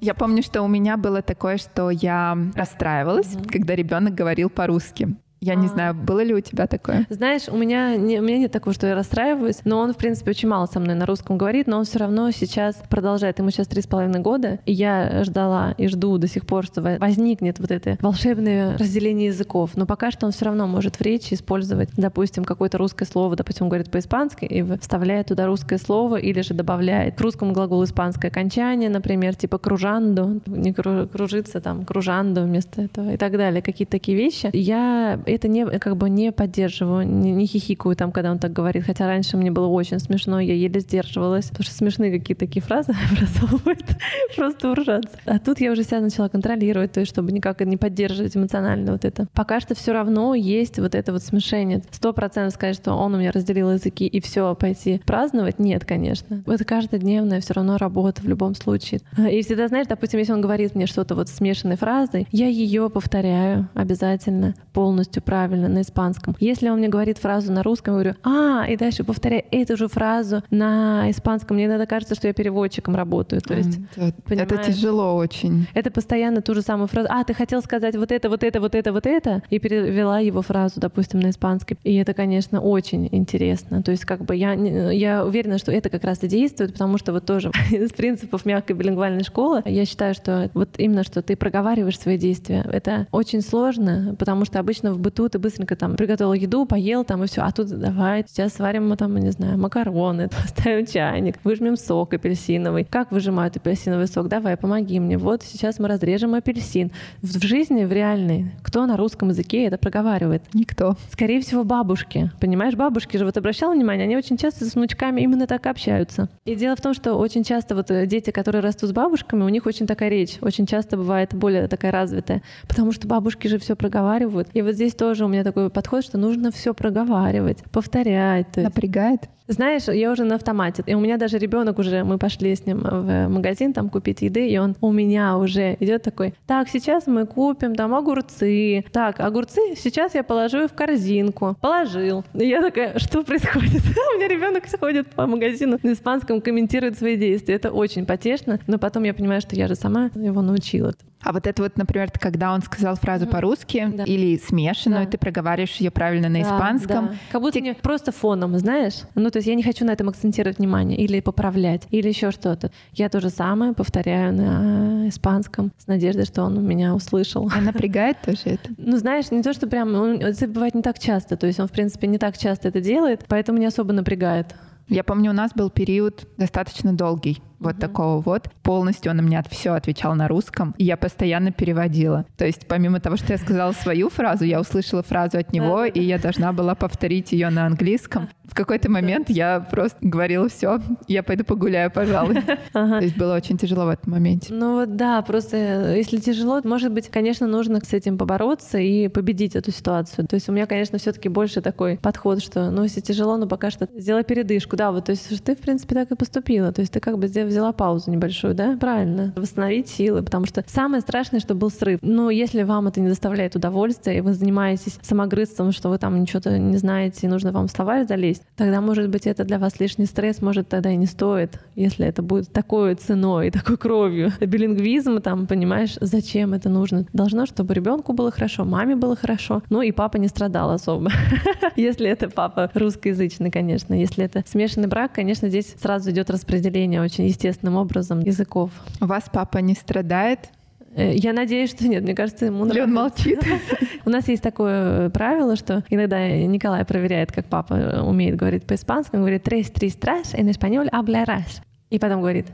Я 0.00 0.14
помню, 0.14 0.42
что 0.42 0.62
у 0.62 0.68
меня 0.68 0.96
было 0.96 1.20
такое, 1.20 1.58
что 1.58 1.90
я 1.90 2.38
расстраивалась, 2.54 3.34
mm-hmm. 3.34 3.52
когда 3.52 3.74
ребенок 3.74 4.14
говорил 4.14 4.48
по-русски. 4.48 5.14
Я 5.40 5.54
не 5.54 5.66
а. 5.66 5.70
знаю, 5.70 5.94
было 5.94 6.22
ли 6.22 6.34
у 6.34 6.40
тебя 6.40 6.66
такое? 6.66 7.06
Знаешь, 7.08 7.48
у 7.48 7.56
меня, 7.56 7.96
не, 7.96 8.20
у 8.20 8.22
меня 8.22 8.38
нет 8.38 8.52
такого, 8.52 8.74
что 8.74 8.86
я 8.86 8.94
расстраиваюсь, 8.94 9.60
но 9.64 9.78
он, 9.78 9.94
в 9.94 9.96
принципе, 9.96 10.30
очень 10.32 10.48
мало 10.48 10.66
со 10.66 10.80
мной 10.80 10.94
на 10.94 11.06
русском 11.06 11.38
говорит, 11.38 11.66
но 11.66 11.78
он 11.78 11.84
все 11.84 11.98
равно 11.98 12.30
сейчас 12.30 12.82
продолжает. 12.90 13.38
Ему 13.38 13.50
сейчас 13.50 13.66
три 13.66 13.80
с 13.80 13.86
половиной 13.86 14.20
года, 14.20 14.58
и 14.66 14.72
я 14.72 15.24
ждала 15.24 15.74
и 15.78 15.88
жду 15.88 16.18
до 16.18 16.28
сих 16.28 16.46
пор, 16.46 16.66
что 16.66 16.82
возникнет 16.82 17.58
вот 17.58 17.70
это 17.70 17.96
волшебное 18.00 18.76
разделение 18.76 19.28
языков. 19.28 19.70
Но 19.76 19.86
пока 19.86 20.10
что 20.10 20.26
он 20.26 20.32
все 20.32 20.44
равно 20.44 20.66
может 20.66 20.96
в 20.96 21.00
речи 21.00 21.32
использовать, 21.32 21.88
допустим, 21.96 22.44
какое-то 22.44 22.76
русское 22.76 23.06
слово, 23.06 23.34
допустим, 23.34 23.64
он 23.64 23.70
говорит 23.70 23.90
по-испански, 23.90 24.44
и 24.44 24.62
вставляет 24.78 25.28
туда 25.28 25.46
русское 25.46 25.78
слово, 25.78 26.16
или 26.16 26.42
же 26.42 26.52
добавляет 26.52 27.16
к 27.16 27.20
русскому 27.20 27.52
глаголу 27.52 27.84
испанское 27.84 28.30
окончание, 28.30 28.90
например, 28.90 29.34
типа 29.36 29.56
кружанду, 29.56 30.42
не 30.46 30.74
кружится 30.74 31.62
там, 31.62 31.86
кружанду 31.86 32.42
вместо 32.42 32.82
этого 32.82 33.14
и 33.14 33.16
так 33.16 33.32
далее, 33.32 33.62
какие-то 33.62 33.92
такие 33.92 34.18
вещи. 34.18 34.50
Я 34.52 35.18
это 35.32 35.48
не, 35.48 35.66
как 35.78 35.96
бы 35.96 36.10
не 36.10 36.32
поддерживаю, 36.32 37.06
не, 37.06 37.32
не 37.32 37.46
хихикаю 37.46 37.96
там, 37.96 38.12
когда 38.12 38.30
он 38.30 38.38
так 38.38 38.52
говорит. 38.52 38.84
Хотя 38.84 39.06
раньше 39.06 39.36
мне 39.36 39.50
было 39.50 39.66
очень 39.66 39.98
смешно, 39.98 40.40
я 40.40 40.54
еле 40.54 40.80
сдерживалась, 40.80 41.46
потому 41.48 41.64
что 41.64 41.74
смешные 41.74 42.18
какие-то 42.18 42.46
такие 42.46 42.62
фразы 42.62 42.92
образовывают, 43.12 43.84
просто 44.36 44.70
уржаться. 44.70 45.18
А 45.24 45.38
тут 45.38 45.60
я 45.60 45.72
уже 45.72 45.84
себя 45.84 46.00
начала 46.00 46.28
контролировать, 46.28 46.92
то 46.92 47.00
есть 47.00 47.12
чтобы 47.12 47.32
никак 47.32 47.60
не 47.60 47.76
поддерживать 47.76 48.36
эмоционально 48.36 48.92
вот 48.92 49.04
это. 49.04 49.26
Пока 49.34 49.60
что 49.60 49.74
все 49.74 49.92
равно 49.92 50.34
есть 50.34 50.78
вот 50.78 50.94
это 50.94 51.12
вот 51.12 51.22
смешение. 51.22 51.82
Сто 51.90 52.12
процентов 52.12 52.54
сказать, 52.54 52.76
что 52.76 52.94
он 52.94 53.14
у 53.14 53.18
меня 53.18 53.32
разделил 53.32 53.72
языки 53.72 54.06
и 54.06 54.20
все 54.20 54.54
пойти 54.54 55.00
праздновать, 55.04 55.58
нет, 55.58 55.84
конечно. 55.84 56.42
Это 56.46 56.64
каждодневная 56.64 57.40
все 57.40 57.54
равно 57.54 57.76
работа 57.76 58.22
в 58.22 58.28
любом 58.28 58.54
случае. 58.54 59.00
И 59.16 59.42
всегда, 59.42 59.68
знаешь, 59.68 59.86
допустим, 59.86 60.18
если 60.18 60.32
он 60.32 60.40
говорит 60.40 60.74
мне 60.74 60.86
что-то 60.86 61.14
вот 61.14 61.28
смешанной 61.28 61.76
фразой, 61.76 62.26
я 62.32 62.46
ее 62.48 62.88
повторяю 62.90 63.68
обязательно 63.74 64.54
полностью 64.72 65.19
правильно 65.20 65.68
на 65.68 65.82
испанском. 65.82 66.36
Если 66.40 66.68
он 66.68 66.78
мне 66.78 66.88
говорит 66.88 67.18
фразу 67.18 67.52
на 67.52 67.62
русском, 67.62 67.94
я 67.94 68.00
говорю, 68.00 68.16
а, 68.22 68.66
и 68.68 68.76
дальше 68.76 69.04
повторяю 69.04 69.44
эту 69.50 69.76
же 69.76 69.88
фразу 69.88 70.42
на 70.50 71.10
испанском. 71.10 71.56
Мне 71.56 71.66
иногда 71.66 71.86
кажется, 71.86 72.14
что 72.14 72.28
я 72.28 72.34
переводчиком 72.34 72.94
работаю. 72.94 73.42
То 73.42 73.54
есть, 73.54 73.78
это, 73.96 74.34
это 74.34 74.56
тяжело 74.58 75.16
очень. 75.16 75.66
Это 75.74 75.90
постоянно 75.90 76.42
ту 76.42 76.54
же 76.54 76.62
самую 76.62 76.88
фразу. 76.88 77.08
А, 77.10 77.24
ты 77.24 77.34
хотел 77.34 77.62
сказать 77.62 77.96
вот 77.96 78.12
это, 78.12 78.28
вот 78.28 78.42
это, 78.42 78.60
вот 78.60 78.74
это, 78.74 78.92
вот 78.92 79.06
это, 79.06 79.42
и 79.50 79.58
перевела 79.58 80.20
его 80.20 80.42
фразу, 80.42 80.80
допустим, 80.80 81.20
на 81.20 81.30
испанский. 81.30 81.76
И 81.84 81.94
это, 81.96 82.14
конечно, 82.14 82.60
очень 82.60 83.08
интересно. 83.12 83.82
То 83.82 83.90
есть, 83.90 84.04
как 84.04 84.24
бы 84.24 84.36
я, 84.36 84.52
я 84.54 85.24
уверена, 85.24 85.58
что 85.58 85.72
это 85.72 85.90
как 85.90 86.04
раз 86.04 86.22
и 86.22 86.28
действует, 86.28 86.72
потому 86.72 86.98
что 86.98 87.12
вот 87.12 87.26
тоже 87.26 87.50
из 87.70 87.92
принципов 87.92 88.44
мягкой 88.44 88.76
билингвальной 88.76 89.24
школы 89.24 89.62
я 89.66 89.84
считаю, 89.84 90.14
что 90.14 90.50
вот 90.54 90.70
именно, 90.78 91.04
что 91.04 91.22
ты 91.22 91.36
проговариваешь 91.36 91.98
свои 91.98 92.18
действия, 92.18 92.66
это 92.70 93.06
очень 93.12 93.42
сложно, 93.42 94.14
потому 94.18 94.44
что 94.44 94.58
обычно 94.58 94.92
в 94.92 94.98
быту 95.10 95.28
ты 95.28 95.38
быстренько 95.38 95.76
там 95.76 95.96
приготовил 95.96 96.32
еду, 96.32 96.64
поел 96.66 97.04
там 97.04 97.24
и 97.24 97.26
все. 97.26 97.42
А 97.42 97.50
тут 97.50 97.68
давай, 97.68 98.24
сейчас 98.28 98.54
сварим 98.54 98.88
мы 98.88 98.96
там, 98.96 99.16
не 99.16 99.30
знаю, 99.30 99.58
макароны, 99.58 100.28
поставим 100.44 100.86
чайник, 100.86 101.36
выжмем 101.44 101.76
сок 101.76 102.14
апельсиновый. 102.14 102.84
Как 102.84 103.10
выжимают 103.10 103.56
апельсиновый 103.56 104.06
сок? 104.06 104.28
Давай, 104.28 104.56
помоги 104.56 105.00
мне. 105.00 105.18
Вот 105.18 105.42
сейчас 105.42 105.78
мы 105.78 105.88
разрежем 105.88 106.34
апельсин. 106.34 106.92
В 107.22 107.44
жизни, 107.44 107.84
в 107.84 107.92
реальной, 107.92 108.52
кто 108.62 108.86
на 108.86 108.96
русском 108.96 109.30
языке 109.30 109.64
это 109.64 109.78
проговаривает? 109.78 110.42
Никто. 110.54 110.96
Скорее 111.10 111.40
всего, 111.40 111.64
бабушки. 111.64 112.30
Понимаешь, 112.40 112.74
бабушки 112.74 113.16
же, 113.16 113.24
вот 113.24 113.36
обращал 113.36 113.72
внимание, 113.72 114.04
они 114.04 114.16
очень 114.16 114.36
часто 114.36 114.64
с 114.64 114.74
внучками 114.74 115.20
именно 115.20 115.46
так 115.46 115.66
общаются. 115.66 116.28
И 116.44 116.54
дело 116.54 116.76
в 116.76 116.80
том, 116.80 116.94
что 116.94 117.14
очень 117.14 117.42
часто 117.42 117.74
вот 117.74 117.90
э, 117.90 118.06
дети, 118.06 118.30
которые 118.30 118.62
растут 118.62 118.90
с 118.90 118.92
бабушками, 118.92 119.42
у 119.42 119.48
них 119.48 119.66
очень 119.66 119.86
такая 119.86 120.08
речь, 120.08 120.38
очень 120.40 120.66
часто 120.66 120.96
бывает 120.96 121.34
более 121.34 121.66
такая 121.68 121.90
развитая, 121.90 122.42
потому 122.68 122.92
что 122.92 123.08
бабушки 123.08 123.48
же 123.48 123.58
все 123.58 123.74
проговаривают. 123.74 124.48
И 124.54 124.62
вот 124.62 124.74
здесь 124.74 124.94
тоже 125.00 125.24
у 125.24 125.28
меня 125.28 125.44
такой 125.44 125.70
подход, 125.70 126.04
что 126.04 126.18
нужно 126.18 126.50
все 126.52 126.74
проговаривать, 126.74 127.64
повторять. 127.72 128.54
Напрягает? 128.54 129.30
Знаешь, 129.50 129.88
я 129.88 130.12
уже 130.12 130.24
на 130.24 130.36
автомате. 130.36 130.84
И 130.86 130.94
у 130.94 131.00
меня 131.00 131.16
даже 131.16 131.38
ребенок 131.38 131.78
уже, 131.78 132.04
мы 132.04 132.18
пошли 132.18 132.54
с 132.54 132.66
ним 132.66 132.78
в 132.82 133.28
магазин 133.28 133.72
там 133.72 133.90
купить 133.90 134.22
еды, 134.22 134.48
и 134.48 134.58
он 134.58 134.76
у 134.80 134.92
меня 134.92 135.36
уже 135.36 135.76
идет 135.80 136.02
такой, 136.02 136.34
так, 136.46 136.68
сейчас 136.68 137.08
мы 137.08 137.26
купим 137.26 137.74
там 137.74 137.94
огурцы. 137.94 138.84
Так, 138.92 139.18
огурцы 139.18 139.74
сейчас 139.76 140.14
я 140.14 140.22
положу 140.22 140.68
в 140.68 140.72
корзинку. 140.72 141.56
Положил. 141.60 142.24
И 142.34 142.46
я 142.46 142.62
такая, 142.62 142.98
что 143.00 143.24
происходит? 143.24 143.82
у 144.14 144.16
меня 144.18 144.28
ребенок 144.28 144.64
ходит 144.78 145.08
по 145.08 145.26
магазину 145.26 145.78
на 145.82 145.92
испанском, 145.92 146.40
комментирует 146.40 146.96
свои 146.96 147.16
действия. 147.16 147.56
Это 147.56 147.72
очень 147.72 148.06
потешно, 148.06 148.60
но 148.68 148.78
потом 148.78 149.02
я 149.02 149.14
понимаю, 149.14 149.40
что 149.40 149.56
я 149.56 149.66
же 149.66 149.74
сама 149.74 150.10
его 150.14 150.42
научила. 150.42 150.94
А 151.22 151.32
вот 151.32 151.46
это 151.46 151.62
вот, 151.62 151.76
например, 151.76 152.10
когда 152.10 152.52
он 152.52 152.62
сказал 152.62 152.96
фразу 152.96 153.26
mm 153.26 153.30
по-русски 153.30 153.88
да. 153.94 154.04
или 154.04 154.38
смешанную, 154.38 155.04
да. 155.04 155.10
ты 155.12 155.18
проговариваешь 155.18 155.76
ее 155.76 155.90
правильно 155.90 156.28
на 156.28 156.40
да, 156.40 156.42
испанском. 156.42 157.06
Да. 157.08 157.14
Как 157.30 157.42
будто 157.42 157.60
ты... 157.60 157.74
просто 157.74 158.10
фоном, 158.10 158.58
знаешь? 158.58 159.02
Ну, 159.14 159.30
то 159.30 159.39
есть 159.40 159.48
я 159.48 159.54
не 159.54 159.62
хочу 159.62 159.84
на 159.84 159.90
этом 159.90 160.08
акцентировать 160.08 160.58
внимание 160.58 160.98
или 160.98 161.20
поправлять, 161.20 161.82
или 161.90 162.08
еще 162.08 162.30
что-то. 162.30 162.70
Я 162.92 163.08
то 163.08 163.20
же 163.20 163.30
самое 163.30 163.72
повторяю 163.72 164.34
на 164.34 165.08
испанском 165.08 165.72
с 165.78 165.86
надеждой, 165.86 166.24
что 166.24 166.42
он 166.42 166.64
меня 166.64 166.94
услышал. 166.94 167.50
А 167.54 167.60
напрягает 167.60 168.18
тоже 168.24 168.40
это? 168.44 168.70
Ну, 168.76 168.96
знаешь, 168.96 169.30
не 169.30 169.42
то, 169.42 169.52
что 169.52 169.66
прям... 169.66 169.94
Это 169.94 170.46
бывает 170.46 170.74
не 170.74 170.82
так 170.82 170.98
часто. 170.98 171.36
То 171.36 171.46
есть 171.46 171.60
он, 171.60 171.68
в 171.68 171.72
принципе, 171.72 172.06
не 172.06 172.18
так 172.18 172.38
часто 172.38 172.68
это 172.68 172.80
делает, 172.80 173.24
поэтому 173.28 173.58
не 173.58 173.66
особо 173.66 173.92
напрягает. 173.92 174.54
Я 174.88 175.04
помню, 175.04 175.30
у 175.30 175.34
нас 175.34 175.52
был 175.54 175.70
период 175.70 176.26
достаточно 176.36 176.92
долгий, 176.92 177.40
вот 177.60 177.74
угу. 177.74 177.80
такого 177.80 178.20
вот. 178.20 178.48
Полностью 178.62 179.10
он 179.10 179.18
на 179.18 179.22
меня 179.22 179.44
все 179.48 179.72
отвечал 179.72 180.14
на 180.14 180.28
русском, 180.28 180.74
и 180.78 180.84
я 180.84 180.96
постоянно 180.96 181.52
переводила. 181.52 182.24
То 182.36 182.46
есть 182.46 182.66
помимо 182.66 183.00
того, 183.00 183.16
что 183.16 183.32
я 183.32 183.38
сказала 183.38 183.72
свою 183.72 184.08
фразу, 184.08 184.44
я 184.44 184.60
услышала 184.60 185.02
фразу 185.02 185.38
от 185.38 185.52
него, 185.52 185.84
и 185.84 186.00
я 186.00 186.18
должна 186.18 186.52
была 186.52 186.74
повторить 186.74 187.32
ее 187.32 187.50
на 187.50 187.66
английском. 187.66 188.28
В 188.44 188.54
какой-то 188.54 188.90
момент 188.90 189.30
я 189.30 189.60
просто 189.60 189.98
говорила, 190.00 190.48
все, 190.48 190.80
я 191.06 191.22
пойду 191.22 191.44
погуляю, 191.44 191.90
пожалуй. 191.90 192.42
То 192.72 193.00
есть 193.00 193.16
было 193.16 193.36
очень 193.36 193.58
тяжело 193.58 193.86
в 193.86 193.90
этом 193.90 194.12
моменте. 194.12 194.52
Ну 194.52 194.74
вот 194.80 194.96
да, 194.96 195.22
просто 195.22 195.56
э, 195.56 195.96
если 195.98 196.16
тяжело, 196.18 196.60
может 196.64 196.92
быть, 196.92 197.08
конечно, 197.08 197.46
нужно 197.46 197.80
с 197.84 197.92
этим 197.92 198.18
побороться 198.18 198.78
и 198.78 199.08
победить 199.08 199.54
эту 199.54 199.70
ситуацию. 199.70 200.26
То 200.26 200.34
есть 200.34 200.48
у 200.48 200.52
меня, 200.52 200.66
конечно, 200.66 200.98
все-таки 200.98 201.28
больше 201.28 201.60
такой 201.60 201.98
подход, 201.98 202.42
что, 202.42 202.70
ну, 202.70 202.82
если 202.82 203.00
тяжело, 203.00 203.36
ну, 203.36 203.46
пока 203.46 203.70
что 203.70 203.88
сделай 203.94 204.24
передышку. 204.24 204.76
Да, 204.76 204.90
вот, 204.90 205.04
то 205.04 205.12
есть 205.12 205.44
ты, 205.44 205.54
в 205.54 205.58
принципе, 205.58 205.94
так 205.94 206.10
и 206.10 206.16
поступила. 206.16 206.72
То 206.72 206.80
есть 206.80 206.92
ты 206.92 207.00
как 207.00 207.18
бы 207.18 207.28
сделала 207.28 207.49
взяла 207.50 207.72
паузу 207.72 208.10
небольшую, 208.10 208.54
да? 208.54 208.76
Правильно. 208.80 209.32
Восстановить 209.36 209.88
силы, 209.88 210.22
потому 210.22 210.46
что 210.46 210.64
самое 210.66 211.02
страшное, 211.02 211.40
что 211.40 211.54
был 211.54 211.70
срыв. 211.70 212.00
Но 212.02 212.30
если 212.30 212.62
вам 212.62 212.88
это 212.88 213.00
не 213.00 213.08
доставляет 213.08 213.56
удовольствия, 213.56 214.18
и 214.18 214.20
вы 214.20 214.32
занимаетесь 214.32 214.98
самогрызством, 215.02 215.72
что 215.72 215.88
вы 215.88 215.98
там 215.98 216.20
ничего-то 216.20 216.58
не 216.58 216.76
знаете, 216.76 217.26
и 217.26 217.30
нужно 217.30 217.52
вам 217.52 217.68
в 217.68 217.70
словарь 217.70 218.06
залезть, 218.06 218.42
тогда, 218.56 218.80
может 218.80 219.08
быть, 219.10 219.26
это 219.26 219.44
для 219.44 219.58
вас 219.58 219.80
лишний 219.80 220.06
стресс, 220.06 220.40
может, 220.40 220.68
тогда 220.68 220.90
и 220.90 220.96
не 220.96 221.06
стоит, 221.06 221.60
если 221.74 222.06
это 222.06 222.22
будет 222.22 222.52
такой 222.52 222.94
ценой, 222.94 223.50
такой 223.52 223.76
кровью. 223.76 224.32
Билингвизм, 224.40 225.20
там, 225.20 225.46
понимаешь, 225.46 225.96
зачем 226.00 226.54
это 226.54 226.68
нужно? 226.68 227.06
Должно, 227.12 227.46
чтобы 227.46 227.74
ребенку 227.74 228.12
было 228.12 228.30
хорошо, 228.30 228.64
маме 228.64 228.96
было 228.96 229.16
хорошо, 229.16 229.62
ну 229.70 229.82
и 229.82 229.92
папа 229.92 230.16
не 230.16 230.28
страдал 230.28 230.70
особо. 230.70 231.10
Если 231.76 232.08
это 232.08 232.28
папа 232.28 232.70
русскоязычный, 232.74 233.50
конечно. 233.50 233.94
Если 233.94 234.24
это 234.24 234.44
смешанный 234.46 234.88
брак, 234.88 235.12
конечно, 235.12 235.48
здесь 235.48 235.74
сразу 235.80 236.10
идет 236.10 236.30
распределение 236.30 237.02
очень 237.02 237.26
естественным 237.40 237.76
образом 237.76 238.20
языков. 238.20 238.70
У 239.00 239.06
вас 239.06 239.24
папа 239.32 239.58
не 239.58 239.74
страдает? 239.74 240.50
Э, 240.94 241.14
я 241.14 241.32
надеюсь, 241.32 241.70
что 241.70 241.88
нет. 241.88 242.02
Мне 242.02 242.14
кажется, 242.14 242.46
ему 242.46 242.64
нравится. 242.64 242.84
он 242.84 242.94
молчит. 242.94 243.42
У 244.04 244.10
нас 244.10 244.28
есть 244.28 244.42
такое 244.42 245.08
правило, 245.10 245.56
что 245.56 245.84
иногда 245.88 246.28
Николай 246.28 246.84
проверяет, 246.84 247.32
как 247.32 247.46
папа 247.46 248.02
умеет 248.04 248.36
говорить 248.36 248.64
по-испански. 248.64 249.16
Он 249.16 249.22
говорит 249.22 249.42
«tres, 249.42 249.70
tres, 249.70 249.96
tras, 249.98 250.34
en 250.34 250.48
español 250.48 250.88
hablarás». 250.90 251.62
И 251.90 251.98
потом 251.98 252.20
говорит 252.20 252.46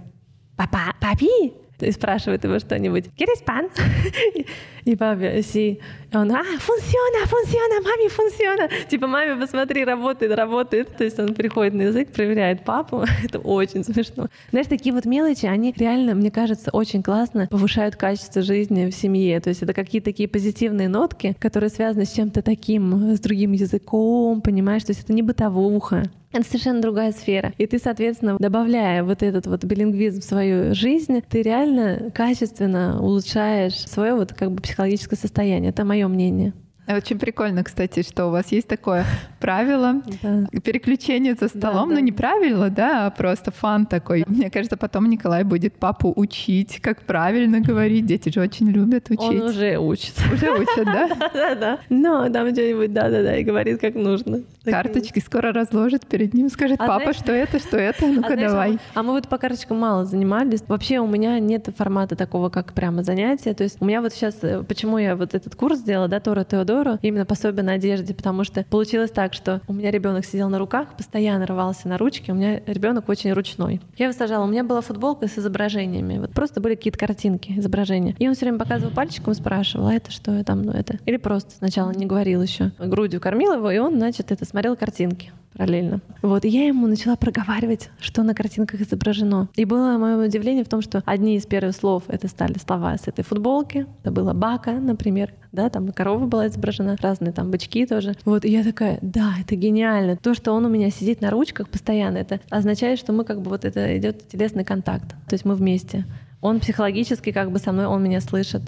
«папа, 0.57 0.95
папи, 1.01 1.53
и 1.81 1.91
спрашивает 1.91 2.45
его 2.45 2.59
что-нибудь. 2.59 3.07
«Quieres 3.17 3.43
pan?» 3.45 3.71
И 4.87 4.95
папа, 4.95 5.43
си. 5.43 5.81
Он, 6.15 6.31
а, 6.31 6.45
функциона, 6.45 7.27
функциона, 7.27 7.81
маме 7.83 8.09
функциона. 8.09 8.69
Типа, 8.89 9.09
маме, 9.09 9.35
посмотри, 9.35 9.85
работает, 9.85 10.33
работает. 10.33 10.97
То 10.97 11.03
есть 11.03 11.19
он 11.19 11.35
приходит 11.35 11.75
на 11.75 11.83
язык, 11.83 12.13
проверяет 12.13 12.65
папу. 12.65 13.05
Это 13.25 13.41
очень 13.41 13.83
смешно. 13.83 14.29
Знаешь, 14.53 14.69
такие 14.69 14.95
вот 14.95 15.05
мелочи, 15.05 15.47
они 15.47 15.75
реально, 15.77 16.15
мне 16.15 16.31
кажется, 16.31 16.71
очень 16.73 17.03
классно 17.03 17.49
повышают 17.51 17.97
качество 17.97 18.43
жизни 18.43 18.89
в 18.89 18.95
семье. 18.95 19.41
То 19.41 19.49
есть 19.49 19.63
это 19.63 19.73
какие-то 19.73 20.05
такие 20.05 20.29
позитивные 20.29 20.89
нотки, 20.89 21.35
которые 21.41 21.71
связаны 21.71 22.05
с 22.05 22.13
чем-то 22.13 22.43
таким, 22.43 23.17
с 23.17 23.19
другим 23.19 23.53
языком, 23.53 24.41
понимаешь? 24.41 24.85
То 24.85 24.93
есть 24.93 25.03
это 25.03 25.13
не 25.13 25.23
бытовуха. 25.23 26.05
Это 26.33 26.45
совершенно 26.45 26.83
другая 26.83 27.13
сфера. 27.13 27.55
И 27.57 27.67
ты, 27.67 27.79
соответственно, 27.79 28.37
добавляя 28.39 29.03
вот 29.03 29.23
этот 29.23 29.47
вот 29.47 29.65
билингвизм 29.65 30.21
в 30.21 30.25
свою 30.25 30.75
жизнь, 30.75 31.23
ты 31.27 31.41
реально 31.41 32.11
качественно 32.13 33.01
улучшаешь 33.01 33.79
свое 33.89 34.15
вот 34.15 34.35
как 34.35 34.51
бы 34.51 34.61
психологическое 34.61 34.76
состояние. 35.17 35.71
Это 35.71 35.85
мое 35.85 36.07
мнение. 36.09 36.55
Очень 36.89 37.19
прикольно, 37.19 37.65
кстати, 37.65 38.03
что 38.03 38.27
у 38.27 38.31
вас 38.31 38.53
есть 38.53 38.69
такое 38.69 39.05
правило 39.41 40.03
да. 40.23 40.47
переключение 40.61 41.35
за 41.35 41.49
столом. 41.49 41.89
Да, 41.89 41.95
да. 41.95 42.01
Ну, 42.01 42.07
не 42.07 42.13
правило, 42.13 42.71
да, 42.71 43.07
а 43.07 43.11
просто 43.11 43.51
фан 43.51 43.87
такой. 43.87 44.25
Мне 44.27 44.51
кажется, 44.51 44.77
потом 44.77 45.09
Николай 45.09 45.43
будет 45.43 45.75
папу 45.75 46.13
учить, 46.15 46.81
как 46.81 47.03
правильно 47.03 47.61
говорить. 47.61 48.07
Дети 48.07 48.29
же 48.29 48.41
очень 48.41 48.69
любят 48.71 49.11
учить. 49.11 49.21
Он 49.21 49.43
уже 49.43 49.79
учит. 49.79 50.15
Уже 50.33 50.53
учат, 50.53 50.85
да? 50.85 51.09
Да-да. 51.35 51.79
Но 51.89 52.29
там 52.31 52.53
что-нибудь 52.53 52.93
да-да-да 52.93 53.37
и 53.37 53.43
говорит, 53.43 53.81
как 53.81 53.95
нужно. 53.95 54.43
Карточки 54.65 55.19
скоро 55.19 55.53
разложит 55.53 56.07
перед 56.07 56.35
ним, 56.35 56.49
скажет, 56.49 56.81
а 56.81 56.87
папа, 56.87 57.13
что 57.13 57.33
это, 57.33 57.59
что 57.59 57.77
это, 57.77 58.07
ну-ка 58.07 58.37
давай. 58.37 58.79
А 58.95 59.03
мы 59.03 59.13
вот 59.13 59.29
по 59.29 59.39
карточкам 59.39 59.79
мало 59.79 60.05
занимались. 60.05 60.63
Вообще 60.69 60.99
у 61.01 61.07
меня 61.07 61.39
нет 61.41 61.69
формата 61.77 62.17
такого, 62.17 62.49
как 62.49 62.73
прямо 62.73 63.03
занятия. 63.03 63.55
То 63.55 63.65
есть 63.65 63.79
у 63.81 63.85
меня 63.85 64.03
вот 64.03 64.13
сейчас, 64.13 64.37
э, 64.43 64.63
почему 64.63 64.99
я 64.99 65.17
вот 65.17 65.35
этот 65.35 65.55
курс 65.55 65.79
сделала, 65.79 66.09
да, 66.09 66.21
Тора 66.21 66.45
Теодор, 66.45 66.76
Теодору, 66.77 66.99
именно 67.03 67.25
пособие 67.25 67.63
на 67.63 67.73
одежде, 67.73 68.15
потому 68.15 68.45
что 68.45 68.65
получилось 68.65 69.11
так, 69.11 69.33
что 69.33 69.61
у 69.67 69.73
меня 69.73 69.91
ребенок 69.91 70.25
сидел 70.25 70.49
на 70.49 70.59
руках, 70.59 70.97
постоянно 70.97 71.47
рвался 71.47 71.89
на 71.89 71.99
ручки, 71.99 72.31
у 72.31 72.35
меня 72.35 72.61
ребенок 72.67 73.09
очень 73.09 73.33
ручной. 73.33 73.81
Я 73.97 74.07
его 74.07 74.17
сажала, 74.17 74.45
у 74.45 74.49
меня 74.49 74.65
была 74.65 74.81
футболка 74.81 75.29
с 75.29 75.39
изображениями, 75.39 76.19
вот 76.19 76.31
просто 76.33 76.61
были 76.61 76.75
какие-то 76.75 76.99
картинки, 76.99 77.55
изображения. 77.57 78.15
И 78.19 78.29
он 78.29 78.35
все 78.35 78.47
время 78.47 78.59
показывал 78.59 78.93
пальчиком, 78.93 79.35
спрашивал, 79.35 79.89
а 79.89 79.95
это 79.95 80.11
что 80.11 80.43
там, 80.45 80.63
ну 80.63 80.73
это? 80.73 80.99
Или 81.07 81.17
просто 81.17 81.53
сначала 81.57 81.91
не 81.93 82.07
говорил 82.07 82.43
еще. 82.43 82.73
Грудью 82.79 83.21
кормил 83.21 83.55
его, 83.55 83.71
и 83.71 83.79
он, 83.79 83.97
значит, 83.97 84.33
это 84.33 84.45
смотрел 84.45 84.77
картинки 84.77 85.33
параллельно. 85.57 86.01
Вот, 86.23 86.45
и 86.45 86.49
я 86.49 86.67
ему 86.67 86.87
начала 86.87 87.17
проговаривать, 87.17 87.91
что 88.01 88.23
на 88.23 88.35
картинках 88.35 88.81
изображено. 88.81 89.49
И 89.57 89.65
было 89.65 89.99
мое 89.99 90.27
удивление 90.27 90.65
в 90.65 90.69
том, 90.69 90.83
что 90.83 91.03
одни 91.07 91.37
из 91.37 91.47
первых 91.47 91.75
слов 91.75 92.05
это 92.09 92.29
стали 92.29 92.59
слова 92.59 92.97
с 92.97 93.09
этой 93.09 93.25
футболки. 93.25 93.87
Это 94.03 94.13
было 94.13 94.33
бака, 94.33 94.73
например, 94.73 95.33
да, 95.53 95.71
там 95.71 95.91
корова 95.93 96.27
была 96.27 96.49
изображена, 96.49 96.97
разные 97.01 97.33
там 97.33 97.51
бычки 97.51 97.87
тоже. 97.87 98.15
Вот, 98.25 98.45
и 98.45 98.51
я 98.51 98.63
такая, 98.63 98.99
да, 99.01 99.35
это 99.41 99.57
гениально. 99.57 100.17
То, 100.17 100.35
что 100.35 100.53
он 100.53 100.67
у 100.67 100.69
меня 100.69 100.91
сидит 100.91 101.21
на 101.21 101.31
ручках 101.31 101.69
постоянно, 101.69 102.19
это 102.19 102.41
означает, 102.51 102.99
что 102.99 103.13
мы 103.13 103.25
как 103.25 103.41
бы 103.41 103.51
вот 103.51 103.65
это 103.65 103.97
идет 103.97 104.29
телесный 104.29 104.65
контакт. 104.65 105.09
То 105.29 105.35
есть 105.35 105.45
мы 105.45 105.55
вместе. 105.55 106.05
Он 106.41 106.61
психологически 106.61 107.33
как 107.33 107.51
бы 107.51 107.59
со 107.59 107.73
мной, 107.73 107.87
он 107.87 108.03
меня 108.03 108.21
слышит. 108.21 108.63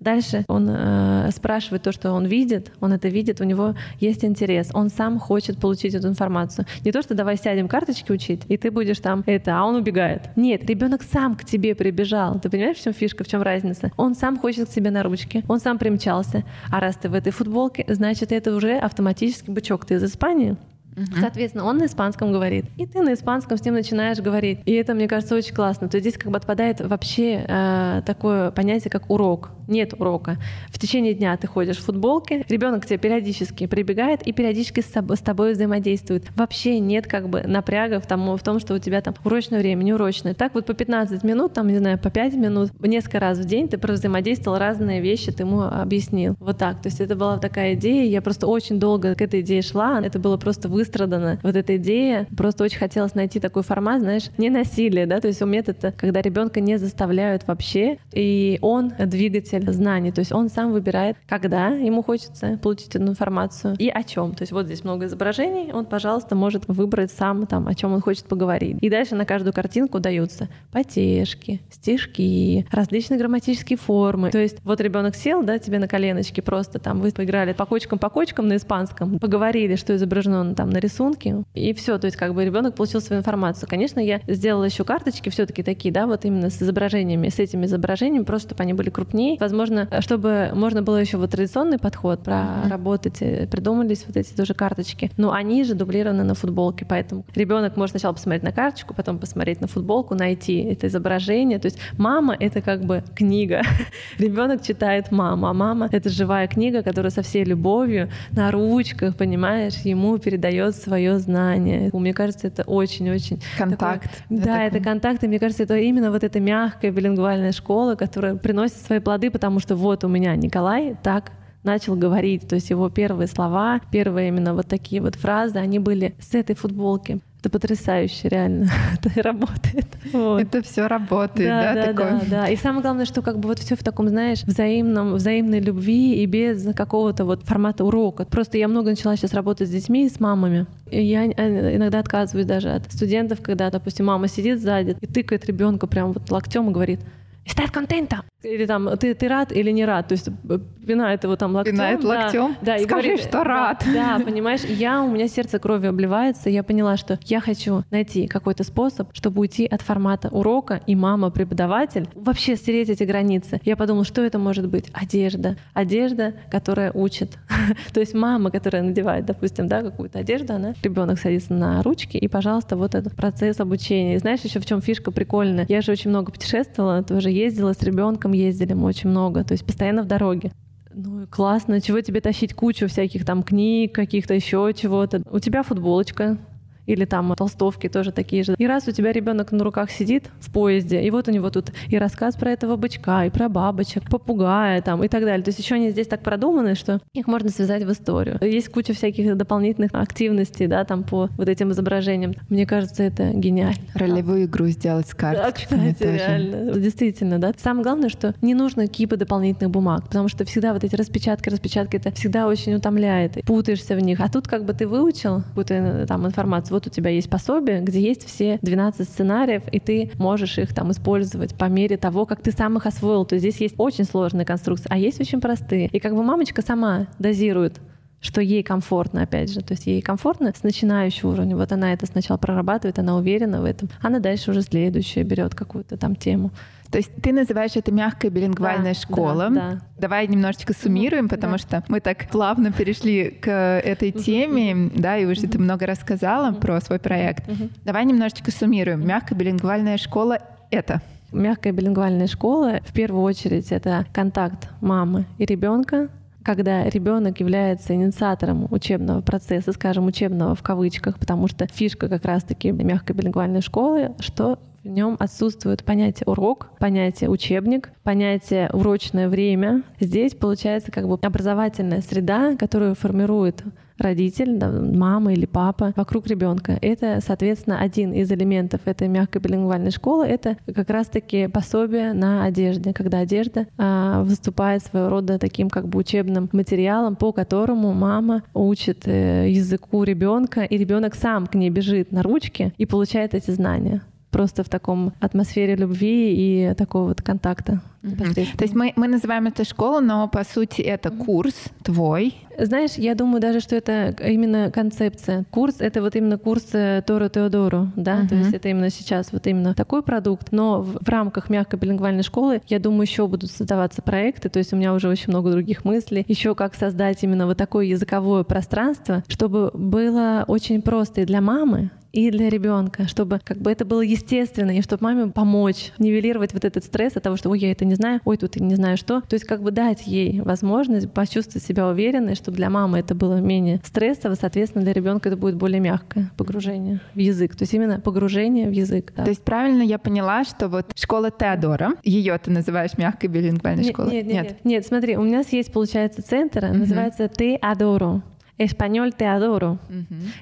Дальше 0.00 0.44
он 0.48 0.68
э, 0.68 1.30
спрашивает 1.32 1.82
то, 1.82 1.92
что 1.92 2.12
он 2.12 2.26
видит, 2.26 2.70
он 2.80 2.92
это 2.92 3.08
видит, 3.08 3.40
у 3.40 3.44
него 3.44 3.74
есть 3.98 4.24
интерес, 4.24 4.70
он 4.74 4.90
сам 4.90 5.18
хочет 5.18 5.58
получить 5.58 5.94
эту 5.94 6.08
информацию. 6.08 6.66
Не 6.84 6.92
то, 6.92 7.02
что 7.02 7.14
давай 7.14 7.36
сядем 7.36 7.66
карточки 7.66 8.12
учить, 8.12 8.42
и 8.48 8.56
ты 8.56 8.70
будешь 8.70 8.98
там 9.00 9.24
это, 9.26 9.58
а 9.58 9.64
он 9.64 9.76
убегает. 9.76 10.28
Нет, 10.36 10.64
ребенок 10.68 11.02
сам 11.02 11.34
к 11.34 11.44
тебе 11.44 11.74
прибежал. 11.74 12.38
Ты 12.38 12.50
понимаешь, 12.50 12.76
в 12.76 12.84
чем 12.84 12.92
фишка, 12.92 13.24
в 13.24 13.28
чем 13.28 13.42
разница? 13.42 13.90
Он 13.96 14.14
сам 14.14 14.38
хочет 14.38 14.68
к 14.68 14.72
тебе 14.72 14.90
на 14.90 15.02
ручке, 15.02 15.42
он 15.48 15.60
сам 15.60 15.78
примчался. 15.78 16.44
А 16.70 16.80
раз 16.80 16.96
ты 16.96 17.08
в 17.08 17.14
этой 17.14 17.32
футболке, 17.32 17.84
значит, 17.88 18.32
это 18.32 18.54
уже 18.54 18.76
автоматически 18.76 19.50
бычок. 19.50 19.86
Ты 19.86 19.94
из 19.94 20.04
Испании? 20.04 20.56
Угу. 20.96 21.20
Соответственно, 21.20 21.64
он 21.64 21.76
на 21.76 21.86
испанском 21.86 22.32
говорит, 22.32 22.64
и 22.76 22.86
ты 22.86 23.02
на 23.02 23.12
испанском 23.12 23.58
с 23.58 23.64
ним 23.64 23.74
начинаешь 23.74 24.18
говорить. 24.18 24.60
И 24.64 24.72
это, 24.72 24.94
мне 24.94 25.08
кажется, 25.08 25.34
очень 25.34 25.54
классно. 25.54 25.88
То 25.88 25.98
есть 25.98 26.08
здесь 26.08 26.18
как 26.18 26.32
бы 26.32 26.38
отпадает 26.38 26.80
вообще 26.80 27.44
э, 27.46 28.02
такое 28.06 28.50
понятие, 28.50 28.90
как 28.90 29.10
урок. 29.10 29.50
Нет 29.68 29.94
урока. 29.98 30.38
В 30.70 30.78
течение 30.78 31.12
дня 31.12 31.36
ты 31.36 31.46
ходишь 31.46 31.78
в 31.78 31.84
футболке, 31.84 32.44
ребенок 32.48 32.84
к 32.84 32.86
тебе 32.86 32.98
периодически 32.98 33.66
прибегает 33.66 34.22
и 34.22 34.32
периодически 34.32 34.80
с, 34.80 34.86
с 34.86 35.20
тобой 35.20 35.52
взаимодействует. 35.52 36.24
Вообще 36.34 36.78
нет 36.78 37.06
как 37.06 37.28
бы 37.28 37.42
напряга 37.42 38.00
в 38.00 38.06
том, 38.06 38.36
в 38.36 38.42
том, 38.42 38.58
что 38.60 38.74
у 38.74 38.78
тебя 38.78 39.02
там 39.02 39.14
урочное 39.24 39.58
время, 39.58 39.82
неурочное. 39.82 40.34
Так 40.34 40.54
вот 40.54 40.64
по 40.64 40.72
15 40.72 41.22
минут, 41.24 41.52
там, 41.52 41.68
не 41.68 41.78
знаю, 41.78 41.98
по 41.98 42.10
5 42.10 42.34
минут, 42.34 42.70
несколько 42.80 43.20
раз 43.20 43.38
в 43.38 43.44
день 43.44 43.68
ты 43.68 43.76
взаимодействовал 43.76 44.58
разные 44.58 45.00
вещи, 45.00 45.30
ты 45.32 45.42
ему 45.42 45.62
объяснил. 45.62 46.36
Вот 46.38 46.58
так. 46.58 46.80
То 46.80 46.88
есть 46.88 47.00
это 47.00 47.16
была 47.16 47.38
такая 47.38 47.74
идея, 47.74 48.08
я 48.08 48.22
просто 48.22 48.46
очень 48.46 48.78
долго 48.78 49.14
к 49.14 49.20
этой 49.20 49.40
идее 49.40 49.62
шла, 49.62 50.00
это 50.00 50.18
было 50.18 50.36
просто 50.36 50.68
вы 50.68 50.85
выстрадана 50.86 51.38
вот 51.42 51.56
эта 51.56 51.76
идея. 51.76 52.26
Просто 52.36 52.64
очень 52.64 52.78
хотелось 52.78 53.14
найти 53.14 53.40
такой 53.40 53.62
формат, 53.62 54.00
знаешь, 54.00 54.30
не 54.38 54.50
насилие, 54.50 55.06
да, 55.06 55.20
то 55.20 55.28
есть 55.28 55.42
у 55.42 55.46
метод, 55.46 55.94
когда 55.96 56.22
ребенка 56.22 56.60
не 56.60 56.78
заставляют 56.78 57.46
вообще, 57.46 57.98
и 58.12 58.58
он 58.62 58.92
двигатель 58.98 59.70
знаний. 59.72 60.12
То 60.12 60.20
есть 60.20 60.32
он 60.32 60.48
сам 60.48 60.72
выбирает, 60.72 61.16
когда 61.28 61.68
ему 61.68 62.02
хочется 62.02 62.58
получить 62.62 62.94
эту 62.94 63.06
информацию 63.06 63.76
и 63.78 63.88
о 63.88 64.02
чем. 64.02 64.34
То 64.34 64.42
есть 64.42 64.52
вот 64.52 64.66
здесь 64.66 64.84
много 64.84 65.06
изображений, 65.06 65.72
он, 65.72 65.86
пожалуйста, 65.86 66.34
может 66.34 66.68
выбрать 66.68 67.10
сам, 67.10 67.46
там, 67.46 67.66
о 67.68 67.74
чем 67.74 67.92
он 67.92 68.00
хочет 68.00 68.26
поговорить. 68.26 68.78
И 68.80 68.90
дальше 68.90 69.14
на 69.14 69.24
каждую 69.24 69.52
картинку 69.52 70.00
даются 70.00 70.48
потешки, 70.72 71.60
стишки, 71.70 72.66
различные 72.70 73.18
грамматические 73.18 73.78
формы. 73.78 74.30
То 74.30 74.38
есть 74.38 74.58
вот 74.64 74.80
ребенок 74.80 75.16
сел, 75.16 75.42
да, 75.42 75.58
тебе 75.58 75.78
на 75.78 75.88
коленочке 75.88 76.42
просто 76.42 76.78
там 76.78 77.00
вы 77.00 77.10
поиграли 77.10 77.52
по 77.52 77.66
кочкам, 77.66 77.98
по 77.98 78.10
кочкам 78.10 78.48
на 78.48 78.56
испанском, 78.56 79.18
поговорили, 79.18 79.76
что 79.76 79.94
изображено 79.96 80.54
там 80.54 80.70
на 80.76 80.80
рисунке, 80.80 81.44
и 81.54 81.72
все. 81.72 81.98
То 81.98 82.06
есть 82.06 82.16
как 82.16 82.34
бы 82.34 82.44
ребенок 82.44 82.74
получил 82.74 83.00
свою 83.00 83.20
информацию. 83.20 83.68
Конечно, 83.68 83.98
я 83.98 84.20
сделала 84.26 84.64
еще 84.64 84.84
карточки 84.84 85.30
все-таки 85.30 85.62
такие, 85.62 85.92
да, 85.92 86.06
вот 86.06 86.24
именно 86.24 86.50
с 86.50 86.62
изображениями, 86.62 87.28
с 87.28 87.38
этими 87.38 87.64
изображениями, 87.64 88.24
просто 88.24 88.48
чтобы 88.48 88.62
они 88.62 88.74
были 88.74 88.90
крупнее. 88.90 89.36
Возможно, 89.40 89.88
чтобы 90.00 90.50
можно 90.54 90.82
было 90.82 90.96
еще 90.96 91.16
вот 91.16 91.30
традиционный 91.30 91.78
подход 91.78 92.22
проработать, 92.22 93.16
э, 93.20 93.46
придумались 93.46 94.04
вот 94.06 94.16
эти 94.16 94.32
тоже 94.34 94.54
карточки. 94.54 95.10
Но 95.16 95.32
они 95.32 95.64
же 95.64 95.74
дублированы 95.74 96.24
на 96.24 96.34
футболке, 96.34 96.84
поэтому 96.84 97.24
ребенок 97.34 97.76
может 97.76 97.92
сначала 97.92 98.12
посмотреть 98.12 98.42
на 98.42 98.52
карточку, 98.52 98.94
потом 98.94 99.18
посмотреть 99.18 99.60
на 99.60 99.66
футболку, 99.66 100.14
найти 100.14 100.58
это 100.58 100.88
изображение. 100.88 101.58
То 101.58 101.66
есть 101.66 101.78
мама— 101.96 102.36
это 102.40 102.60
как 102.60 102.84
бы 102.84 103.02
книга. 103.14 103.62
Ребенок 104.18 104.62
читает 104.62 105.10
маму, 105.10 105.46
а 105.46 105.54
мама— 105.54 105.88
это 105.92 106.10
живая 106.10 106.46
книга, 106.48 106.82
которая 106.82 107.10
со 107.10 107.22
всей 107.22 107.44
любовью 107.44 108.10
на 108.32 108.50
ручках, 108.50 109.16
понимаешь, 109.16 109.74
ему 109.84 110.18
передает 110.18 110.65
свое 110.72 111.18
знание. 111.18 111.90
Мне 111.92 112.14
кажется, 112.14 112.46
это 112.48 112.62
очень-очень... 112.62 113.40
Контакт. 113.56 114.04
Такой... 114.28 114.44
Да, 114.44 114.64
это, 114.64 114.76
это 114.76 114.84
контакт, 114.84 115.22
и 115.24 115.28
мне 115.28 115.38
кажется, 115.38 115.62
это 115.62 115.76
именно 115.76 116.10
вот 116.10 116.24
эта 116.24 116.40
мягкая 116.40 116.90
билингвальная 116.90 117.52
школа, 117.52 117.94
которая 117.94 118.36
приносит 118.36 118.78
свои 118.78 118.98
плоды, 118.98 119.30
потому 119.30 119.60
что 119.60 119.76
вот 119.76 120.04
у 120.04 120.08
меня 120.08 120.34
Николай 120.36 120.96
так 121.02 121.32
начал 121.62 121.96
говорить. 121.96 122.48
То 122.48 122.54
есть 122.54 122.70
его 122.70 122.88
первые 122.88 123.26
слова, 123.26 123.80
первые 123.90 124.28
именно 124.28 124.54
вот 124.54 124.66
такие 124.66 125.02
вот 125.02 125.16
фразы, 125.16 125.58
они 125.58 125.78
были 125.78 126.14
с 126.18 126.34
этой 126.34 126.56
футболки. 126.56 127.20
Это 127.46 127.60
потрясающе, 127.60 128.28
реально. 128.28 128.68
это 129.04 129.22
работает. 129.22 129.86
Вот. 130.12 130.40
Это 130.40 130.62
все 130.62 130.88
работает, 130.88 131.48
да, 131.48 131.62
да, 131.62 131.74
да, 131.74 131.92
такое? 131.92 132.10
да, 132.12 132.26
да. 132.28 132.48
И 132.48 132.56
самое 132.56 132.82
главное, 132.82 133.04
что 133.04 133.22
как 133.22 133.38
бы 133.38 133.48
вот 133.48 133.60
все 133.60 133.76
в 133.76 133.84
таком, 133.84 134.08
знаешь, 134.08 134.42
взаимном, 134.42 135.14
взаимной 135.14 135.60
любви 135.60 136.22
и 136.22 136.26
без 136.26 136.66
какого-то 136.74 137.24
вот 137.24 137.44
формата 137.44 137.84
урока. 137.84 138.24
Просто 138.24 138.58
я 138.58 138.66
много 138.66 138.90
начала 138.90 139.16
сейчас 139.16 139.32
работать 139.32 139.68
с 139.68 139.70
детьми 139.70 140.06
и 140.06 140.08
с 140.08 140.18
мамами. 140.18 140.66
И 140.90 141.00
я 141.00 141.26
э, 141.26 141.76
иногда 141.76 142.00
отказываюсь 142.00 142.46
даже 142.46 142.70
от 142.70 142.92
студентов, 142.92 143.40
когда, 143.42 143.70
допустим, 143.70 144.06
мама 144.06 144.26
сидит 144.26 144.60
сзади 144.60 144.96
и 145.00 145.06
тыкает 145.06 145.46
ребенка 145.46 145.86
прям 145.86 146.12
вот 146.12 146.28
локтем 146.30 146.68
и 146.70 146.72
говорит, 146.72 147.00
«Estás 147.46 147.70
contenta?» 147.70 148.24
Или 148.46 148.66
там, 148.66 148.96
ты, 148.96 149.14
ты 149.14 149.28
рад 149.28 149.52
или 149.52 149.70
не 149.70 149.84
рад? 149.84 150.08
То 150.08 150.12
есть 150.12 150.28
э, 150.28 150.58
пинает 150.86 151.24
его 151.24 151.36
там 151.36 151.54
локтем. 151.54 151.74
Пинает 151.74 152.00
да, 152.00 152.08
локтем? 152.08 152.56
Да, 152.62 152.76
и 152.76 152.84
Скажи, 152.84 153.08
говорит, 153.08 153.20
что 153.26 153.44
рад. 153.44 153.82
Да, 153.92 154.18
да, 154.18 154.24
понимаешь, 154.24 154.60
я, 154.64 155.02
у 155.02 155.10
меня 155.10 155.26
сердце 155.26 155.58
кровью 155.58 155.90
обливается, 155.90 156.48
я 156.48 156.62
поняла, 156.62 156.96
что 156.96 157.18
я 157.24 157.40
хочу 157.40 157.82
найти 157.90 158.26
какой-то 158.26 158.62
способ, 158.62 159.08
чтобы 159.14 159.40
уйти 159.40 159.66
от 159.66 159.82
формата 159.82 160.28
урока, 160.28 160.80
и 160.86 160.94
мама, 160.94 161.30
преподаватель, 161.30 162.08
вообще 162.14 162.56
стереть 162.56 162.88
эти 162.88 163.02
границы. 163.04 163.60
Я 163.64 163.76
подумала, 163.76 164.04
что 164.04 164.22
это 164.22 164.38
может 164.38 164.68
быть? 164.68 164.86
Одежда. 164.92 165.56
Одежда, 165.74 166.34
которая 166.50 166.92
учит. 166.92 167.38
То 167.92 168.00
есть 168.00 168.14
мама, 168.14 168.50
которая 168.50 168.82
надевает, 168.82 169.24
допустим, 169.24 169.66
да, 169.66 169.82
какую-то 169.82 170.20
одежду, 170.20 170.54
она, 170.54 170.74
ребенок 170.82 171.18
садится 171.18 171.52
на 171.52 171.82
ручки, 171.82 172.16
и, 172.16 172.28
пожалуйста, 172.28 172.76
вот 172.76 172.94
этот 172.94 173.16
процесс 173.16 173.60
обучения. 173.60 174.14
И 174.14 174.18
знаешь, 174.18 174.40
еще 174.40 174.60
в 174.60 174.66
чем 174.66 174.80
фишка 174.80 175.10
прикольная? 175.10 175.66
Я 175.68 175.80
же 175.80 175.90
очень 175.90 176.10
много 176.10 176.30
путешествовала, 176.30 177.02
тоже 177.02 177.30
ездила 177.36 177.72
с 177.72 177.82
ребенком, 177.82 178.32
ездили 178.32 178.72
мы 178.72 178.86
очень 178.86 179.10
много, 179.10 179.44
то 179.44 179.52
есть 179.52 179.64
постоянно 179.64 180.02
в 180.02 180.06
дороге. 180.06 180.52
Ну 180.92 181.26
классно, 181.26 181.80
чего 181.80 182.00
тебе 182.00 182.20
тащить 182.20 182.54
кучу 182.54 182.88
всяких 182.88 183.26
там 183.26 183.42
книг, 183.42 183.94
каких-то 183.94 184.32
еще 184.32 184.72
чего-то. 184.74 185.22
У 185.30 185.38
тебя 185.38 185.62
футболочка, 185.62 186.38
или 186.86 187.04
там 187.04 187.34
толстовки 187.36 187.88
тоже 187.88 188.12
такие 188.12 188.42
же. 188.42 188.54
И 188.58 188.66
раз 188.66 188.88
у 188.88 188.92
тебя 188.92 189.12
ребенок 189.12 189.52
на 189.52 189.64
руках 189.64 189.90
сидит 189.90 190.24
в 190.40 190.52
поезде, 190.52 191.02
и 191.02 191.10
вот 191.10 191.28
у 191.28 191.30
него 191.30 191.50
тут 191.50 191.72
и 191.88 191.98
рассказ 191.98 192.36
про 192.36 192.50
этого 192.50 192.76
бычка, 192.76 193.26
и 193.26 193.30
про 193.30 193.48
бабочек, 193.48 194.08
попугая 194.08 194.80
там 194.82 195.02
и 195.02 195.08
так 195.08 195.24
далее. 195.24 195.42
То 195.42 195.50
есть 195.50 195.58
еще 195.58 195.74
они 195.74 195.90
здесь 195.90 196.06
так 196.06 196.22
продуманы, 196.22 196.74
что 196.74 197.00
их 197.12 197.26
можно 197.26 197.50
связать 197.50 197.82
в 197.84 197.92
историю. 197.92 198.38
Есть 198.40 198.68
куча 198.68 198.92
всяких 198.92 199.36
дополнительных 199.36 199.90
активностей, 199.94 200.66
да, 200.66 200.84
там 200.84 201.04
по 201.04 201.28
вот 201.36 201.48
этим 201.48 201.72
изображениям. 201.72 202.34
Мне 202.48 202.66
кажется, 202.66 203.02
это 203.02 203.30
гениально. 203.32 203.76
Ролевую 203.94 204.44
игру 204.44 204.66
сделать 204.68 205.08
с 205.08 205.14
карточками 205.14 205.88
да, 205.88 205.92
кстати, 205.92 206.10
тоже. 206.10 206.18
реально. 206.18 206.72
Действительно, 206.80 207.38
да. 207.38 207.52
Самое 207.56 207.84
главное, 207.84 208.08
что 208.08 208.34
не 208.42 208.54
нужно 208.54 208.86
кипа 208.86 209.16
дополнительных 209.16 209.70
бумаг, 209.70 210.04
потому 210.04 210.28
что 210.28 210.44
всегда 210.44 210.72
вот 210.72 210.84
эти 210.84 210.94
распечатки, 210.94 211.48
распечатки, 211.48 211.96
это 211.96 212.12
всегда 212.12 212.46
очень 212.46 212.74
утомляет. 212.74 213.44
Путаешься 213.44 213.96
в 213.96 214.00
них. 214.00 214.20
А 214.20 214.28
тут 214.28 214.48
как 214.48 214.64
бы 214.64 214.72
ты 214.72 214.86
выучил 214.86 215.42
какую-то 215.42 215.74
э, 215.74 216.06
там 216.06 216.26
информацию, 216.26 216.75
вот 216.76 216.86
у 216.86 216.90
тебя 216.90 217.10
есть 217.10 217.28
пособие, 217.30 217.80
где 217.80 218.00
есть 218.00 218.26
все 218.26 218.58
12 218.62 219.08
сценариев, 219.08 219.62
и 219.72 219.80
ты 219.80 220.10
можешь 220.18 220.58
их 220.58 220.74
там 220.74 220.90
использовать 220.90 221.54
по 221.54 221.64
мере 221.66 221.96
того, 221.96 222.26
как 222.26 222.42
ты 222.42 222.52
сам 222.52 222.76
их 222.76 222.86
освоил. 222.86 223.24
То 223.24 223.34
есть 223.34 223.44
здесь 223.44 223.60
есть 223.60 223.74
очень 223.78 224.04
сложные 224.04 224.44
конструкции, 224.44 224.88
а 224.90 224.98
есть 224.98 225.20
очень 225.20 225.40
простые. 225.40 225.88
И 225.88 225.98
как 225.98 226.14
бы 226.14 226.22
мамочка 226.22 226.62
сама 226.62 227.08
дозирует 227.18 227.80
что 228.18 228.40
ей 228.40 228.62
комфортно, 228.62 229.22
опять 229.22 229.52
же. 229.52 229.60
То 229.60 229.74
есть 229.74 229.86
ей 229.86 230.02
комфортно 230.02 230.52
с 230.52 230.62
начинающего 230.64 231.30
уровня. 231.32 231.54
Вот 231.54 231.70
она 231.70 231.92
это 231.92 232.06
сначала 232.06 232.38
прорабатывает, 232.38 232.98
она 232.98 233.16
уверена 233.16 233.60
в 233.60 233.64
этом. 233.64 233.88
Она 234.02 234.18
дальше 234.18 234.50
уже 234.50 234.62
следующее 234.62 235.22
берет 235.22 235.54
какую-то 235.54 235.96
там 235.96 236.16
тему. 236.16 236.50
То 236.90 236.98
есть 236.98 237.10
ты 237.22 237.32
называешь 237.32 237.72
это 237.74 237.92
мягкая 237.92 238.30
билингвальная 238.30 238.94
да, 238.94 239.00
школа. 239.00 239.48
Да, 239.50 239.54
да. 239.54 239.80
Давай 239.98 240.26
немножечко 240.26 240.72
суммируем, 240.72 241.28
потому 241.28 241.52
да. 241.54 241.58
что 241.58 241.84
мы 241.88 242.00
так 242.00 242.28
плавно 242.30 242.72
перешли 242.72 243.30
к 243.30 243.50
этой 243.50 244.12
теме, 244.12 244.90
да, 244.94 245.16
и 245.18 245.24
уже 245.24 245.46
ты 245.46 245.58
много 245.58 245.86
рассказала 245.86 246.52
про 246.52 246.80
свой 246.80 246.98
проект. 246.98 247.44
Давай 247.84 248.04
немножечко 248.04 248.50
суммируем. 248.50 249.06
Мягкая 249.06 249.38
билингвальная 249.38 249.98
школа— 249.98 250.38
это? 250.70 251.00
Мягкая 251.32 251.72
билингвальная 251.72 252.28
школа 252.28 252.80
в 252.86 252.92
первую 252.92 253.22
очередь 253.22 253.72
это 253.72 254.06
контакт 254.12 254.68
мамы 254.80 255.26
и 255.38 255.44
ребенка, 255.44 256.08
когда 256.44 256.88
ребенок 256.88 257.40
является 257.40 257.94
инициатором 257.94 258.68
учебного 258.70 259.20
процесса, 259.20 259.72
скажем, 259.72 260.06
учебного 260.06 260.54
в 260.54 260.62
кавычках, 260.62 261.18
потому 261.18 261.48
что 261.48 261.66
фишка 261.66 262.08
как 262.08 262.24
раз-таки 262.24 262.70
мягкой 262.70 263.16
билингвальной 263.16 263.60
школы, 263.60 264.14
что 264.20 264.60
в 264.86 264.90
нем 264.90 265.16
отсутствует 265.18 265.84
понятие 265.84 266.24
урок, 266.26 266.68
понятие 266.78 267.28
учебник, 267.28 267.90
понятие 268.04 268.70
урочное 268.72 269.28
время. 269.28 269.82
Здесь 270.00 270.34
получается 270.34 270.92
как 270.92 271.08
бы 271.08 271.18
образовательная 271.20 272.02
среда, 272.02 272.54
которую 272.56 272.94
формирует 272.94 273.64
родитель, 273.98 274.58
да, 274.58 274.70
мама 274.70 275.32
или 275.32 275.46
папа 275.46 275.92
вокруг 275.96 276.26
ребенка. 276.26 276.78
Это, 276.82 277.20
соответственно, 277.26 277.80
один 277.80 278.12
из 278.12 278.30
элементов 278.30 278.82
этой 278.84 279.08
мягкой 279.08 279.40
билингвальной 279.40 279.90
школы. 279.90 280.26
Это 280.26 280.56
как 280.74 280.90
раз-таки 280.90 281.48
пособие 281.48 282.12
на 282.12 282.44
одежде, 282.44 282.92
когда 282.92 283.20
одежда 283.20 283.66
а, 283.78 284.22
выступает 284.22 284.82
своего 284.82 285.08
рода 285.08 285.38
таким 285.38 285.70
как 285.70 285.88
бы 285.88 285.98
учебным 285.98 286.48
материалом, 286.52 287.16
по 287.16 287.32
которому 287.32 287.92
мама 287.92 288.42
учит 288.52 289.08
э, 289.08 289.48
языку 289.50 290.02
ребенка, 290.02 290.62
и 290.62 290.76
ребенок 290.76 291.14
сам 291.14 291.46
к 291.46 291.54
ней 291.54 291.70
бежит 291.70 292.12
на 292.12 292.22
ручки 292.22 292.74
и 292.76 292.86
получает 292.86 293.34
эти 293.34 293.50
знания 293.50 294.02
просто 294.36 294.62
в 294.62 294.68
таком 294.68 295.14
атмосфере 295.18 295.76
любви 295.76 296.34
и 296.36 296.74
такого 296.74 297.08
вот 297.08 297.22
контакта. 297.22 297.80
Mm-hmm. 298.02 298.56
То 298.58 298.64
есть 298.64 298.74
мы, 298.74 298.92
мы 298.94 299.08
называем 299.08 299.46
это 299.46 299.64
школу, 299.64 300.00
но 300.00 300.28
по 300.28 300.44
сути 300.44 300.82
это 300.82 301.10
курс 301.10 301.54
твой. 301.82 302.34
Знаешь, 302.58 302.92
я 302.98 303.14
думаю 303.14 303.40
даже, 303.40 303.60
что 303.60 303.74
это 303.74 304.14
именно 304.22 304.70
концепция. 304.70 305.44
Курс— 305.50 305.76
это 305.78 306.02
вот 306.02 306.16
именно 306.16 306.36
курс 306.36 306.66
э, 306.74 307.02
Торо 307.06 307.30
Теодору, 307.30 307.90
да, 307.96 308.20
mm-hmm. 308.20 308.28
то 308.28 308.34
есть 308.34 308.52
это 308.52 308.68
именно 308.68 308.90
сейчас 308.90 309.32
вот 309.32 309.46
именно 309.46 309.74
такой 309.74 310.02
продукт, 310.02 310.48
но 310.52 310.82
в, 310.82 310.98
в 311.02 311.08
рамках 311.08 311.48
мягкой 311.48 311.78
билингвальной 311.78 312.22
школы, 312.22 312.60
я 312.68 312.78
думаю, 312.78 313.02
еще 313.02 313.26
будут 313.26 313.50
создаваться 313.50 314.02
проекты, 314.02 314.50
то 314.50 314.58
есть 314.58 314.74
у 314.74 314.76
меня 314.76 314.92
уже 314.92 315.08
очень 315.08 315.30
много 315.30 315.50
других 315.50 315.86
мыслей, 315.86 316.26
еще 316.28 316.54
как 316.54 316.74
создать 316.74 317.24
именно 317.24 317.46
вот 317.46 317.56
такое 317.56 317.86
языковое 317.86 318.44
пространство, 318.44 319.24
чтобы 319.28 319.70
было 319.72 320.44
очень 320.46 320.82
просто 320.82 321.22
и 321.22 321.24
для 321.24 321.40
мамы, 321.40 321.90
и 322.16 322.30
для 322.30 322.48
ребенка, 322.48 323.06
чтобы 323.06 323.40
как 323.44 323.58
бы 323.58 323.70
это 323.70 323.84
было 323.84 324.00
естественно, 324.00 324.70
и 324.70 324.80
чтобы 324.80 325.04
маме 325.04 325.30
помочь 325.30 325.92
нивелировать 325.98 326.54
вот 326.54 326.64
этот 326.64 326.82
стресс 326.84 327.14
от 327.16 327.22
того, 327.22 327.36
что 327.36 327.50
ой, 327.50 327.58
я 327.58 327.70
это 327.70 327.84
не 327.84 327.94
знаю, 327.94 328.20
ой, 328.24 328.38
тут 328.38 328.56
я 328.56 328.64
не 328.64 328.74
знаю 328.74 328.96
что. 328.96 329.20
То 329.20 329.34
есть 329.34 329.44
как 329.44 329.62
бы 329.62 329.70
дать 329.70 330.06
ей 330.06 330.40
возможность 330.40 331.12
почувствовать 331.12 331.62
себя 331.62 331.86
уверенной, 331.86 332.34
чтобы 332.34 332.56
для 332.56 332.70
мамы 332.70 332.98
это 332.98 333.14
было 333.14 333.36
менее 333.36 333.80
стрессово, 333.84 334.34
соответственно, 334.34 334.82
для 334.82 334.94
ребенка 334.94 335.28
это 335.28 335.36
будет 335.36 335.56
более 335.56 335.78
мягкое 335.78 336.30
погружение 336.38 337.00
в 337.14 337.18
язык. 337.18 337.54
То 337.54 337.64
есть 337.64 337.74
именно 337.74 338.00
погружение 338.00 338.66
в 338.68 338.72
язык. 338.72 339.12
Да. 339.14 339.24
То 339.24 339.30
есть 339.30 339.42
правильно 339.42 339.82
я 339.82 339.98
поняла, 339.98 340.44
что 340.44 340.68
вот 340.68 340.92
школа 340.94 341.30
Теодора, 341.30 341.96
ее 342.02 342.38
ты 342.38 342.50
называешь 342.50 342.96
мягкой 342.96 343.28
билингвальной 343.28 343.84
нет, 343.84 343.92
школой? 343.92 344.12
Нет, 344.12 344.26
нет, 344.26 344.44
нет, 344.44 344.64
нет. 344.64 344.86
смотри, 344.86 345.18
у 345.18 345.22
меня 345.22 345.42
есть, 345.50 345.70
получается, 345.70 346.22
центр, 346.22 346.66
называется 346.72 347.28
Теодоро. 347.28 348.22
Эспаньоль 348.58 349.12
te 349.12 349.24
adoro. 349.24 349.78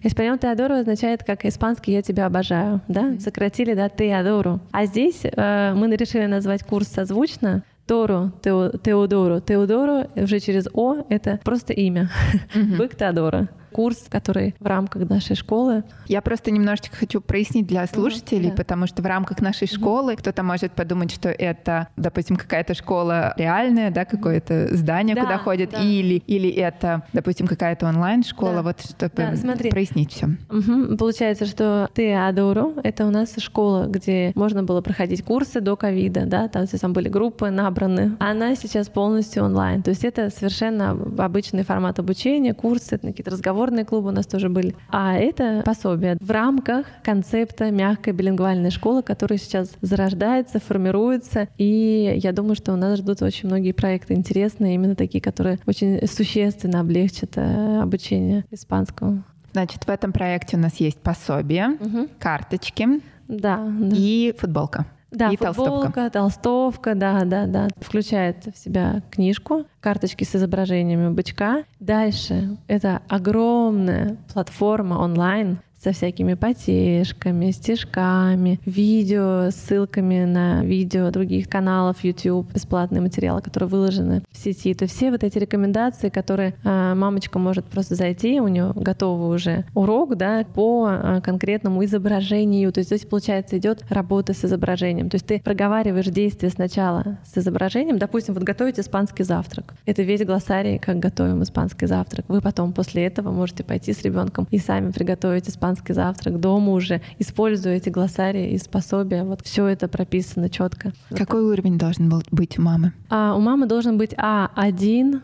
Эспаньоль 0.02 0.38
te 0.38 0.46
adoro 0.46 0.78
означает 0.80 1.24
как 1.24 1.44
испанский 1.44 1.92
я 1.92 2.02
тебя 2.02 2.26
обожаю, 2.26 2.80
да? 2.88 3.18
Сократили, 3.18 3.74
да, 3.74 3.88
te 3.88 4.10
adoro. 4.10 4.60
А 4.72 4.86
здесь 4.86 5.22
э, 5.24 5.74
мы 5.74 5.94
решили 5.96 6.26
назвать 6.26 6.62
курс 6.62 6.88
созвучно 6.88 7.64
Торо, 7.86 8.32
Теодоро. 8.42 9.40
Теодоро 9.40 10.08
уже 10.14 10.40
через 10.40 10.68
О— 10.72 11.04
это 11.08 11.40
просто 11.44 11.72
имя. 11.72 12.10
Бык 12.54 12.96
Теодора 12.96 13.48
курс, 13.74 14.06
который 14.08 14.54
в 14.60 14.66
рамках 14.66 15.08
нашей 15.10 15.34
школы. 15.34 15.82
Я 16.06 16.22
просто 16.22 16.52
немножечко 16.52 16.96
хочу 16.96 17.20
прояснить 17.20 17.66
для 17.66 17.86
слушателей, 17.88 18.50
mm-hmm, 18.50 18.56
потому 18.56 18.86
что 18.86 19.02
в 19.02 19.06
рамках 19.06 19.40
нашей 19.40 19.66
школы 19.66 20.14
кто-то 20.14 20.44
может 20.44 20.72
подумать, 20.72 21.10
что 21.10 21.28
это, 21.28 21.88
допустим, 21.96 22.36
какая-то 22.36 22.74
школа 22.74 23.34
реальная, 23.36 23.90
да, 23.90 24.04
какое-то 24.04 24.74
здание, 24.76 25.16
да, 25.16 25.22
куда 25.22 25.38
ходят, 25.38 25.70
да. 25.70 25.80
или 25.80 26.22
или 26.26 26.48
это, 26.50 27.02
допустим, 27.12 27.48
какая-то 27.48 27.86
онлайн-школа, 27.86 28.56
да. 28.56 28.62
вот 28.62 28.80
чтобы 28.80 29.10
да, 29.16 29.34
смотри. 29.34 29.70
прояснить 29.70 30.12
все. 30.12 30.26
Угу. 30.50 30.96
Получается, 30.96 31.46
что 31.46 31.88
Теодоро— 31.94 32.74
это 32.84 33.06
у 33.06 33.10
нас 33.10 33.34
школа, 33.38 33.86
где 33.86 34.30
можно 34.36 34.62
было 34.62 34.82
проходить 34.82 35.24
курсы 35.24 35.60
до 35.60 35.74
ковида, 35.76 36.26
да, 36.26 36.46
там, 36.48 36.66
там 36.66 36.92
были 36.92 37.08
группы 37.08 37.50
набраны. 37.50 38.16
Она 38.20 38.54
сейчас 38.54 38.88
полностью 38.88 39.44
онлайн, 39.44 39.82
то 39.82 39.90
есть 39.90 40.04
это 40.04 40.30
совершенно 40.30 40.90
обычный 41.18 41.64
формат 41.64 41.98
обучения, 41.98 42.54
курсы, 42.54 42.98
какие-то 42.98 43.32
разговоры 43.32 43.63
разговорные 43.64 43.84
клубы 43.84 44.08
у 44.08 44.12
нас 44.12 44.26
тоже 44.26 44.48
были. 44.48 44.74
А 44.90 45.14
это 45.14 45.62
пособие 45.64 46.16
в 46.20 46.30
рамках 46.30 46.86
концепта 47.02 47.70
мягкой 47.70 48.12
билингвальной 48.12 48.70
школы, 48.70 49.02
которая 49.02 49.38
сейчас 49.38 49.72
зарождается, 49.80 50.60
формируется. 50.60 51.48
И 51.58 52.18
я 52.22 52.32
думаю, 52.32 52.54
что 52.54 52.72
у 52.72 52.76
нас 52.76 52.98
ждут 52.98 53.22
очень 53.22 53.48
многие 53.48 53.72
проекты 53.72 54.14
интересные, 54.14 54.74
именно 54.74 54.94
такие, 54.94 55.20
которые 55.20 55.58
очень 55.66 56.06
существенно 56.06 56.80
облегчат 56.80 57.30
э, 57.36 57.80
обучение 57.80 58.44
испанскому. 58.50 59.22
Значит, 59.52 59.84
в 59.84 59.88
этом 59.88 60.12
проекте 60.12 60.56
у 60.56 60.60
нас 60.60 60.76
есть 60.76 60.98
пособие, 60.98 61.76
угу. 61.80 62.08
карточки 62.18 63.00
да, 63.28 63.66
и 63.92 64.34
футболка. 64.38 64.86
Да, 65.14 65.30
и 65.30 65.36
футболка, 65.36 65.54
толстовка. 65.54 66.10
толстовка, 66.10 66.94
да, 66.94 67.24
да, 67.24 67.46
да. 67.46 67.68
Включает 67.80 68.44
в 68.54 68.58
себя 68.58 69.02
книжку, 69.10 69.64
карточки 69.80 70.24
с 70.24 70.34
изображениями 70.34 71.12
бычка. 71.12 71.64
Дальше 71.80 72.56
это 72.66 73.02
огромная 73.08 74.16
платформа 74.32 74.96
онлайн 74.96 75.58
со 75.84 75.92
всякими 75.92 76.32
потешками, 76.32 77.50
стишками, 77.50 78.58
видео, 78.64 79.50
ссылками 79.50 80.24
на 80.24 80.64
видео 80.64 81.10
других 81.10 81.46
каналов 81.48 82.02
YouTube, 82.02 82.50
бесплатные 82.54 83.02
материалы, 83.02 83.42
которые 83.42 83.68
выложены 83.68 84.22
в 84.30 84.38
сети. 84.38 84.72
То 84.72 84.86
все 84.86 85.10
вот 85.10 85.22
эти 85.22 85.36
рекомендации, 85.36 86.08
которые 86.08 86.54
э, 86.64 86.94
мамочка 86.94 87.38
может 87.38 87.66
просто 87.66 87.96
зайти, 87.96 88.40
у 88.40 88.48
нее 88.48 88.72
готовый 88.74 89.36
уже 89.36 89.66
урок, 89.74 90.16
да, 90.16 90.46
по 90.54 90.88
э, 90.90 91.20
конкретному 91.22 91.84
изображению. 91.84 92.72
То 92.72 92.78
есть 92.78 92.88
здесь, 92.88 93.04
получается, 93.04 93.58
идет 93.58 93.84
работа 93.90 94.32
с 94.32 94.42
изображением. 94.42 95.10
То 95.10 95.16
есть 95.16 95.26
ты 95.26 95.40
проговариваешь 95.40 96.06
действие 96.06 96.50
сначала 96.50 97.18
с 97.26 97.36
изображением. 97.36 97.98
Допустим, 97.98 98.32
вот 98.32 98.42
готовить 98.42 98.80
испанский 98.80 99.24
завтрак. 99.24 99.74
Это 99.84 100.02
весь 100.02 100.24
глоссарий, 100.24 100.78
как 100.78 100.98
готовим 100.98 101.42
испанский 101.42 101.86
завтрак. 101.86 102.24
Вы 102.28 102.40
потом 102.40 102.72
после 102.72 103.04
этого 103.04 103.32
можете 103.32 103.64
пойти 103.64 103.92
с 103.92 104.00
ребенком 104.00 104.46
и 104.50 104.58
сами 104.58 104.90
приготовить 104.90 105.46
испанский 105.46 105.73
испанский 105.74 105.92
завтрак 105.92 106.40
дома 106.40 106.72
уже, 106.72 107.00
используя 107.18 107.74
эти 107.74 107.88
глоссарии 107.88 108.54
и 108.54 108.68
пособия. 108.68 109.24
Вот 109.24 109.42
все 109.42 109.66
это 109.66 109.88
прописано 109.88 110.48
четко. 110.48 110.92
Какой 111.10 111.42
уровень 111.42 111.78
должен 111.78 112.08
был 112.08 112.22
быть 112.30 112.58
у 112.58 112.62
мамы? 112.62 112.92
А, 113.10 113.34
у 113.34 113.40
мамы 113.40 113.66
должен 113.66 113.98
быть 113.98 114.12
А1, 114.14 115.20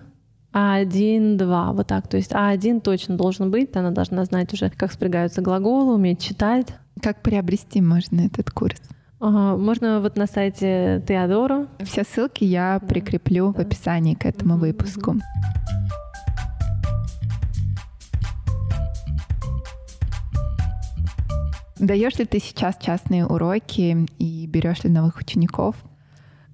а1, 0.53 1.37
2, 1.37 1.73
вот 1.73 1.87
так. 1.87 2.09
То 2.09 2.17
есть 2.17 2.33
А1 2.33 2.81
точно 2.81 3.17
должен 3.17 3.51
быть, 3.51 3.77
она 3.77 3.91
должна 3.91 4.25
знать 4.25 4.53
уже, 4.53 4.71
как 4.71 4.93
спрягаются 4.93 5.41
глаголы, 5.41 5.95
уметь 5.95 6.21
читать. 6.21 6.67
Как 7.01 7.23
приобрести 7.23 7.81
можно 7.81 8.21
этот 8.21 8.51
курс? 8.51 8.81
Ага, 9.21 9.57
можно 9.57 10.01
вот 10.01 10.17
на 10.17 10.27
сайте 10.27 11.05
Теодоро. 11.07 11.67
Все 11.81 12.05
ссылки 12.05 12.45
я 12.45 12.81
прикреплю 12.89 13.53
да. 13.53 13.63
в 13.63 13.67
описании 13.67 14.15
к 14.15 14.25
этому 14.25 14.57
выпуску. 14.57 15.17
Даешь 21.81 22.19
ли 22.19 22.27
ты 22.27 22.41
сейчас 22.41 22.77
частные 22.77 23.27
уроки 23.27 24.07
и 24.19 24.47
берешь 24.47 24.85
ли 24.85 24.91
новых 24.91 25.17
учеников? 25.17 25.77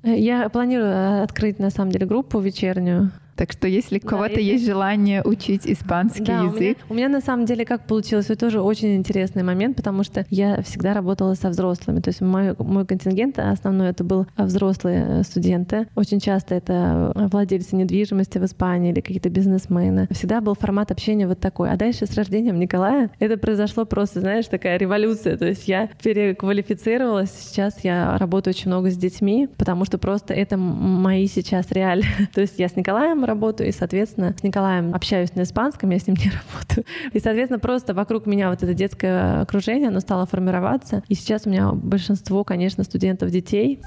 Я 0.05 0.49
планирую 0.49 0.89
э, 0.89 1.23
открыть 1.25 1.59
на 1.59 1.71
самом 1.71 1.91
деле 1.91 2.07
группу 2.07 2.39
вечернюю. 2.39 3.11
Так 3.37 3.53
что 3.53 3.69
если 3.69 3.99
у 3.99 4.07
кого-то 4.07 4.41
если... 4.41 4.53
есть 4.53 4.67
желание 4.67 5.23
учить 5.23 5.67
испанский 5.67 6.25
да, 6.25 6.43
язык... 6.45 6.57
У 6.59 6.61
меня, 6.61 6.77
у 6.89 6.95
меня 6.95 7.09
на 7.09 7.21
самом 7.21 7.45
деле 7.45 7.65
как 7.65 7.87
получилось, 7.87 8.27
это 8.27 8.37
тоже 8.37 8.61
очень 8.61 8.97
интересный 8.97 9.43
момент, 9.43 9.77
потому 9.77 10.03
что 10.03 10.25
я 10.31 10.63
всегда 10.63 10.95
работала 10.95 11.35
со 11.35 11.51
взрослыми. 11.51 12.01
То 12.01 12.09
есть 12.09 12.21
мой, 12.21 12.55
мой 12.59 12.87
контингент 12.87 13.39
основной 13.39 13.91
это 13.91 14.05
был 14.05 14.27
взрослые 14.37 15.23
студенты. 15.25 15.87
Очень 15.95 16.21
часто 16.21 16.55
это 16.55 17.13
владельцы 17.31 17.77
недвижимости 17.77 18.39
в 18.39 18.45
Испании 18.45 18.93
или 18.93 19.01
какие-то 19.01 19.29
бизнесмены. 19.29 20.09
Всегда 20.11 20.41
был 20.41 20.55
формат 20.55 20.91
общения 20.91 21.27
вот 21.27 21.39
такой. 21.39 21.71
А 21.71 21.77
дальше 21.77 22.07
с 22.07 22.15
рождением 22.15 22.59
Николая 22.59 23.11
это 23.19 23.37
произошло 23.37 23.85
просто, 23.85 24.21
знаешь, 24.21 24.47
такая 24.47 24.79
революция. 24.79 25.37
То 25.37 25.47
есть 25.47 25.69
я 25.69 25.89
переквалифицировалась. 26.03 27.31
Сейчас 27.31 27.85
я 27.85 28.17
работаю 28.19 28.53
очень 28.53 28.71
много 28.71 28.91
с 28.91 28.97
детьми, 28.97 29.49
потому 29.59 29.85
что 29.85 29.99
просто 29.99 30.33
это 30.33 30.57
мои 30.57 31.27
сейчас 31.27 31.71
реалии. 31.71 32.07
То 32.35 32.41
есть 32.41 32.59
я 32.59 32.69
с 32.69 32.77
Николаем 32.77 33.26
работаю, 33.27 33.69
и, 33.69 33.73
соответственно, 33.73 34.35
с 34.39 34.43
Николаем 34.43 34.95
общаюсь 34.95 35.35
на 35.35 35.43
испанском, 35.43 35.91
я 35.91 35.99
с 35.99 36.07
ним 36.07 36.17
не 36.17 36.31
работаю. 36.53 36.87
И, 37.13 37.21
соответственно, 37.21 37.59
просто 37.59 37.95
вокруг 37.95 38.27
меня 38.27 38.51
вот 38.51 38.63
это 38.63 38.75
детское 38.75 39.41
окружение, 39.41 39.89
оно 39.89 40.01
стало 40.01 40.27
формироваться. 40.27 41.03
И 41.09 41.15
сейчас 41.15 41.47
у 41.47 41.51
меня 41.51 41.73
большинство, 41.73 42.45
конечно, 42.45 42.85
студентов 42.85 43.31
детей. 43.31 43.83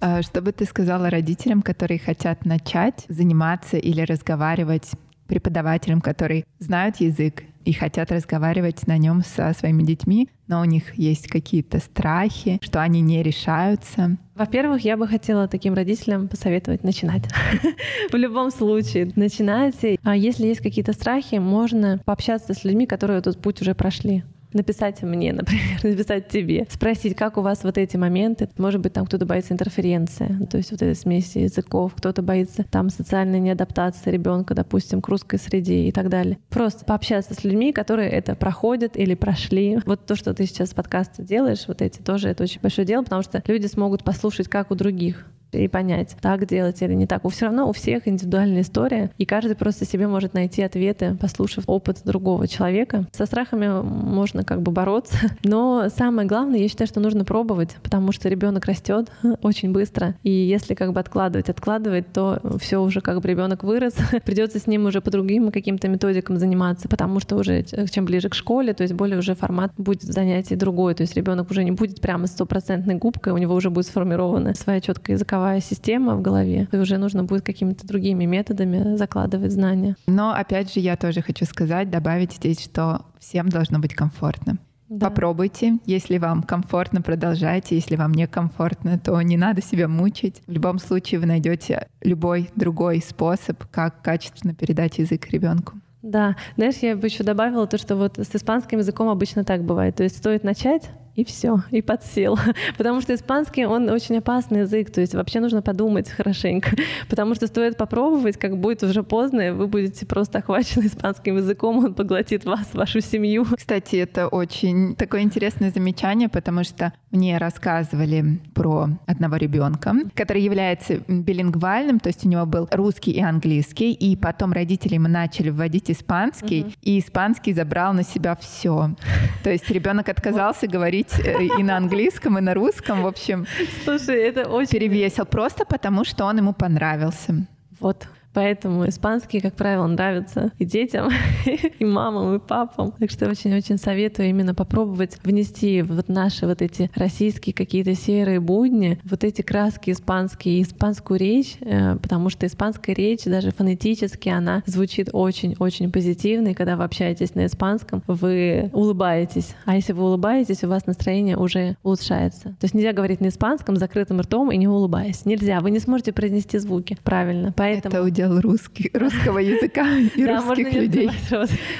А 0.00 0.22
что 0.22 0.40
бы 0.40 0.52
ты 0.52 0.64
сказала 0.64 1.10
родителям, 1.10 1.60
которые 1.60 1.98
хотят 1.98 2.44
начать 2.44 3.04
заниматься 3.08 3.76
или 3.76 4.00
разговаривать 4.02 4.92
преподавателям, 5.26 6.00
которые 6.00 6.44
знают 6.58 6.96
язык 6.96 7.42
и 7.68 7.72
хотят 7.74 8.10
разговаривать 8.10 8.86
на 8.86 8.96
нем 8.96 9.22
со 9.22 9.52
своими 9.52 9.82
детьми, 9.82 10.30
но 10.46 10.62
у 10.62 10.64
них 10.64 10.94
есть 10.94 11.28
какие-то 11.28 11.80
страхи, 11.80 12.58
что 12.62 12.80
они 12.80 13.02
не 13.02 13.22
решаются. 13.22 14.16
Во-первых, 14.34 14.86
я 14.86 14.96
бы 14.96 15.06
хотела 15.06 15.48
таким 15.48 15.74
родителям 15.74 16.28
посоветовать 16.28 16.82
начинать. 16.82 17.24
В 18.10 18.16
любом 18.16 18.50
случае, 18.52 19.12
начинайте. 19.16 19.98
А 20.02 20.16
если 20.16 20.46
есть 20.46 20.62
какие-то 20.62 20.94
страхи, 20.94 21.34
можно 21.34 22.00
пообщаться 22.06 22.54
с 22.54 22.64
людьми, 22.64 22.86
которые 22.86 23.18
этот 23.18 23.38
путь 23.38 23.60
уже 23.60 23.74
прошли 23.74 24.24
написать 24.52 25.02
мне, 25.02 25.32
например, 25.34 25.82
написать 25.82 26.28
тебе, 26.28 26.66
спросить, 26.70 27.16
как 27.16 27.36
у 27.36 27.42
вас 27.42 27.64
вот 27.64 27.78
эти 27.78 27.96
моменты. 27.96 28.48
Может 28.56 28.80
быть, 28.80 28.92
там 28.92 29.06
кто-то 29.06 29.26
боится 29.26 29.52
интерференции, 29.52 30.38
то 30.50 30.56
есть 30.56 30.70
вот 30.70 30.82
этой 30.82 30.94
смеси 30.94 31.38
языков, 31.38 31.92
кто-то 31.96 32.22
боится 32.22 32.64
там 32.64 32.90
социальной 32.90 33.40
неадаптации 33.40 34.10
ребенка, 34.10 34.54
допустим, 34.54 35.00
к 35.00 35.08
русской 35.08 35.38
среде 35.38 35.84
и 35.84 35.92
так 35.92 36.08
далее. 36.08 36.38
Просто 36.48 36.84
пообщаться 36.84 37.34
с 37.34 37.44
людьми, 37.44 37.72
которые 37.72 38.10
это 38.10 38.34
проходят 38.34 38.96
или 38.96 39.14
прошли. 39.14 39.78
Вот 39.86 40.06
то, 40.06 40.14
что 40.14 40.34
ты 40.34 40.46
сейчас 40.46 40.70
в 40.70 40.74
подкасте 40.74 41.22
делаешь, 41.22 41.64
вот 41.68 41.82
эти 41.82 42.00
тоже 42.00 42.28
это 42.28 42.42
очень 42.42 42.60
большое 42.60 42.86
дело, 42.86 43.02
потому 43.02 43.22
что 43.22 43.42
люди 43.46 43.66
смогут 43.66 44.04
послушать, 44.04 44.48
как 44.48 44.70
у 44.70 44.74
других 44.74 45.26
и 45.52 45.68
понять, 45.68 46.16
так 46.20 46.46
делать 46.46 46.82
или 46.82 46.94
не 46.94 47.06
так. 47.06 47.24
У 47.24 47.28
все 47.28 47.46
равно 47.46 47.68
у 47.68 47.72
всех 47.72 48.06
индивидуальная 48.06 48.62
история, 48.62 49.10
и 49.18 49.24
каждый 49.24 49.56
просто 49.56 49.84
себе 49.84 50.06
может 50.06 50.34
найти 50.34 50.62
ответы, 50.62 51.16
послушав 51.20 51.64
опыт 51.66 51.98
другого 52.04 52.48
человека. 52.48 53.06
Со 53.12 53.26
страхами 53.26 53.82
можно 53.82 54.44
как 54.44 54.62
бы 54.62 54.72
бороться, 54.72 55.16
но 55.44 55.88
самое 55.94 56.28
главное, 56.28 56.58
я 56.58 56.68
считаю, 56.68 56.88
что 56.88 57.00
нужно 57.00 57.24
пробовать, 57.24 57.76
потому 57.82 58.12
что 58.12 58.28
ребенок 58.28 58.66
растет 58.66 59.10
очень 59.42 59.72
быстро, 59.72 60.14
и 60.22 60.30
если 60.30 60.74
как 60.74 60.92
бы 60.92 61.00
откладывать, 61.00 61.48
откладывать, 61.48 62.12
то 62.12 62.40
все 62.60 62.78
уже 62.78 63.00
как 63.00 63.20
бы 63.20 63.28
ребенок 63.28 63.64
вырос, 63.64 63.94
придется 64.24 64.58
с 64.58 64.66
ним 64.66 64.86
уже 64.86 65.00
по 65.00 65.10
другим 65.10 65.50
каким-то 65.50 65.88
методикам 65.88 66.38
заниматься, 66.38 66.88
потому 66.88 67.20
что 67.20 67.36
уже 67.36 67.62
чем 67.62 68.04
ближе 68.04 68.28
к 68.28 68.34
школе, 68.34 68.74
то 68.74 68.82
есть 68.82 68.94
более 68.94 69.18
уже 69.18 69.34
формат 69.34 69.72
будет 69.76 70.02
занятий 70.02 70.56
другой, 70.56 70.94
то 70.94 71.02
есть 71.02 71.16
ребенок 71.16 71.50
уже 71.50 71.64
не 71.64 71.70
будет 71.70 72.00
прямо 72.00 72.26
стопроцентной 72.26 72.96
губкой, 72.96 73.32
у 73.32 73.38
него 73.38 73.54
уже 73.54 73.70
будет 73.70 73.86
сформирована 73.86 74.54
своя 74.54 74.80
четкая 74.80 75.16
языковая 75.16 75.37
языковая 75.38 75.60
система 75.60 76.16
в 76.16 76.22
голове, 76.22 76.68
и 76.72 76.76
уже 76.76 76.98
нужно 76.98 77.24
будет 77.24 77.44
какими-то 77.44 77.86
другими 77.86 78.24
методами 78.24 78.96
закладывать 78.96 79.52
знания. 79.52 79.96
Но 80.06 80.32
опять 80.32 80.72
же, 80.72 80.80
я 80.80 80.96
тоже 80.96 81.22
хочу 81.22 81.44
сказать, 81.44 81.90
добавить 81.90 82.32
здесь, 82.32 82.62
что 82.62 83.02
всем 83.18 83.48
должно 83.48 83.78
быть 83.78 83.94
комфортно. 83.94 84.58
Да. 84.88 85.10
Попробуйте. 85.10 85.78
Если 85.84 86.16
вам 86.16 86.42
комфортно, 86.42 87.02
продолжайте. 87.02 87.74
Если 87.74 87.94
вам 87.96 88.12
некомфортно, 88.12 88.98
то 88.98 89.20
не 89.20 89.36
надо 89.36 89.60
себя 89.60 89.86
мучить. 89.86 90.42
В 90.46 90.52
любом 90.52 90.78
случае 90.78 91.20
вы 91.20 91.26
найдете 91.26 91.88
любой 92.00 92.48
другой 92.56 93.02
способ, 93.02 93.62
как 93.70 94.00
качественно 94.00 94.54
передать 94.54 94.96
язык 94.98 95.28
ребенку. 95.28 95.74
Да, 96.00 96.36
знаешь, 96.56 96.76
я 96.80 96.96
бы 96.96 97.06
еще 97.06 97.22
добавила 97.22 97.66
то, 97.66 97.76
что 97.76 97.96
вот 97.96 98.18
с 98.18 98.34
испанским 98.34 98.78
языком 98.78 99.08
обычно 99.08 99.44
так 99.44 99.62
бывает. 99.62 99.96
То 99.96 100.04
есть 100.04 100.16
стоит 100.16 100.42
начать, 100.42 100.88
и 101.18 101.24
все, 101.24 101.64
и 101.72 101.82
подсел. 101.82 102.38
Потому 102.78 103.00
что 103.00 103.12
испанский, 103.12 103.66
он 103.66 103.90
очень 103.90 104.18
опасный 104.18 104.60
язык, 104.60 104.90
то 104.90 105.00
есть 105.00 105.14
вообще 105.14 105.40
нужно 105.40 105.62
подумать 105.62 106.08
хорошенько, 106.08 106.76
потому 107.10 107.34
что 107.34 107.48
стоит 107.48 107.76
попробовать, 107.76 108.36
как 108.36 108.56
будет 108.56 108.84
уже 108.84 109.02
поздно, 109.02 109.52
вы 109.52 109.66
будете 109.66 110.06
просто 110.06 110.38
охвачены 110.38 110.84
испанским 110.86 111.36
языком, 111.36 111.78
он 111.78 111.94
поглотит 111.94 112.44
вас, 112.44 112.68
вашу 112.72 113.00
семью. 113.00 113.46
Кстати, 113.56 113.96
это 113.96 114.28
очень 114.28 114.94
такое 114.94 115.22
интересное 115.22 115.72
замечание, 115.72 116.28
потому 116.28 116.62
что 116.62 116.92
мне 117.10 117.36
рассказывали 117.38 118.38
про 118.54 118.88
одного 119.06 119.36
ребенка, 119.36 119.94
который 120.14 120.42
является 120.42 120.98
билингвальным, 121.08 121.98
то 121.98 122.10
есть 122.10 122.24
у 122.24 122.28
него 122.28 122.46
был 122.46 122.68
русский 122.70 123.10
и 123.10 123.20
английский, 123.20 123.92
и 123.92 124.14
потом 124.14 124.52
родители 124.52 124.94
ему 124.94 125.08
начали 125.08 125.50
вводить 125.50 125.90
испанский, 125.90 126.60
угу. 126.60 126.72
и 126.82 127.00
испанский 127.00 127.54
забрал 127.54 127.92
на 127.92 128.04
себя 128.04 128.36
все. 128.36 128.94
То 129.42 129.50
есть 129.50 129.68
ребенок 129.68 130.08
отказался 130.08 130.68
говорить 130.68 131.07
говорить 131.16 131.52
э, 131.52 131.60
и 131.60 131.62
на 131.62 131.76
английском, 131.76 132.38
и 132.38 132.40
на 132.40 132.54
русском, 132.54 133.02
в 133.02 133.06
общем. 133.06 133.46
Слушай, 133.84 134.22
это 134.22 134.48
очень... 134.48 134.78
Перевесил 134.78 135.26
просто 135.26 135.64
потому, 135.64 136.04
что 136.04 136.24
он 136.24 136.38
ему 136.38 136.52
понравился. 136.52 137.46
Вот. 137.80 138.06
Поэтому 138.38 138.88
испанский, 138.88 139.40
как 139.40 139.54
правило, 139.54 139.84
нравится 139.88 140.52
и 140.60 140.64
детям, 140.64 141.10
и 141.80 141.84
мамам, 141.84 142.36
и 142.36 142.38
папам. 142.38 142.92
Так 142.96 143.10
что 143.10 143.28
очень-очень 143.28 143.78
советую 143.78 144.28
именно 144.28 144.54
попробовать 144.54 145.18
внести 145.24 145.82
вот 145.82 146.08
наши 146.08 146.46
вот 146.46 146.62
эти 146.62 146.88
российские 146.94 147.52
какие-то 147.52 147.96
серые 147.96 148.38
будни, 148.38 149.00
вот 149.02 149.24
эти 149.24 149.42
краски 149.42 149.90
испанские, 149.90 150.62
испанскую 150.62 151.18
речь, 151.18 151.56
э, 151.62 151.96
потому 151.96 152.30
что 152.30 152.46
испанская 152.46 152.94
речь 152.94 153.24
даже 153.24 153.50
фонетически, 153.50 154.28
она 154.28 154.62
звучит 154.66 155.08
очень-очень 155.12 155.90
позитивно, 155.90 156.50
и 156.50 156.54
когда 156.54 156.76
вы 156.76 156.84
общаетесь 156.84 157.34
на 157.34 157.46
испанском, 157.46 158.04
вы 158.06 158.70
улыбаетесь. 158.72 159.56
А 159.64 159.74
если 159.74 159.94
вы 159.94 160.04
улыбаетесь, 160.04 160.62
у 160.62 160.68
вас 160.68 160.86
настроение 160.86 161.36
уже 161.36 161.76
улучшается. 161.82 162.50
То 162.50 162.62
есть 162.62 162.74
нельзя 162.74 162.92
говорить 162.92 163.20
на 163.20 163.30
испанском 163.30 163.74
закрытым 163.74 164.20
ртом 164.20 164.52
и 164.52 164.56
не 164.56 164.68
улыбаясь. 164.68 165.24
Нельзя, 165.24 165.58
вы 165.58 165.72
не 165.72 165.80
сможете 165.80 166.12
произнести 166.12 166.58
звуки 166.58 166.96
правильно. 167.02 167.52
Поэтому... 167.56 167.96
Это 167.96 168.04
удел 168.04 168.27
удел 168.28 168.40
русский, 168.40 168.90
русского 168.94 169.38
языка 169.38 169.96
и 169.98 170.24
да, 170.24 170.40
русских 170.40 170.72
людей. 170.72 171.10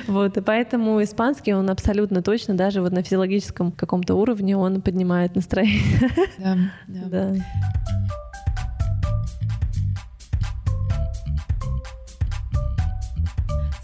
Вот, 0.06 0.36
и 0.36 0.40
поэтому 0.40 1.02
испанский, 1.02 1.54
он 1.54 1.70
абсолютно 1.70 2.22
точно, 2.22 2.54
даже 2.54 2.80
вот 2.80 2.92
на 2.92 3.02
физиологическом 3.02 3.72
каком-то 3.72 4.14
уровне, 4.14 4.56
он 4.56 4.80
поднимает 4.80 5.34
настроение. 5.34 5.78
Да, 6.38 6.56
да. 6.86 7.08
да. 7.08 7.34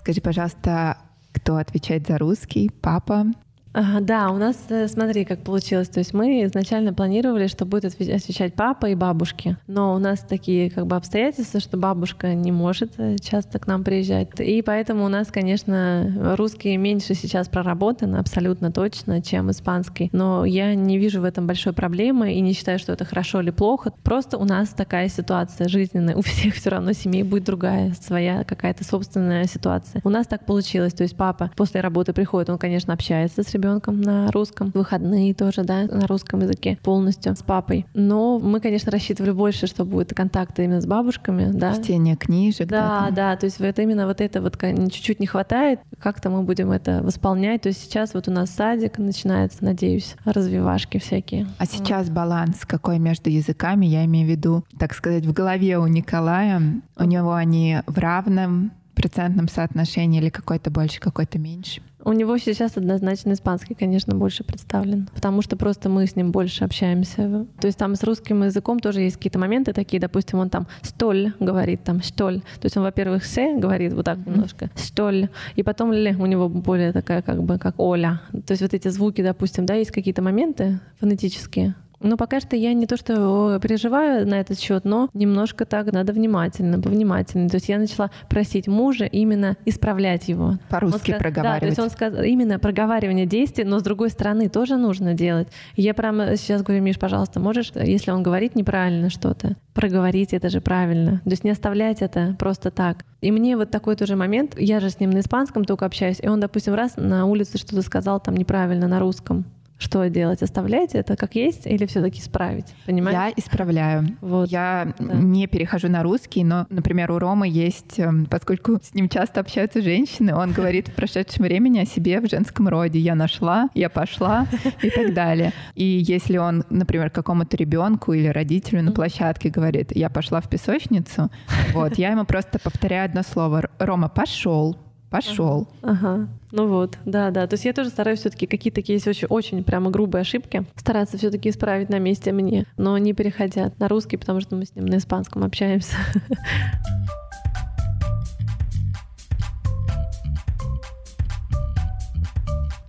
Скажи, 0.01 0.21
пожалуйста, 0.21 0.99
кто 1.33 1.57
отвечает 1.57 2.07
за 2.07 2.19
русский? 2.19 2.71
Папа, 2.81 3.27
да, 3.75 4.31
у 4.31 4.37
нас, 4.37 4.57
э, 4.68 4.87
смотри, 4.87 5.25
как 5.25 5.41
получилось. 5.41 5.89
То 5.89 5.99
есть 5.99 6.14
мы 6.14 6.45
изначально 6.45 6.95
планировали, 6.95 7.49
что 7.49 7.66
будет 7.66 7.87
отвечать 7.87 8.55
папа 8.55 8.87
и 8.87 8.95
бабушки. 8.95 9.57
Но 9.66 9.95
у 9.95 9.99
нас 9.99 10.20
такие 10.20 10.70
как 10.70 10.87
бы 10.87 10.95
обстоятельства, 10.95 11.59
что 11.59 11.77
бабушка 11.77 12.35
не 12.35 12.53
может 12.53 12.93
э, 12.99 13.16
часто 13.18 13.59
к 13.59 13.66
нам 13.66 13.83
приезжать. 13.83 14.29
И 14.39 14.62
поэтому 14.62 15.05
у 15.05 15.09
нас, 15.09 15.29
конечно, 15.33 16.35
русский 16.37 16.77
меньше 16.77 17.14
сейчас 17.14 17.49
проработан, 17.49 18.14
абсолютно 18.14 18.70
точно, 18.70 19.20
чем 19.20 19.51
испанский. 19.51 20.09
Но 20.12 20.45
я 20.45 20.75
не 20.77 20.97
вижу 20.97 21.20
в 21.20 21.25
этом 21.25 21.49
большой 21.49 21.72
проблемы 21.72 22.33
и 22.33 22.41
не 22.41 22.53
считаю, 22.53 22.79
что 22.79 22.93
это 22.93 23.05
хорошо 23.05 23.41
или 23.41 23.51
плохо. 23.51 23.93
Просто 24.05 24.39
у 24.39 24.45
нас 24.45 24.68
такая 24.68 25.09
ситуация 25.09 25.68
жизненная. 25.68 26.14
У 26.16 26.22
всех 26.22 26.55
все 26.55 26.70
равно 26.70 26.93
семей 26.93 27.25
будет 27.25 27.45
другая, 27.45 27.93
своя 28.01 28.45
какая-то 28.45 28.85
собственная 28.85 29.47
ситуация. 29.47 30.01
У 30.05 30.11
нас 30.11 30.29
так 30.29 30.47
получилось. 30.47 30.93
То 30.93 31.03
есть 31.03 31.16
папа 31.16 31.51
после 31.57 31.81
работы 31.81 32.12
приходит, 32.12 32.51
он, 32.51 32.59
конечно, 32.59 32.95
общается 32.95 33.43
с 33.43 33.53
ребенком, 33.53 33.64
ребенком 33.65 34.01
на 34.01 34.31
русском, 34.31 34.71
выходные 34.75 35.35
тоже, 35.35 35.65
да, 35.65 35.85
на 35.85 36.07
русском 36.07 36.41
языке 36.41 36.79
полностью 36.83 37.35
с 37.35 37.43
папой. 37.43 37.87
Но 37.95 38.39
мы, 38.39 38.61
конечно, 38.61 38.93
рассчитывали 38.93 39.31
больше, 39.31 39.67
что 39.67 39.85
будет 39.85 40.12
контакты 40.15 40.65
именно 40.65 40.81
с 40.81 40.87
бабушками, 40.87 41.51
да. 41.53 41.75
Чтение 41.75 42.17
книжек. 42.17 42.69
Да, 42.69 43.07
да, 43.09 43.11
да, 43.11 43.37
то 43.37 43.47
есть 43.47 43.59
вот 43.59 43.79
именно 43.79 44.07
вот 44.07 44.21
это 44.21 44.43
вот 44.43 44.59
чуть-чуть 44.61 45.21
не 45.21 45.27
хватает, 45.27 45.81
как-то 45.99 46.31
мы 46.31 46.43
будем 46.43 46.71
это 46.71 47.01
восполнять. 47.03 47.62
То 47.62 47.69
есть 47.69 47.83
сейчас 47.83 48.15
вот 48.15 48.29
у 48.29 48.31
нас 48.31 48.51
садик 48.51 48.99
начинается, 48.99 49.65
надеюсь, 49.65 50.17
развивашки 50.25 50.99
всякие. 50.99 51.47
А 51.59 51.67
сейчас 51.67 52.11
баланс 52.11 52.65
какой 52.67 52.99
между 52.99 53.31
языками, 53.31 53.87
я 53.87 54.05
имею 54.05 54.27
в 54.27 54.31
виду, 54.31 54.65
так 54.79 54.95
сказать, 54.95 55.25
в 55.25 55.33
голове 55.33 55.79
у 55.79 55.87
Николая, 55.87 56.61
у 56.99 57.05
него 57.05 57.33
они 57.33 57.79
в 57.87 57.99
равном 57.99 58.73
процентном 58.95 59.49
соотношении 59.49 60.20
или 60.20 60.28
какой-то 60.28 60.70
больше, 60.70 61.01
какой-то 61.01 61.38
меньше? 61.38 61.82
У 62.07 62.12
него 62.12 62.36
сейчас 62.36 62.76
однозначно 62.76 63.32
испанский, 63.32 63.74
конечно, 63.74 64.14
больше 64.14 64.45
представлен, 64.45 65.09
потому 65.14 65.40
что 65.40 65.57
просто 65.57 65.88
мы 65.88 66.07
с 66.07 66.16
ним 66.16 66.32
больше 66.32 66.64
общаемся. 66.64 67.47
То 67.59 67.66
есть 67.66 67.78
там 67.78 67.95
с 67.95 68.03
русским 68.03 68.42
языком 68.42 68.78
тоже 68.78 69.01
есть 69.01 69.16
какие-то 69.16 69.38
моменты 69.38 69.72
такие, 69.72 70.01
допустим, 70.01 70.38
он 70.38 70.51
там 70.51 70.66
«столь» 70.82 71.32
говорит, 71.40 71.82
там 71.82 72.03
«штоль». 72.03 72.40
То 72.61 72.66
есть 72.66 72.76
он, 72.76 72.82
во-первых, 72.82 73.24
«се» 73.24 73.57
говорит 73.57 73.95
вот 73.95 74.05
так 74.05 74.18
mm-hmm. 74.18 74.30
немножко, 74.30 74.70
«штоль», 74.76 75.30
и 75.57 75.62
потом 75.62 75.92
«ле» 75.92 76.14
у 76.18 76.26
него 76.26 76.51
более 76.51 76.92
такая 76.92 77.22
как 77.22 77.42
бы 77.42 77.59
как 77.59 77.78
«оля». 77.78 78.20
То 78.47 78.53
есть 78.53 78.61
вот 78.61 78.74
эти 78.74 78.88
звуки, 78.88 79.22
допустим, 79.22 79.64
да, 79.64 79.72
есть 79.72 79.90
какие-то 79.90 80.20
моменты 80.20 80.80
фонетические, 81.01 81.74
ну, 82.05 82.17
пока 82.17 82.41
что 82.41 82.55
я 82.55 82.75
не 82.75 82.87
то, 82.87 82.97
что 82.97 83.59
переживаю 83.61 84.27
на 84.29 84.35
этот 84.41 84.61
счет, 84.61 84.85
но 84.85 85.09
немножко 85.15 85.65
так 85.65 85.91
надо 85.93 86.13
внимательно, 86.13 86.81
повнимательнее. 86.81 87.49
То 87.49 87.57
есть 87.57 87.69
я 87.69 87.79
начала 87.79 88.11
просить 88.29 88.69
мужа 88.69 89.07
именно 89.07 89.57
исправлять 89.65 90.29
его. 90.29 90.59
По-русски 90.69 91.13
он 91.13 91.19
проговаривать. 91.19 91.61
Да, 91.61 91.61
то 91.61 91.67
есть 91.67 91.79
он 91.79 91.91
сказал 91.91 92.23
именно 92.23 92.59
проговаривание 92.59 93.27
действий, 93.27 93.65
но 93.65 93.79
с 93.79 93.83
другой 93.83 94.11
стороны 94.11 94.49
тоже 94.49 94.77
нужно 94.77 95.15
делать. 95.15 95.49
я 95.77 95.95
прямо 95.95 96.37
сейчас 96.37 96.63
говорю, 96.63 96.83
Миш, 96.83 96.99
пожалуйста, 96.99 97.41
можешь, 97.41 97.73
если 97.75 98.11
он 98.11 98.23
говорит 98.23 98.55
неправильно 98.55 99.09
что-то, 99.09 99.57
проговорить 99.73 100.35
это 100.35 100.51
же 100.51 100.61
правильно. 100.61 101.23
То 101.25 101.31
есть 101.31 101.45
не 101.45 101.51
оставлять 101.51 102.03
это 102.03 102.37
просто 102.39 102.71
так. 102.71 103.05
И 103.23 103.33
мне 103.33 103.57
вот 103.57 103.71
такой 103.71 103.97
тоже 103.97 104.17
момент, 104.17 104.55
я 104.59 104.81
же 104.81 104.91
с 104.91 105.01
ним 105.01 105.11
на 105.11 105.21
испанском 105.21 105.65
только 105.65 105.87
общаюсь, 105.87 106.19
и 106.21 106.29
он, 106.29 106.41
допустим, 106.41 106.75
раз 106.75 106.95
на 106.97 107.25
улице 107.25 107.57
что-то 107.57 107.81
сказал 107.81 108.21
там 108.21 108.37
неправильно 108.37 108.87
на 108.89 109.01
русском 109.01 109.47
что 109.79 110.09
делать? 110.09 110.43
Оставлять 110.43 110.95
это 110.95 111.16
как 111.16 111.35
есть 111.35 111.66
или 111.66 111.87
все-таки 111.87 112.20
исправить? 112.20 112.66
Понимаешь? 112.87 113.16
Я 113.16 113.33
исправляю. 113.37 114.16
Вот. 114.20 114.51
Я 114.51 114.95
да. 114.99 115.14
не 115.14 115.47
перехожу 115.47 115.89
на 115.89 116.03
русский, 116.03 116.45
но, 116.45 116.66
например, 116.70 117.11
у 117.11 117.18
Ромы 117.18 117.49
есть, 117.49 117.99
эм, 117.99 118.27
поскольку 118.27 118.79
с 118.83 118.95
ним 118.95 119.09
часто 119.09 119.41
общаются 119.41 119.83
женщины, 119.83 120.35
он 120.35 120.53
говорит 120.57 120.89
в 120.89 120.95
прошедшем 120.95 121.45
времени 121.45 121.81
о 121.81 121.87
себе 121.87 122.20
в 122.20 122.29
женском 122.29 122.68
роде. 122.68 122.99
Я 122.99 123.14
нашла, 123.14 123.68
я 123.75 123.91
пошла 123.91 124.47
и 124.83 124.91
так 124.91 125.12
далее. 125.12 125.53
И 125.75 125.85
если 125.85 126.39
он, 126.39 126.64
например, 126.70 127.11
какому-то 127.11 127.57
ребенку 127.57 128.12
или 128.12 128.29
родителю 128.29 128.83
на 128.83 128.93
площадке 128.93 129.51
говорит, 129.51 129.95
я 129.95 130.09
пошла 130.09 130.41
в 130.41 130.49
песочницу, 130.49 131.31
вот, 131.72 131.99
я 131.99 132.11
ему 132.11 132.25
просто 132.25 132.59
повторяю 132.59 133.07
одно 133.07 133.22
слово. 133.22 133.68
Рома, 133.79 134.09
пошел, 134.09 134.77
пошел. 135.15 135.69
Ага. 135.83 136.15
ага. 136.15 136.29
Ну 136.51 136.67
вот, 136.69 136.99
да, 137.05 137.31
да. 137.31 137.47
То 137.47 137.55
есть 137.55 137.65
я 137.65 137.73
тоже 137.73 137.91
стараюсь 137.91 138.21
все-таки 138.21 138.47
какие-то 138.47 138.77
такие 138.77 138.95
есть 138.95 139.07
очень, 139.07 139.29
очень 139.29 139.65
прямо 139.65 139.91
грубые 139.91 140.23
ошибки 140.23 140.65
стараться 140.77 141.19
все-таки 141.19 141.51
исправить 141.51 141.89
на 141.89 141.99
месте 141.99 142.33
мне, 142.33 142.67
но 142.77 142.99
не 142.99 143.12
переходя 143.12 143.73
на 143.79 143.89
русский, 143.89 144.17
потому 144.17 144.41
что 144.41 144.57
мы 144.57 144.65
с 144.67 144.75
ним 144.75 144.87
на 144.87 144.97
испанском 144.97 145.45
общаемся. 145.45 145.95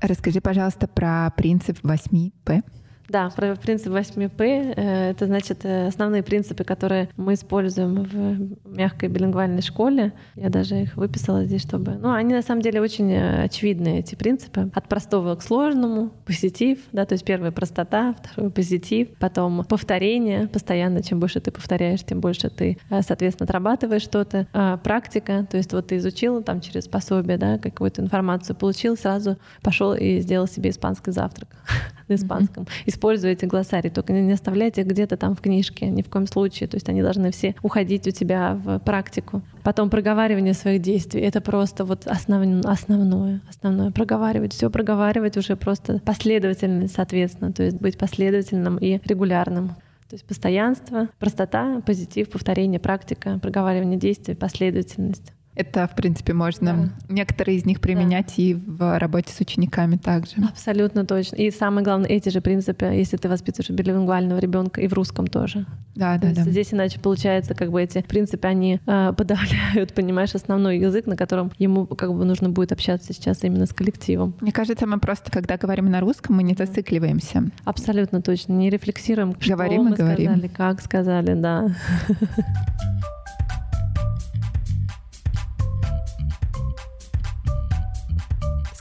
Расскажи, 0.02 0.42
пожалуйста, 0.42 0.88
про 0.88 1.32
принцип 1.36 1.80
8П. 1.84 2.64
Да, 3.08 3.30
про 3.30 3.56
принцип 3.56 3.94
8П. 3.94 4.74
Э, 4.76 5.12
это 5.12 5.28
значит 5.28 5.64
э, 5.64 5.88
основные 5.88 6.24
принципы, 6.24 6.64
которые 6.64 7.10
мы 7.18 7.34
используем 7.34 8.04
в 8.04 8.76
мягкой 8.76 9.10
билингвальной 9.10 9.62
школе. 9.62 10.14
Я 10.36 10.50
даже 10.50 10.84
их 10.84 10.96
выписала 10.96 11.46
здесь, 11.46 11.62
чтобы... 11.62 11.94
Ну, 11.94 12.12
они 12.12 12.34
на 12.34 12.42
самом 12.42 12.62
деле 12.62 12.82
очень 12.82 13.12
э, 13.12 13.44
очевидные, 13.44 14.00
эти 14.00 14.16
принципы. 14.16 14.72
От 14.74 14.88
простого 14.88 15.36
к 15.36 15.44
сложному, 15.44 16.12
позитив, 16.26 16.80
да, 16.92 17.06
то 17.06 17.14
есть 17.14 17.26
первое— 17.26 17.52
простота, 17.56 18.16
второе— 18.18 18.50
позитив, 18.52 19.10
потом 19.20 19.64
повторение, 19.64 20.48
постоянно, 20.48 21.04
чем 21.04 21.20
больше 21.20 21.40
ты 21.40 21.52
повторяешь, 21.52 22.04
тем 22.04 22.20
больше 22.20 22.50
ты, 22.50 22.78
соответственно, 22.90 23.46
отрабатываешь 23.46 24.02
что-то. 24.02 24.48
А 24.54 24.78
практика, 24.78 25.46
то 25.50 25.58
есть 25.58 25.72
вот 25.74 25.88
ты 25.88 25.98
изучил 25.98 26.42
там 26.42 26.62
через 26.62 26.88
пособие, 26.88 27.38
да, 27.38 27.58
какую-то 27.60 28.02
информацию 28.02 28.56
получил, 28.56 28.98
сразу 28.98 29.38
пошел 29.62 29.94
и 29.94 30.20
сделал 30.20 30.48
себе 30.48 30.72
испанский 30.72 31.12
завтрак 31.12 31.50
на 32.08 32.16
испанском. 32.16 32.64
Mm-hmm 32.64 32.95
используйте 32.96 33.46
глоссарий, 33.46 33.90
только 33.90 34.14
не 34.14 34.32
оставляйте 34.32 34.84
где-то 34.84 35.18
там 35.18 35.36
в 35.36 35.42
книжке, 35.42 35.88
ни 35.88 36.02
в 36.02 36.10
коем 36.10 36.28
случае. 36.28 36.68
То 36.68 36.78
есть 36.78 36.90
они 36.90 37.02
должны 37.02 37.32
все 37.32 37.56
уходить 37.62 38.08
у 38.08 38.12
тебя 38.12 38.56
в 38.56 38.80
практику. 38.80 39.42
Потом 39.64 39.90
проговаривание 39.90 40.54
своих 40.54 40.82
действий. 40.82 41.22
Это 41.22 41.42
просто 41.42 41.86
вот 41.86 42.08
основ... 42.08 42.66
основное, 42.66 43.42
основное. 43.50 43.92
Проговаривать, 43.92 44.54
все 44.54 44.70
проговаривать 44.70 45.38
уже 45.38 45.56
просто 45.56 46.00
последовательно, 46.00 46.88
соответственно. 46.88 47.52
То 47.52 47.64
есть 47.64 47.78
быть 47.78 47.98
последовательным 47.98 48.78
и 48.78 49.00
регулярным. 49.06 49.76
То 50.10 50.14
есть 50.14 50.26
постоянство, 50.26 51.10
простота, 51.20 51.82
позитив, 51.86 52.30
повторение, 52.30 52.80
практика, 52.80 53.40
проговаривание 53.42 54.00
действий, 54.00 54.36
последовательность. 54.36 55.34
Это, 55.56 55.88
в 55.88 55.96
принципе, 55.96 56.34
можно 56.34 56.92
да. 57.08 57.14
некоторые 57.14 57.58
из 57.58 57.66
них 57.66 57.80
применять 57.80 58.34
да. 58.38 58.44
и 58.44 58.54
в 58.54 59.00
работе 59.00 59.32
с 59.32 59.40
учениками 59.40 59.96
также. 59.96 60.36
Абсолютно 60.48 61.06
точно. 61.06 61.38
И 61.38 61.50
самое 61.50 61.84
главное, 61.84 62.10
эти 62.10 62.30
же 62.30 62.42
принципы, 62.42 62.86
если 62.86 63.18
ты 63.18 63.30
воспитываешь 63.30 63.70
билингвального 63.70 64.40
ребенка 64.40 64.82
и 64.82 64.88
в 64.88 64.94
русском 64.94 65.28
тоже. 65.28 65.66
Да, 65.96 66.18
да, 66.18 66.32
да. 66.34 66.44
Здесь 66.44 66.74
иначе 66.74 67.00
получается, 67.00 67.56
как 67.56 67.72
бы 67.72 67.82
эти 67.82 68.02
принципы, 68.02 68.48
они 68.48 68.82
э, 68.86 69.14
подавляют, 69.18 69.94
понимаешь, 69.94 70.36
основной 70.36 70.78
язык, 70.78 71.06
на 71.08 71.16
котором 71.16 71.52
ему 71.58 71.86
как 71.86 72.14
бы 72.14 72.26
нужно 72.26 72.50
будет 72.50 72.72
общаться 72.74 73.14
сейчас 73.14 73.44
именно 73.44 73.66
с 73.66 73.74
коллективом. 73.74 74.36
Мне 74.42 74.52
кажется, 74.52 74.86
мы 74.86 75.00
просто, 75.00 75.32
когда 75.32 75.58
говорим 75.58 75.90
на 75.90 76.02
русском, 76.02 76.36
мы 76.36 76.44
не 76.44 76.54
зацикливаемся. 76.54 77.46
Абсолютно 77.64 78.22
точно. 78.22 78.54
Не 78.54 78.70
рефлексируем, 78.70 79.32
говорим 79.32 79.82
что 79.82 79.90
мы 79.90 79.96
говорим. 79.96 80.32
сказали, 80.32 80.48
как 80.50 80.82
сказали, 80.82 81.34
да. 81.34 81.68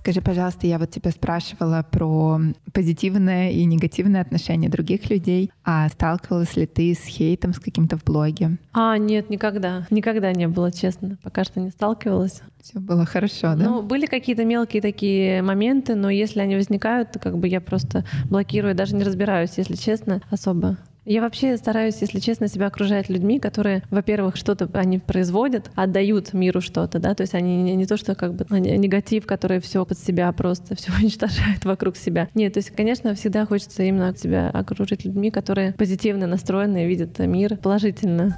Скажи, 0.04 0.20
пожалуйста, 0.20 0.66
я 0.66 0.78
вот 0.78 0.90
тебя 0.90 1.10
спрашивала 1.12 1.82
про 1.90 2.38
позитивное 2.74 3.52
и 3.52 3.64
негативное 3.64 4.20
отношение 4.20 4.68
других 4.68 5.08
людей. 5.08 5.50
А 5.64 5.88
сталкивалась 5.88 6.56
ли 6.56 6.66
ты 6.66 6.92
с 6.92 7.06
хейтом 7.06 7.54
с 7.54 7.58
каким-то 7.58 7.96
в 7.96 8.04
блоге? 8.04 8.58
А, 8.74 8.98
нет, 8.98 9.30
никогда. 9.30 9.86
Никогда 9.88 10.30
не 10.32 10.46
было, 10.46 10.70
честно. 10.70 11.16
Пока 11.22 11.42
что 11.44 11.58
не 11.58 11.70
сталкивалась. 11.70 12.42
Все 12.62 12.80
было 12.80 13.06
хорошо, 13.06 13.54
да? 13.54 13.64
Ну, 13.64 13.82
были 13.82 14.04
какие-то 14.04 14.44
мелкие 14.44 14.82
такие 14.82 15.40
моменты, 15.40 15.94
но 15.94 16.10
если 16.10 16.40
они 16.40 16.56
возникают, 16.56 17.12
то 17.12 17.18
как 17.18 17.38
бы 17.38 17.48
я 17.48 17.62
просто 17.62 18.04
блокирую, 18.28 18.74
даже 18.74 18.94
не 18.94 19.04
разбираюсь, 19.04 19.56
если 19.56 19.74
честно, 19.74 20.20
особо. 20.28 20.76
Я 21.06 21.20
вообще 21.20 21.56
стараюсь, 21.58 22.00
если 22.00 22.18
честно, 22.18 22.48
себя 22.48 22.66
окружать 22.66 23.10
людьми, 23.10 23.38
которые, 23.38 23.82
во-первых, 23.90 24.36
что-то 24.36 24.70
они 24.72 24.98
производят, 24.98 25.70
отдают 25.74 26.32
миру 26.32 26.62
что-то, 26.62 26.98
да, 26.98 27.14
то 27.14 27.22
есть 27.22 27.34
они 27.34 27.62
не, 27.62 27.76
не 27.76 27.86
то, 27.86 27.98
что 27.98 28.14
как 28.14 28.34
бы 28.34 28.46
негатив, 28.58 29.26
который 29.26 29.60
все 29.60 29.84
под 29.84 29.98
себя 29.98 30.32
просто 30.32 30.74
все 30.74 30.90
уничтожает 30.98 31.64
вокруг 31.64 31.96
себя. 31.96 32.28
Нет, 32.34 32.54
то 32.54 32.58
есть, 32.58 32.70
конечно, 32.70 33.14
всегда 33.14 33.44
хочется 33.44 33.82
именно 33.82 34.16
себя 34.16 34.48
окружить 34.48 35.04
людьми, 35.04 35.30
которые 35.30 35.74
позитивно 35.74 36.26
настроены, 36.26 36.86
видят 36.86 37.18
мир 37.18 37.58
положительно. 37.58 38.36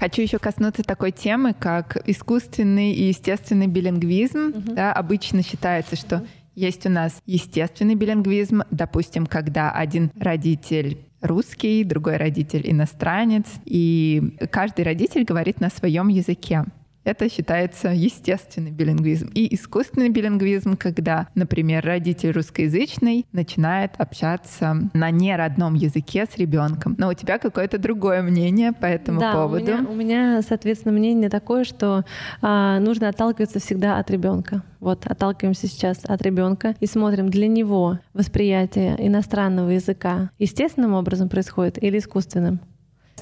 Хочу 0.00 0.22
еще 0.22 0.38
коснуться 0.38 0.82
такой 0.82 1.12
темы, 1.12 1.52
как 1.52 2.02
искусственный 2.08 2.92
и 2.92 3.08
естественный 3.08 3.66
билингвизм. 3.66 4.48
Угу. 4.48 4.74
Да, 4.74 4.94
обычно 4.94 5.42
считается, 5.42 5.94
что 5.94 6.24
есть 6.54 6.86
у 6.86 6.88
нас 6.88 7.20
естественный 7.26 7.96
билингвизм, 7.96 8.62
допустим, 8.70 9.26
когда 9.26 9.70
один 9.70 10.10
родитель 10.18 11.04
русский, 11.20 11.84
другой 11.84 12.16
родитель 12.16 12.62
иностранец, 12.64 13.44
и 13.66 14.38
каждый 14.50 14.86
родитель 14.86 15.24
говорит 15.24 15.60
на 15.60 15.68
своем 15.68 16.08
языке. 16.08 16.64
Это 17.04 17.30
считается 17.30 17.88
естественный 17.88 18.70
билингвизм. 18.70 19.30
И 19.34 19.54
искусственный 19.54 20.10
билингвизм, 20.10 20.76
когда, 20.76 21.28
например, 21.34 21.84
родитель 21.84 22.32
русскоязычный 22.32 23.26
начинает 23.32 23.92
общаться 23.98 24.76
на 24.92 25.10
неродном 25.10 25.74
языке 25.74 26.26
с 26.30 26.36
ребенком. 26.36 26.94
Но 26.98 27.08
у 27.08 27.14
тебя 27.14 27.38
какое-то 27.38 27.78
другое 27.78 28.22
мнение 28.22 28.72
по 28.72 28.86
этому 28.86 29.20
да, 29.20 29.32
поводу. 29.32 29.64
У 29.64 29.66
меня, 29.66 29.86
у 29.88 29.94
меня, 29.94 30.42
соответственно, 30.42 30.92
мнение 30.92 31.30
такое, 31.30 31.64
что 31.64 32.04
а, 32.42 32.78
нужно 32.80 33.08
отталкиваться 33.08 33.60
всегда 33.60 33.98
от 33.98 34.10
ребенка. 34.10 34.62
Вот 34.78 35.06
отталкиваемся 35.06 35.66
сейчас 35.66 36.00
от 36.04 36.22
ребенка 36.22 36.74
и 36.80 36.86
смотрим, 36.86 37.28
для 37.28 37.48
него 37.48 37.98
восприятие 38.14 38.96
иностранного 38.98 39.70
языка 39.70 40.30
естественным 40.38 40.94
образом 40.94 41.28
происходит 41.28 41.82
или 41.82 41.98
искусственным 41.98 42.60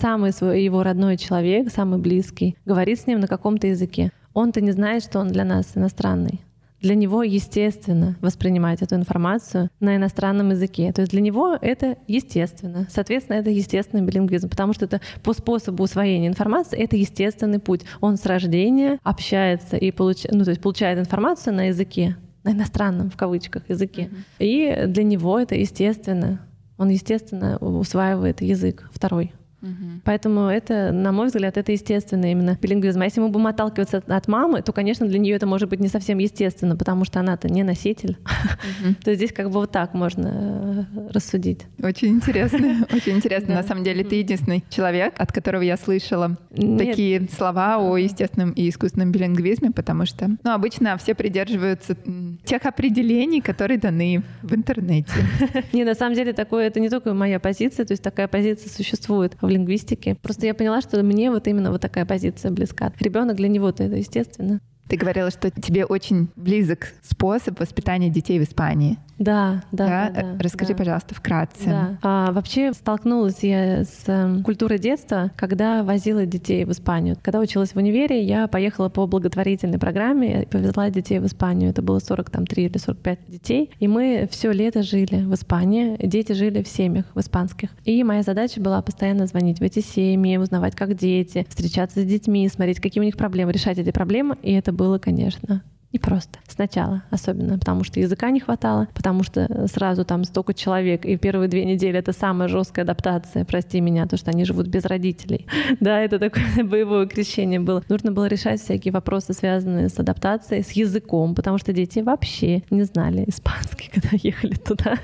самый 0.00 0.32
свой, 0.32 0.62
его 0.62 0.82
родной 0.82 1.16
человек, 1.16 1.70
самый 1.70 1.98
близкий, 1.98 2.56
говорит 2.64 3.00
с 3.00 3.06
ним 3.06 3.20
на 3.20 3.26
каком-то 3.26 3.66
языке. 3.66 4.12
Он-то 4.34 4.60
не 4.60 4.72
знает, 4.72 5.02
что 5.02 5.18
он 5.18 5.28
для 5.28 5.44
нас 5.44 5.72
иностранный. 5.74 6.40
Для 6.80 6.94
него 6.94 7.24
естественно 7.24 8.16
воспринимать 8.20 8.82
эту 8.82 8.94
информацию 8.94 9.68
на 9.80 9.96
иностранном 9.96 10.50
языке. 10.50 10.92
То 10.92 11.00
есть 11.00 11.10
для 11.10 11.20
него 11.20 11.58
это 11.60 11.96
естественно. 12.06 12.86
Соответственно, 12.88 13.36
это 13.38 13.50
естественный 13.50 14.04
билингвизм, 14.04 14.48
потому 14.48 14.72
что 14.74 14.84
это 14.84 15.00
по 15.24 15.32
способу 15.32 15.82
усвоения 15.82 16.28
информации 16.28 16.78
это 16.78 16.96
естественный 16.96 17.58
путь. 17.58 17.80
Он 18.00 18.16
с 18.16 18.24
рождения 18.26 19.00
общается 19.02 19.76
и 19.76 19.90
получ... 19.90 20.24
ну, 20.30 20.44
то 20.44 20.50
есть 20.50 20.62
получает 20.62 21.00
информацию 21.00 21.54
на 21.54 21.66
языке, 21.68 22.16
на 22.44 22.52
иностранном 22.52 23.10
в 23.10 23.16
кавычках 23.16 23.68
языке. 23.68 24.02
Mm-hmm. 24.02 24.36
И 24.38 24.86
для 24.86 25.02
него 25.02 25.38
это 25.38 25.56
естественно. 25.56 26.40
Он 26.76 26.90
естественно 26.90 27.56
усваивает 27.56 28.40
язык 28.40 28.88
второй. 28.92 29.32
Угу. 29.62 30.02
Поэтому 30.04 30.48
это, 30.48 30.92
на 30.92 31.12
мой 31.12 31.26
взгляд, 31.26 31.56
это 31.56 31.72
естественно 31.72 32.30
именно 32.30 32.56
билингвизм. 32.60 33.00
А 33.00 33.04
если 33.04 33.20
мы 33.20 33.28
будем 33.28 33.46
отталкиваться 33.46 34.02
от 34.06 34.28
мамы, 34.28 34.62
то, 34.62 34.72
конечно, 34.72 35.06
для 35.06 35.18
нее 35.18 35.34
это 35.34 35.46
может 35.46 35.68
быть 35.68 35.80
не 35.80 35.88
совсем 35.88 36.18
естественно, 36.18 36.76
потому 36.76 37.04
что 37.04 37.20
она-то 37.20 37.48
не 37.48 37.62
носитель. 37.62 38.18
Угу. 38.20 38.94
То 39.04 39.14
здесь 39.14 39.32
как 39.32 39.46
бы 39.46 39.54
вот 39.54 39.72
так 39.72 39.94
можно 39.94 40.86
э, 40.90 41.08
рассудить. 41.12 41.66
Очень 41.82 42.08
интересно, 42.10 42.86
очень 42.92 43.16
интересно. 43.16 43.54
На 43.54 43.62
самом 43.62 43.84
деле 43.84 44.04
ты 44.04 44.16
единственный 44.16 44.64
человек, 44.70 45.14
от 45.18 45.32
которого 45.32 45.62
я 45.62 45.76
слышала 45.76 46.36
такие 46.50 47.28
слова 47.36 47.78
о 47.78 47.96
естественном 47.96 48.52
и 48.52 48.68
искусственном 48.68 49.12
билингвизме, 49.12 49.70
потому 49.70 50.06
что, 50.06 50.28
ну, 50.42 50.52
обычно 50.52 50.96
все 50.98 51.14
придерживаются 51.14 51.96
тех 52.44 52.64
определений, 52.64 53.40
которые 53.40 53.78
даны 53.78 54.22
в 54.42 54.54
интернете. 54.54 55.12
Не, 55.72 55.84
на 55.84 55.94
самом 55.94 56.14
деле 56.14 56.32
такое, 56.32 56.66
это 56.66 56.80
не 56.80 56.88
только 56.88 57.14
моя 57.14 57.40
позиция, 57.40 57.84
то 57.84 57.92
есть 57.92 58.02
такая 58.02 58.28
позиция 58.28 58.70
существует 58.70 59.36
в 59.48 59.50
лингвистике. 59.50 60.14
Просто 60.14 60.46
я 60.46 60.54
поняла, 60.54 60.80
что 60.80 61.02
мне 61.02 61.30
вот 61.30 61.48
именно 61.48 61.72
вот 61.72 61.80
такая 61.80 62.04
позиция 62.04 62.50
близка. 62.50 62.92
Ребенок 63.00 63.36
для 63.36 63.48
него-то 63.48 63.82
это 63.82 63.96
естественно. 63.96 64.60
Ты 64.88 64.96
говорила, 64.96 65.30
что 65.30 65.50
тебе 65.50 65.84
очень 65.84 66.28
близок 66.36 66.94
способ 67.02 67.58
воспитания 67.58 68.10
детей 68.10 68.38
в 68.38 68.42
Испании. 68.42 68.98
Да, 69.18 69.64
да. 69.72 70.10
да, 70.14 70.22
да 70.22 70.36
Расскажи, 70.38 70.72
да. 70.72 70.78
пожалуйста, 70.78 71.14
вкратце. 71.14 71.66
Да. 71.66 71.98
А, 72.02 72.32
вообще 72.32 72.72
столкнулась 72.72 73.42
я 73.42 73.84
с 73.84 74.04
э, 74.06 74.42
культурой 74.44 74.78
детства, 74.78 75.32
когда 75.36 75.82
возила 75.82 76.24
детей 76.24 76.64
в 76.64 76.70
Испанию. 76.70 77.16
Когда 77.22 77.40
училась 77.40 77.72
в 77.72 77.76
универе, 77.76 78.22
я 78.22 78.46
поехала 78.46 78.88
по 78.88 79.06
благотворительной 79.06 79.78
программе 79.78 80.42
и 80.42 80.46
повезла 80.46 80.90
детей 80.90 81.18
в 81.18 81.26
Испанию. 81.26 81.70
Это 81.70 81.82
было 81.82 81.98
43 81.98 82.64
или 82.64 82.78
45 82.78 83.18
детей. 83.28 83.70
И 83.78 83.88
мы 83.88 84.28
все 84.30 84.52
лето 84.52 84.82
жили 84.82 85.22
в 85.24 85.34
Испании. 85.34 85.96
Дети 85.98 86.32
жили 86.32 86.62
в 86.62 86.68
семьях 86.68 87.06
в 87.14 87.20
испанских. 87.20 87.70
И 87.84 88.02
моя 88.04 88.22
задача 88.22 88.60
была 88.60 88.80
постоянно 88.82 89.26
звонить 89.26 89.58
в 89.58 89.62
эти 89.62 89.80
семьи, 89.80 90.36
узнавать, 90.36 90.76
как 90.76 90.94
дети, 90.94 91.44
встречаться 91.48 92.02
с 92.02 92.04
детьми, 92.04 92.48
смотреть, 92.48 92.80
какие 92.80 93.00
у 93.00 93.04
них 93.04 93.16
проблемы, 93.16 93.52
решать 93.52 93.78
эти 93.78 93.90
проблемы. 93.90 94.36
И 94.42 94.52
это 94.52 94.72
было, 94.72 94.98
конечно, 94.98 95.62
и 95.92 95.98
просто 95.98 96.38
Сначала 96.58 97.04
особенно, 97.10 97.56
потому 97.56 97.84
что 97.84 98.00
языка 98.00 98.30
не 98.32 98.40
хватало, 98.40 98.88
потому 98.92 99.22
что 99.22 99.68
сразу 99.68 100.04
там 100.04 100.24
столько 100.24 100.54
человек, 100.54 101.04
и 101.04 101.16
первые 101.16 101.48
две 101.48 101.64
недели 101.64 101.96
это 101.96 102.12
самая 102.12 102.48
жесткая 102.48 102.84
адаптация, 102.84 103.44
прости 103.44 103.80
меня, 103.80 104.08
то, 104.08 104.16
что 104.16 104.32
они 104.32 104.44
живут 104.44 104.66
без 104.66 104.84
родителей. 104.84 105.46
Да, 105.80 106.00
это 106.00 106.18
такое 106.18 106.42
боевое 106.64 107.06
крещение 107.06 107.60
было. 107.60 107.84
Нужно 107.88 108.10
было 108.10 108.26
решать 108.26 108.60
всякие 108.60 108.90
вопросы, 108.90 109.32
связанные 109.32 109.88
с 109.88 109.98
адаптацией, 110.00 110.64
с 110.64 110.72
языком, 110.72 111.36
потому 111.36 111.58
что 111.58 111.72
дети 111.72 112.00
вообще 112.00 112.64
не 112.70 112.82
знали 112.82 113.24
испанский, 113.28 113.88
когда 113.94 114.08
ехали 114.12 114.54
туда. 114.54 114.96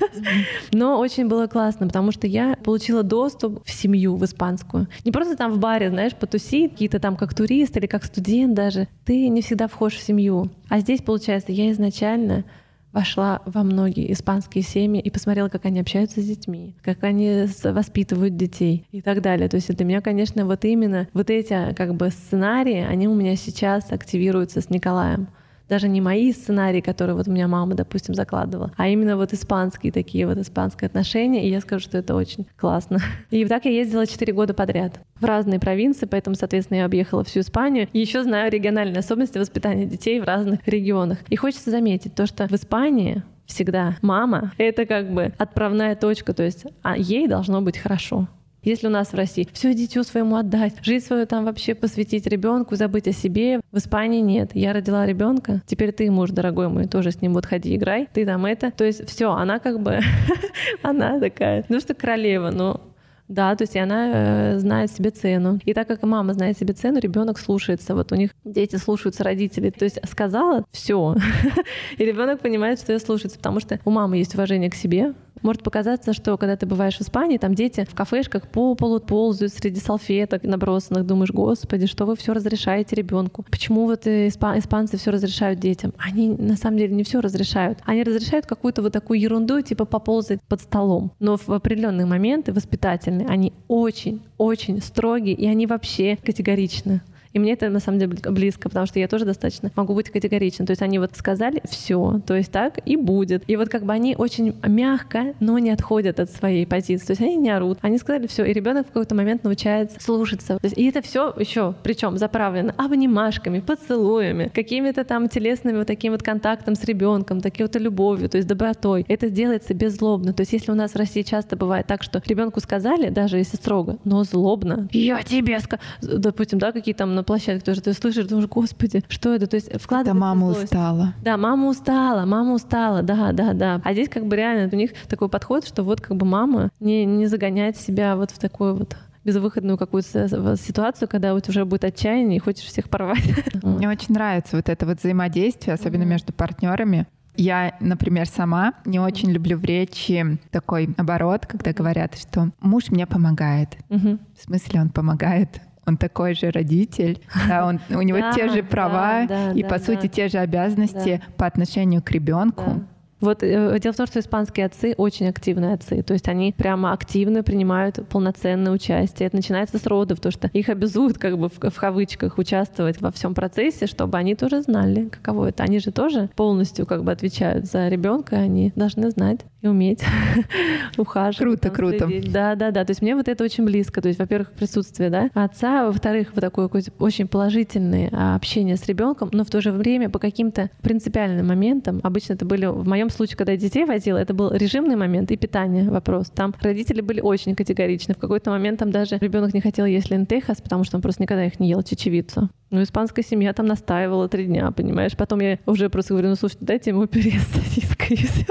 Но 0.72 0.98
очень 0.98 1.28
было 1.28 1.46
классно, 1.46 1.86
потому 1.86 2.10
что 2.10 2.26
я 2.26 2.56
получила 2.64 3.04
доступ 3.04 3.64
в 3.64 3.70
семью, 3.70 4.16
в 4.16 4.24
испанскую. 4.24 4.88
Не 5.04 5.12
просто 5.12 5.36
там 5.36 5.52
в 5.52 5.58
баре, 5.58 5.90
знаешь, 5.90 6.14
потусить, 6.14 6.72
какие-то 6.72 6.98
там 6.98 7.14
как 7.14 7.32
турист 7.32 7.76
или 7.76 7.86
как 7.86 8.04
студент 8.04 8.54
даже. 8.54 8.88
Ты 9.04 9.28
не 9.28 9.40
всегда 9.40 9.68
входишь 9.68 9.98
в 9.98 10.02
семью. 10.02 10.50
А 10.68 10.80
здесь, 10.80 11.02
получается, 11.02 11.52
я 11.52 11.70
изначально 11.72 12.44
вошла 12.92 13.42
во 13.44 13.64
многие 13.64 14.12
испанские 14.12 14.62
семьи 14.62 15.00
и 15.00 15.10
посмотрела, 15.10 15.48
как 15.48 15.64
они 15.64 15.80
общаются 15.80 16.20
с 16.20 16.24
детьми, 16.24 16.76
как 16.80 17.02
они 17.02 17.46
воспитывают 17.64 18.36
детей 18.36 18.86
и 18.92 19.02
так 19.02 19.20
далее. 19.20 19.48
То 19.48 19.56
есть 19.56 19.74
для 19.74 19.84
меня, 19.84 20.00
конечно, 20.00 20.46
вот 20.46 20.64
именно 20.64 21.08
вот 21.12 21.28
эти 21.28 21.74
как 21.74 21.96
бы 21.96 22.10
сценарии, 22.10 22.86
они 22.88 23.08
у 23.08 23.14
меня 23.14 23.34
сейчас 23.34 23.90
активируются 23.90 24.60
с 24.60 24.70
Николаем 24.70 25.28
даже 25.68 25.88
не 25.88 26.00
мои 26.00 26.32
сценарии, 26.32 26.80
которые 26.80 27.16
вот 27.16 27.28
у 27.28 27.30
меня 27.30 27.48
мама, 27.48 27.74
допустим, 27.74 28.14
закладывала, 28.14 28.72
а 28.76 28.88
именно 28.88 29.16
вот 29.16 29.32
испанские 29.32 29.92
такие 29.92 30.26
вот 30.26 30.38
испанские 30.38 30.86
отношения, 30.86 31.46
и 31.46 31.50
я 31.50 31.60
скажу, 31.60 31.84
что 31.84 31.98
это 31.98 32.14
очень 32.14 32.46
классно. 32.56 32.98
И 33.30 33.44
так 33.46 33.64
я 33.64 33.72
ездила 33.72 34.06
4 34.06 34.32
года 34.32 34.54
подряд 34.54 35.00
в 35.16 35.24
разные 35.24 35.60
провинции, 35.60 36.06
поэтому, 36.06 36.36
соответственно, 36.36 36.78
я 36.78 36.84
объехала 36.84 37.24
всю 37.24 37.40
Испанию. 37.40 37.88
И 37.92 37.98
еще 37.98 38.22
знаю 38.22 38.50
региональные 38.50 38.98
особенности 38.98 39.38
воспитания 39.38 39.86
детей 39.86 40.20
в 40.20 40.24
разных 40.24 40.66
регионах. 40.66 41.18
И 41.28 41.36
хочется 41.36 41.70
заметить 41.70 42.14
то, 42.14 42.26
что 42.26 42.46
в 42.46 42.52
Испании 42.52 43.22
всегда 43.46 43.96
мама— 44.02 44.52
это 44.58 44.86
как 44.86 45.12
бы 45.12 45.32
отправная 45.38 45.96
точка, 45.96 46.32
то 46.32 46.42
есть 46.42 46.64
а 46.82 46.96
ей 46.96 47.28
должно 47.28 47.60
быть 47.60 47.78
хорошо. 47.78 48.28
Если 48.64 48.86
у 48.86 48.90
нас 48.90 49.12
в 49.12 49.14
России 49.14 49.46
все 49.52 49.74
дитю 49.74 50.02
своему 50.04 50.36
отдать, 50.36 50.74
жизнь 50.82 51.04
свою 51.04 51.26
там 51.26 51.44
вообще 51.44 51.74
посвятить 51.74 52.26
ребенку, 52.26 52.76
забыть 52.76 53.06
о 53.06 53.12
себе, 53.12 53.60
в 53.70 53.76
Испании 53.76 54.20
нет. 54.20 54.52
Я 54.54 54.72
родила 54.72 55.04
ребенка, 55.04 55.60
теперь 55.66 55.92
ты, 55.92 56.10
муж 56.10 56.30
дорогой 56.30 56.68
мой, 56.68 56.86
тоже 56.86 57.10
с 57.10 57.20
ним 57.20 57.34
вот 57.34 57.44
ходи, 57.44 57.76
играй, 57.76 58.08
ты 58.12 58.24
там 58.24 58.46
это. 58.46 58.70
То 58.70 58.84
есть 58.84 59.06
все, 59.06 59.32
она 59.32 59.58
как 59.58 59.80
бы, 59.80 60.00
она 60.82 61.20
такая, 61.20 61.64
ну 61.68 61.78
что 61.78 61.92
королева, 61.94 62.50
но 62.50 62.80
Да, 63.28 63.54
то 63.54 63.64
есть 63.64 63.76
и 63.76 63.78
она 63.78 64.12
э, 64.54 64.58
знает 64.58 64.90
себе 64.90 65.10
цену. 65.10 65.58
И 65.66 65.74
так 65.74 65.86
как 65.86 66.02
мама 66.02 66.32
знает 66.32 66.58
себе 66.58 66.72
цену, 66.72 67.00
ребенок 67.00 67.38
слушается. 67.38 67.94
Вот 67.94 68.12
у 68.12 68.14
них 68.14 68.30
дети 68.44 68.76
слушаются 68.76 69.24
родителей. 69.24 69.70
То 69.72 69.84
есть 69.84 69.98
сказала 70.08 70.64
все, 70.72 71.16
и 71.98 72.04
ребенок 72.04 72.40
понимает, 72.40 72.80
что 72.80 72.92
ее 72.92 72.98
слушается, 72.98 73.38
потому 73.38 73.60
что 73.60 73.78
у 73.84 73.90
мамы 73.90 74.16
есть 74.18 74.34
уважение 74.34 74.70
к 74.70 74.74
себе, 74.74 75.14
может 75.42 75.62
показаться, 75.62 76.12
что 76.12 76.36
когда 76.36 76.56
ты 76.56 76.66
бываешь 76.66 76.96
в 76.96 77.00
Испании, 77.02 77.38
там 77.38 77.54
дети 77.54 77.86
в 77.88 77.94
кафешках 77.94 78.48
по 78.48 78.74
полу 78.74 79.00
ползают 79.00 79.52
среди 79.52 79.80
салфеток 79.80 80.42
набросанных, 80.42 81.06
думаешь, 81.06 81.30
господи, 81.30 81.86
что 81.86 82.06
вы 82.06 82.16
все 82.16 82.32
разрешаете 82.32 82.96
ребенку? 82.96 83.44
Почему 83.50 83.86
вот 83.86 84.06
испанцы 84.06 84.96
все 84.96 85.10
разрешают 85.10 85.60
детям? 85.60 85.92
Они 85.98 86.28
на 86.28 86.56
самом 86.56 86.78
деле 86.78 86.94
не 86.94 87.04
все 87.04 87.20
разрешают. 87.20 87.78
Они 87.84 88.02
разрешают 88.02 88.46
какую-то 88.46 88.82
вот 88.82 88.92
такую 88.92 89.20
ерунду, 89.20 89.60
типа 89.60 89.84
поползать 89.84 90.40
под 90.48 90.60
столом. 90.60 91.12
Но 91.20 91.36
в 91.36 91.50
определенные 91.50 92.06
моменты 92.06 92.52
воспитательные 92.52 93.28
они 93.28 93.52
очень-очень 93.68 94.80
строгие, 94.80 95.34
и 95.34 95.46
они 95.46 95.66
вообще 95.66 96.16
категоричны. 96.24 97.02
И 97.34 97.38
мне 97.38 97.52
это 97.52 97.68
на 97.68 97.80
самом 97.80 97.98
деле 97.98 98.14
близко, 98.30 98.68
потому 98.68 98.86
что 98.86 98.98
я 98.98 99.08
тоже 99.08 99.24
достаточно 99.24 99.70
могу 99.76 99.94
быть 99.94 100.08
категорична. 100.10 100.64
То 100.66 100.70
есть 100.70 100.82
они 100.82 100.98
вот 100.98 101.16
сказали 101.16 101.60
все, 101.68 102.20
то 102.26 102.34
есть 102.34 102.50
так 102.50 102.78
и 102.86 102.96
будет. 102.96 103.42
И 103.48 103.56
вот 103.56 103.68
как 103.68 103.84
бы 103.84 103.92
они 103.92 104.14
очень 104.16 104.54
мягко, 104.66 105.34
но 105.40 105.58
не 105.58 105.70
отходят 105.70 106.20
от 106.20 106.30
своей 106.30 106.64
позиции. 106.66 107.06
То 107.06 107.12
есть 107.12 107.22
они 107.22 107.36
не 107.36 107.50
орут. 107.50 107.78
Они 107.82 107.98
сказали 107.98 108.26
все, 108.28 108.44
и 108.44 108.52
ребенок 108.52 108.86
в 108.86 108.88
какой-то 108.88 109.14
момент 109.14 109.44
научается 109.44 110.00
слушаться. 110.00 110.58
Есть, 110.62 110.78
и 110.78 110.88
это 110.88 111.02
все 111.02 111.34
еще, 111.36 111.74
причем 111.82 112.18
заправлено 112.18 112.72
обнимашками, 112.78 113.60
поцелуями, 113.60 114.50
какими-то 114.54 115.04
там 115.04 115.28
телесными 115.28 115.78
вот 115.78 115.88
таким 115.88 116.12
вот 116.12 116.22
контактом 116.22 116.76
с 116.76 116.84
ребенком, 116.84 117.40
таким 117.40 117.66
вот 117.66 117.74
любовью, 117.76 118.28
то 118.28 118.36
есть 118.36 118.46
добротой. 118.46 119.04
Это 119.08 119.28
делается 119.28 119.74
беззлобно. 119.74 120.32
То 120.32 120.42
есть 120.42 120.52
если 120.52 120.70
у 120.70 120.76
нас 120.76 120.92
в 120.92 120.96
России 120.96 121.22
часто 121.22 121.56
бывает 121.56 121.88
так, 121.88 122.04
что 122.04 122.22
ребенку 122.24 122.60
сказали, 122.60 123.08
даже 123.08 123.38
если 123.38 123.56
строго, 123.56 123.98
но 124.04 124.22
злобно, 124.22 124.88
я 124.92 125.22
тебе 125.22 125.58
сказал, 125.58 125.82
допустим, 126.00 126.60
да, 126.60 126.70
какие 126.70 126.94
там 126.94 127.14
площадке 127.24 127.64
тоже 127.64 127.80
ты 127.80 127.92
слышишь, 127.92 128.26
думаешь, 128.26 128.48
господи, 128.48 129.02
что 129.08 129.34
это? 129.34 129.46
То 129.46 129.56
есть 129.56 129.68
вкладывается 129.80 130.14
Да, 130.14 130.18
мама 130.18 130.46
злость. 130.52 130.64
устала. 130.64 131.14
Да, 131.22 131.36
мама 131.36 131.68
устала, 131.68 132.24
мама 132.26 132.54
устала, 132.54 133.02
да, 133.02 133.32
да, 133.32 133.52
да. 133.52 133.80
А 133.84 133.92
здесь 133.92 134.08
как 134.08 134.26
бы 134.26 134.36
реально 134.36 134.68
у 134.72 134.76
них 134.76 134.92
такой 135.08 135.28
подход, 135.28 135.66
что 135.66 135.82
вот 135.82 136.00
как 136.00 136.16
бы 136.16 136.26
мама 136.26 136.70
не, 136.80 137.04
не 137.04 137.26
загоняет 137.26 137.76
себя 137.76 138.16
вот 138.16 138.30
в 138.30 138.38
такой 138.38 138.74
вот 138.74 138.96
безвыходную 139.24 139.78
какую-то 139.78 140.56
ситуацию, 140.56 141.08
когда 141.08 141.32
вот 141.32 141.48
уже 141.48 141.64
будет 141.64 141.84
отчаяние 141.84 142.36
и 142.36 142.40
хочешь 142.40 142.66
всех 142.66 142.88
порвать. 142.88 143.24
Мне 143.62 143.88
очень 143.88 144.14
нравится 144.14 144.56
вот 144.56 144.68
это 144.68 144.86
вот 144.86 144.98
взаимодействие, 144.98 145.74
особенно 145.74 146.02
mm-hmm. 146.02 146.06
между 146.06 146.32
партнерами. 146.32 147.06
Я, 147.36 147.74
например, 147.80 148.28
сама 148.28 148.74
не 148.84 149.00
очень 149.00 149.32
люблю 149.32 149.58
в 149.58 149.64
речи 149.64 150.38
такой 150.50 150.94
оборот, 150.96 151.46
когда 151.46 151.72
говорят, 151.72 152.16
что 152.16 152.50
муж 152.60 152.90
мне 152.90 153.06
помогает. 153.06 153.70
В 153.88 154.18
смысле, 154.36 154.82
он 154.82 154.90
помогает 154.90 155.60
он 155.86 155.96
такой 155.96 156.34
же 156.34 156.50
родитель, 156.50 157.20
да, 157.48 157.66
он, 157.66 157.80
у 157.90 158.02
него 158.02 158.18
те 158.34 158.48
же 158.48 158.62
права 158.62 159.24
и, 159.54 159.62
по 159.62 159.78
сути, 159.78 160.08
те 160.08 160.28
же 160.28 160.38
обязанности 160.38 161.22
по 161.36 161.46
отношению 161.46 162.02
к 162.02 162.10
ребенку. 162.10 162.84
Вот 163.24 163.42
э, 163.42 163.78
дело 163.80 163.92
в 163.92 163.96
том, 163.96 164.06
что 164.06 164.20
испанские 164.20 164.66
отцы 164.66 164.94
очень 164.96 165.28
активные 165.28 165.74
отцы, 165.74 166.02
то 166.02 166.12
есть 166.12 166.28
они 166.28 166.52
прямо 166.52 166.92
активно 166.92 167.42
принимают 167.42 168.06
полноценное 168.08 168.72
участие. 168.72 169.26
Это 169.26 169.36
начинается 169.36 169.78
с 169.78 169.86
родов, 169.86 170.20
то 170.20 170.30
что 170.30 170.48
их 170.52 170.68
обязуют 170.68 171.18
как 171.18 171.38
бы 171.38 171.48
в, 171.48 171.70
в 171.70 171.80
кавычках 171.80 172.38
участвовать 172.38 173.00
во 173.00 173.10
всем 173.10 173.34
процессе, 173.34 173.86
чтобы 173.86 174.18
они 174.18 174.34
тоже 174.34 174.60
знали, 174.60 175.08
каково 175.08 175.48
это. 175.48 175.62
Они 175.62 175.78
же 175.78 175.90
тоже 175.90 176.28
полностью 176.36 176.84
как 176.86 177.02
бы 177.02 177.12
отвечают 177.12 177.64
за 177.64 177.88
ребенка, 177.88 178.36
они 178.36 178.72
должны 178.76 179.10
знать 179.10 179.40
и 179.64 179.66
уметь 179.66 180.04
ухаживать. 180.98 181.60
Круто, 181.60 181.70
круто. 181.70 182.10
Да, 182.28 182.54
да, 182.54 182.70
да. 182.70 182.84
То 182.84 182.90
есть 182.90 183.00
мне 183.00 183.16
вот 183.16 183.28
это 183.28 183.42
очень 183.42 183.64
близко. 183.64 184.02
То 184.02 184.08
есть, 184.08 184.20
во-первых, 184.20 184.52
присутствие 184.52 185.08
да, 185.08 185.30
отца, 185.32 185.86
во-вторых, 185.86 186.32
вот 186.34 186.42
такое 186.42 186.68
очень 186.98 187.26
положительное 187.26 188.10
а, 188.12 188.36
общение 188.36 188.76
с 188.76 188.86
ребенком, 188.86 189.30
но 189.32 189.44
в 189.44 189.50
то 189.50 189.62
же 189.62 189.72
время 189.72 190.10
по 190.10 190.18
каким-то 190.18 190.70
принципиальным 190.82 191.46
моментам, 191.46 192.00
обычно 192.02 192.34
это 192.34 192.44
были 192.44 192.66
в 192.66 192.86
моем 192.86 193.08
случае, 193.14 193.36
когда 193.36 193.52
я 193.52 193.58
детей 193.58 193.84
водила, 193.84 194.18
это 194.18 194.34
был 194.34 194.52
режимный 194.52 194.96
момент 194.96 195.30
и 195.30 195.36
питание 195.36 195.88
вопрос. 195.90 196.30
Там 196.30 196.54
родители 196.60 197.00
были 197.00 197.20
очень 197.20 197.54
категоричны. 197.54 198.14
В 198.14 198.18
какой-то 198.18 198.50
момент 198.50 198.78
там 198.78 198.90
даже 198.90 199.18
ребенок 199.18 199.54
не 199.54 199.60
хотел 199.60 199.86
есть 199.86 200.10
лентехас, 200.10 200.60
потому 200.60 200.84
что 200.84 200.96
он 200.96 201.02
просто 201.02 201.22
никогда 201.22 201.44
их 201.44 201.60
не 201.60 201.70
ел, 201.70 201.82
чечевицу. 201.82 202.50
Ну, 202.70 202.82
испанская 202.82 203.24
семья 203.24 203.52
там 203.52 203.66
настаивала 203.66 204.28
три 204.28 204.46
дня, 204.46 204.70
понимаешь? 204.72 205.16
Потом 205.16 205.40
я 205.40 205.58
уже 205.66 205.88
просто 205.88 206.14
говорю, 206.14 206.30
ну, 206.30 206.34
слушайте, 206.34 206.64
дайте 206.64 206.90
ему 206.90 207.06
пюре 207.06 207.38
с 207.38 207.46
сосиской, 207.46 208.16
и 208.16 208.26
все. 208.26 208.46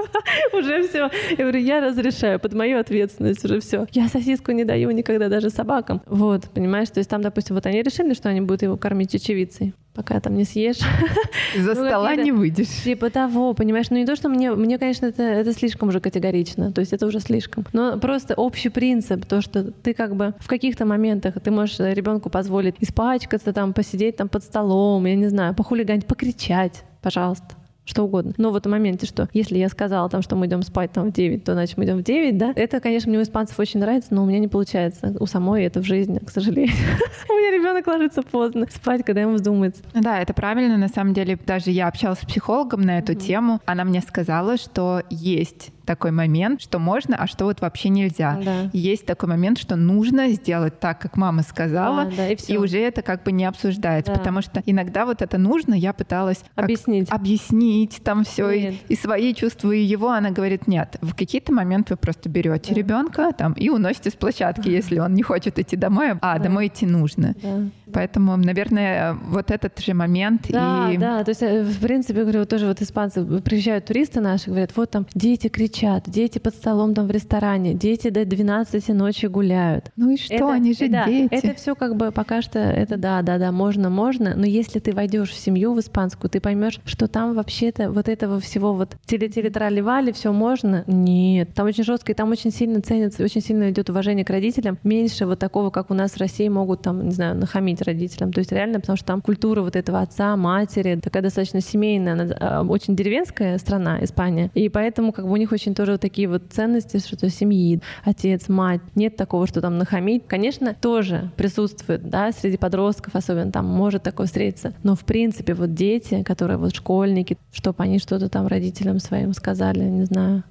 уже 0.57 0.87
все. 0.87 1.09
Я 1.31 1.37
говорю, 1.37 1.59
я 1.59 1.81
разрешаю, 1.81 2.39
под 2.39 2.53
мою 2.53 2.79
ответственность 2.79 3.43
уже 3.43 3.59
все. 3.59 3.85
Я 3.91 4.07
сосиску 4.07 4.51
не 4.51 4.63
даю 4.63 4.91
никогда 4.91 5.27
даже 5.27 5.49
собакам. 5.49 6.01
Вот, 6.05 6.49
понимаешь? 6.51 6.89
То 6.89 6.99
есть 6.99 7.09
там, 7.09 7.21
допустим, 7.21 7.55
вот 7.55 7.65
они 7.65 7.81
решили, 7.81 8.13
что 8.13 8.29
они 8.29 8.41
будут 8.41 8.61
его 8.61 8.77
кормить 8.77 9.11
чечевицей 9.11 9.73
пока 9.93 10.19
там 10.19 10.35
не 10.35 10.43
съешь. 10.43 10.79
За 11.57 11.73
ну, 11.75 11.85
стола 11.87 12.15
не 12.15 12.31
выйдешь. 12.31 12.67
Типа 12.83 13.09
того, 13.09 13.53
понимаешь? 13.53 13.89
Ну 13.89 13.97
не 13.97 14.05
то, 14.05 14.15
что 14.15 14.29
мне, 14.29 14.51
мне 14.51 14.77
конечно, 14.77 15.05
это, 15.05 15.23
это 15.23 15.53
слишком 15.53 15.89
уже 15.89 15.99
категорично, 15.99 16.71
то 16.71 16.81
есть 16.81 16.93
это 16.93 17.05
уже 17.05 17.19
слишком. 17.19 17.65
Но 17.73 17.97
просто 17.99 18.33
общий 18.35 18.69
принцип, 18.69 19.25
то, 19.25 19.41
что 19.41 19.71
ты 19.71 19.93
как 19.93 20.15
бы 20.15 20.33
в 20.39 20.47
каких-то 20.47 20.85
моментах 20.85 21.35
ты 21.41 21.51
можешь 21.51 21.79
ребенку 21.79 22.29
позволить 22.29 22.75
испачкаться, 22.79 23.53
там, 23.53 23.73
посидеть 23.73 24.17
там 24.17 24.29
под 24.29 24.43
столом, 24.43 25.05
я 25.05 25.15
не 25.15 25.27
знаю, 25.27 25.53
похулиганить, 25.53 26.05
покричать, 26.05 26.83
пожалуйста 27.01 27.55
что 27.85 28.03
угодно. 28.03 28.33
Но 28.37 28.51
в 28.51 28.65
моменте, 28.65 29.05
что 29.05 29.29
если 29.33 29.57
я 29.57 29.69
сказала 29.69 30.09
там, 30.09 30.21
что 30.21 30.35
мы 30.35 30.47
идем 30.47 30.61
спать 30.61 30.91
там 30.91 31.09
в 31.09 31.13
9, 31.13 31.43
то 31.43 31.53
значит 31.53 31.77
мы 31.77 31.85
идем 31.85 31.97
в 31.97 32.03
9, 32.03 32.37
да, 32.37 32.53
это, 32.55 32.79
конечно, 32.79 33.09
мне 33.09 33.19
у 33.19 33.23
испанцев 33.23 33.59
очень 33.59 33.79
нравится, 33.79 34.13
но 34.13 34.23
у 34.23 34.25
меня 34.25 34.39
не 34.39 34.47
получается. 34.47 35.15
У 35.19 35.25
самой 35.25 35.63
это 35.63 35.81
в 35.81 35.83
жизни, 35.83 36.19
к 36.19 36.29
сожалению. 36.29 36.73
У 37.29 37.33
меня 37.33 37.51
ребенок 37.57 37.87
ложится 37.87 38.21
поздно 38.21 38.67
спать, 38.73 39.03
когда 39.05 39.21
ему 39.21 39.33
вздумается. 39.33 39.83
Да, 39.93 40.21
это 40.21 40.33
правильно. 40.33 40.77
На 40.77 40.87
самом 40.87 41.13
деле, 41.13 41.37
даже 41.45 41.71
я 41.71 41.87
общалась 41.87 42.19
с 42.19 42.25
психологом 42.25 42.81
на 42.81 42.99
эту 42.99 43.15
тему. 43.15 43.59
Она 43.65 43.83
мне 43.83 44.01
сказала, 44.01 44.57
что 44.57 45.01
есть 45.09 45.71
такой 45.85 46.11
момент, 46.11 46.61
что 46.61 46.79
можно, 46.79 47.15
а 47.15 47.27
что 47.27 47.45
вот 47.45 47.61
вообще 47.61 47.89
нельзя. 47.89 48.39
Да. 48.43 48.69
Есть 48.73 49.05
такой 49.05 49.29
момент, 49.29 49.57
что 49.57 49.75
нужно 49.75 50.29
сделать 50.29 50.79
так, 50.79 50.99
как 50.99 51.17
мама 51.17 51.43
сказала, 51.43 52.05
да, 52.05 52.11
да, 52.17 52.29
и, 52.29 52.37
и 52.47 52.57
уже 52.57 52.79
это 52.79 53.01
как 53.01 53.23
бы 53.23 53.31
не 53.31 53.45
обсуждается, 53.45 54.11
да. 54.13 54.19
потому 54.19 54.41
что 54.41 54.61
иногда 54.65 55.05
вот 55.05 55.21
это 55.21 55.37
нужно, 55.37 55.73
я 55.73 55.93
пыталась 55.93 56.43
объяснить, 56.55 57.09
объяснить 57.09 58.01
там 58.03 58.23
все 58.23 58.49
и, 58.51 58.77
и 58.87 58.95
свои 58.95 59.33
чувства 59.33 59.71
и 59.71 59.81
его, 59.81 60.09
она 60.09 60.31
говорит 60.31 60.67
нет, 60.67 60.97
в 61.01 61.13
какие-то 61.15 61.53
моменты 61.53 61.93
вы 61.93 61.97
просто 61.97 62.29
берете 62.29 62.73
да. 62.73 62.75
ребенка 62.75 63.31
там 63.37 63.53
и 63.53 63.69
уносите 63.69 64.09
с 64.09 64.13
площадки, 64.13 64.69
если 64.69 64.99
он 64.99 65.13
не 65.13 65.23
хочет 65.23 65.59
идти 65.59 65.75
домой, 65.75 66.11
а 66.21 66.37
да. 66.37 66.45
домой 66.45 66.67
идти 66.67 66.85
нужно. 66.85 67.35
Да. 67.41 67.69
Поэтому, 67.93 68.35
наверное, 68.37 69.13
вот 69.13 69.51
этот 69.51 69.79
же 69.79 69.93
момент 69.93 70.47
да, 70.49 70.91
и... 70.91 70.97
Да, 70.97 71.23
то 71.23 71.29
есть, 71.29 71.43
э, 71.43 71.63
в 71.63 71.79
принципе, 71.79 72.21
говорю, 72.21 72.45
тоже 72.45 72.67
вот 72.67 72.81
испанцы, 72.81 73.23
приезжают 73.41 73.85
туристы 73.85 74.19
наши, 74.21 74.49
говорят, 74.49 74.71
вот 74.75 74.91
там 74.91 75.05
дети 75.13 75.47
кричат, 75.47 76.03
дети 76.07 76.39
под 76.39 76.55
столом 76.55 76.93
там 76.93 77.07
в 77.07 77.11
ресторане, 77.11 77.73
дети 77.73 78.09
до 78.09 78.25
12 78.25 78.89
ночи 78.89 79.27
гуляют. 79.27 79.91
Ну 79.95 80.11
и 80.11 80.17
что, 80.17 80.33
это, 80.33 80.51
они 80.51 80.73
же 80.73 80.87
да, 80.89 81.05
дети. 81.05 81.33
Это 81.33 81.53
все 81.53 81.75
как 81.75 81.95
бы 81.95 82.11
пока 82.11 82.41
что, 82.41 82.59
это 82.59 82.97
да, 82.97 83.21
да, 83.21 83.37
да, 83.37 83.51
можно, 83.51 83.89
можно, 83.89 84.33
но 84.35 84.45
если 84.45 84.79
ты 84.79 84.93
войдешь 84.93 85.29
в 85.29 85.37
семью 85.37 85.73
в 85.73 85.79
испанскую, 85.79 86.29
ты 86.29 86.39
поймешь, 86.39 86.79
что 86.85 87.07
там 87.07 87.35
вообще-то 87.35 87.91
вот 87.91 88.09
этого 88.09 88.39
всего 88.39 88.73
вот 88.73 88.95
теле-теле-трали-вали, 89.05 90.11
все 90.11 90.31
можно? 90.31 90.83
Нет, 90.87 91.53
там 91.53 91.67
очень 91.67 91.83
жестко, 91.83 92.11
и 92.11 92.15
там 92.15 92.31
очень 92.31 92.51
сильно 92.51 92.81
ценится, 92.81 93.23
очень 93.23 93.41
сильно 93.41 93.69
идет 93.69 93.89
уважение 93.89 94.25
к 94.25 94.29
родителям, 94.29 94.79
меньше 94.83 95.25
вот 95.25 95.39
такого, 95.39 95.69
как 95.69 95.91
у 95.91 95.93
нас 95.93 96.11
в 96.11 96.17
России 96.17 96.47
могут 96.47 96.81
там, 96.81 97.05
не 97.05 97.11
знаю, 97.11 97.35
нахамить 97.35 97.81
родителям. 97.83 98.33
То 98.33 98.39
есть 98.39 98.51
реально, 98.51 98.79
потому 98.79 98.97
что 98.97 99.05
там 99.05 99.21
культура 99.21 99.61
вот 99.61 99.75
этого 99.75 100.01
отца, 100.01 100.35
матери, 100.35 100.99
такая 101.01 101.23
достаточно 101.23 101.61
семейная, 101.61 102.13
она, 102.13 102.35
а, 102.39 102.63
очень 102.63 102.95
деревенская 102.95 103.57
страна, 103.57 104.03
Испания. 104.03 104.51
И 104.53 104.69
поэтому 104.69 105.11
как 105.11 105.25
бы 105.25 105.31
у 105.31 105.37
них 105.37 105.51
очень 105.51 105.75
тоже 105.75 105.93
вот 105.93 106.01
такие 106.01 106.27
вот 106.27 106.43
ценности, 106.51 106.97
что 106.97 107.29
семьи, 107.29 107.81
отец, 108.03 108.49
мать. 108.49 108.81
Нет 108.95 109.15
такого, 109.15 109.47
что 109.47 109.61
там 109.61 109.77
нахамить. 109.77 110.23
Конечно, 110.27 110.73
тоже 110.73 111.31
присутствует, 111.37 112.09
да, 112.09 112.31
среди 112.31 112.57
подростков 112.57 113.15
особенно 113.15 113.51
там 113.51 113.65
может 113.65 114.03
такое 114.03 114.27
встретиться. 114.27 114.73
Но 114.83 114.95
в 114.95 115.05
принципе 115.05 115.53
вот 115.53 115.73
дети, 115.73 116.23
которые 116.23 116.57
вот 116.57 116.75
школьники, 116.75 117.37
чтобы 117.51 117.83
они 117.83 117.99
что-то 117.99 118.29
там 118.29 118.47
родителям 118.47 118.99
своим 118.99 119.33
сказали, 119.33 119.83
не 119.83 120.05
знаю. 120.05 120.43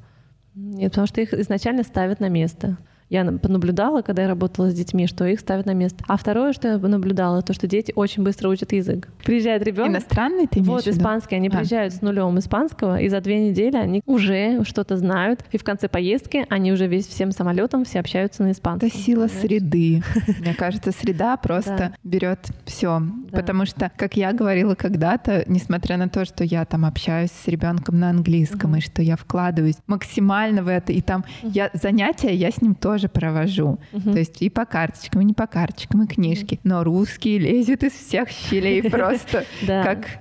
Нет, 0.54 0.92
потому 0.92 1.06
что 1.06 1.20
их 1.20 1.32
изначально 1.32 1.82
ставят 1.82 2.20
на 2.20 2.28
место 2.28 2.76
я 3.12 3.24
понаблюдала, 3.24 4.00
когда 4.00 4.22
я 4.22 4.28
работала 4.28 4.70
с 4.70 4.74
детьми, 4.74 5.06
что 5.06 5.26
их 5.26 5.40
ставят 5.40 5.66
на 5.66 5.74
место. 5.74 6.02
А 6.08 6.16
второе, 6.16 6.54
что 6.54 6.68
я 6.68 6.78
наблюдала, 6.78 7.42
то, 7.42 7.52
что 7.52 7.66
дети 7.66 7.92
очень 7.94 8.22
быстро 8.22 8.48
учат 8.48 8.72
язык. 8.72 9.08
Приезжает 9.22 9.62
ребенок. 9.64 9.90
Иностранный 9.90 10.46
ты 10.46 10.62
Вот, 10.62 10.88
испанский. 10.88 11.36
Они 11.36 11.48
а. 11.48 11.50
приезжают 11.50 11.92
с 11.92 12.00
нулем 12.00 12.38
испанского, 12.38 12.98
и 12.98 13.10
за 13.10 13.20
две 13.20 13.50
недели 13.50 13.76
они 13.76 14.02
уже 14.06 14.64
что-то 14.64 14.96
знают. 14.96 15.44
И 15.52 15.58
в 15.58 15.64
конце 15.64 15.88
поездки 15.88 16.46
они 16.48 16.72
уже 16.72 16.86
весь 16.86 17.06
всем 17.06 17.32
самолетом 17.32 17.84
все 17.84 18.00
общаются 18.00 18.44
на 18.44 18.52
испанском. 18.52 18.88
Это 18.88 18.96
сила 18.96 19.26
понимаешь? 19.26 19.42
среды. 19.42 20.02
Мне 20.40 20.54
кажется, 20.54 20.90
среда 20.90 21.36
просто 21.36 21.94
берет 22.02 22.48
все. 22.64 23.02
Потому 23.30 23.66
что, 23.66 23.92
как 23.96 24.16
я 24.16 24.32
говорила 24.32 24.74
когда-то, 24.74 25.44
несмотря 25.46 25.98
на 25.98 26.08
то, 26.08 26.24
что 26.24 26.44
я 26.44 26.64
там 26.64 26.86
общаюсь 26.86 27.30
с 27.30 27.46
ребенком 27.46 28.00
на 28.00 28.08
английском, 28.08 28.74
и 28.76 28.80
что 28.80 29.02
я 29.02 29.16
вкладываюсь 29.16 29.76
максимально 29.86 30.62
в 30.62 30.68
это, 30.68 30.92
и 30.92 31.02
там 31.02 31.26
я 31.42 31.68
занятия, 31.74 32.34
я 32.34 32.50
с 32.50 32.62
ним 32.62 32.74
тоже 32.74 33.01
тоже 33.02 33.08
провожу. 33.08 33.78
То 34.04 34.18
есть 34.18 34.42
и 34.42 34.50
по 34.50 34.64
карточкам, 34.64 35.22
и 35.22 35.24
не 35.24 35.34
по 35.34 35.46
карточкам, 35.46 36.04
и 36.04 36.06
книжки. 36.06 36.60
Но 36.64 36.84
русский 36.84 37.38
лезет 37.38 37.82
из 37.82 37.92
всех 37.92 38.28
щелей 38.28 38.82
просто, 38.90 39.44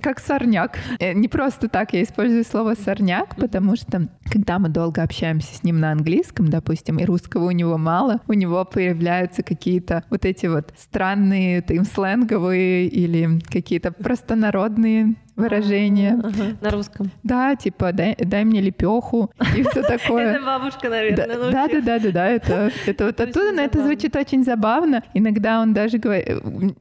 как, 0.00 0.18
сорняк. 0.18 0.78
Э, 0.98 1.12
не 1.12 1.28
просто 1.28 1.68
так 1.68 1.92
я 1.92 2.02
использую 2.02 2.44
слово 2.44 2.74
сорняк, 2.74 3.36
потому 3.36 3.76
что 3.76 4.08
когда 4.30 4.58
мы 4.58 4.68
долго 4.68 5.02
общаемся 5.02 5.54
с 5.54 5.62
ним 5.62 5.80
на 5.80 5.92
английском, 5.92 6.48
допустим, 6.48 6.98
и 6.98 7.04
русского 7.04 7.46
у 7.46 7.50
него 7.50 7.78
мало, 7.78 8.20
у 8.28 8.32
него 8.32 8.64
появляются 8.64 9.42
какие-то 9.42 10.04
вот 10.10 10.24
эти 10.24 10.46
вот 10.46 10.72
странные, 10.78 11.64
им 11.68 11.84
сленговые 11.84 12.86
или 12.86 13.40
какие-то 13.50 13.92
простонародные 13.92 15.16
выражение. 15.36 16.18
Ага, 16.22 16.56
на 16.60 16.70
русском. 16.70 17.10
Да, 17.22 17.56
типа 17.56 17.92
дай, 17.92 18.16
дай 18.18 18.44
мне 18.44 18.60
лепеху 18.60 19.30
и 19.56 19.62
все 19.62 19.82
такое. 19.86 20.34
Это 20.34 20.44
бабушка, 20.44 20.88
наверное, 20.88 21.26
Да, 21.26 21.68
да, 21.68 21.80
да, 21.80 21.98
да, 21.98 22.10
да, 22.12 22.28
это, 22.28 22.70
это 22.86 23.06
вот 23.06 23.20
оттуда, 23.20 23.52
но 23.52 23.62
это 23.62 23.82
звучит 23.82 24.14
очень 24.16 24.44
забавно. 24.44 25.02
Иногда 25.14 25.60
он 25.60 25.72
даже 25.72 25.98
говорит, 25.98 26.28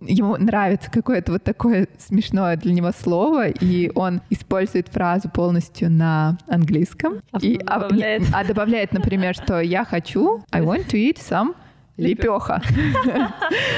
ему 0.02 0.38
нравится 0.38 0.92
какое-то 0.92 1.34
вот 1.34 1.44
такое 1.44 1.88
смешное 1.98 2.58
для 2.58 2.74
него 2.74 2.92
слово, 2.92 3.48
и 3.50 3.92
он 3.96 4.22
использует 4.30 4.90
фразу 4.90 5.30
полностью 5.30 5.90
на 5.90 6.38
английском. 6.48 7.22
А. 7.32 7.40
А, 7.68 7.90
а 8.34 8.44
добавляет, 8.44 8.94
например, 8.94 9.36
что 9.36 9.60
я 9.60 9.86
хочу, 9.86 10.44
I 10.52 10.62
want 10.62 10.88
to 10.88 10.98
eat 10.98 11.18
some 11.18 11.56
Лепеха. 12.02 12.62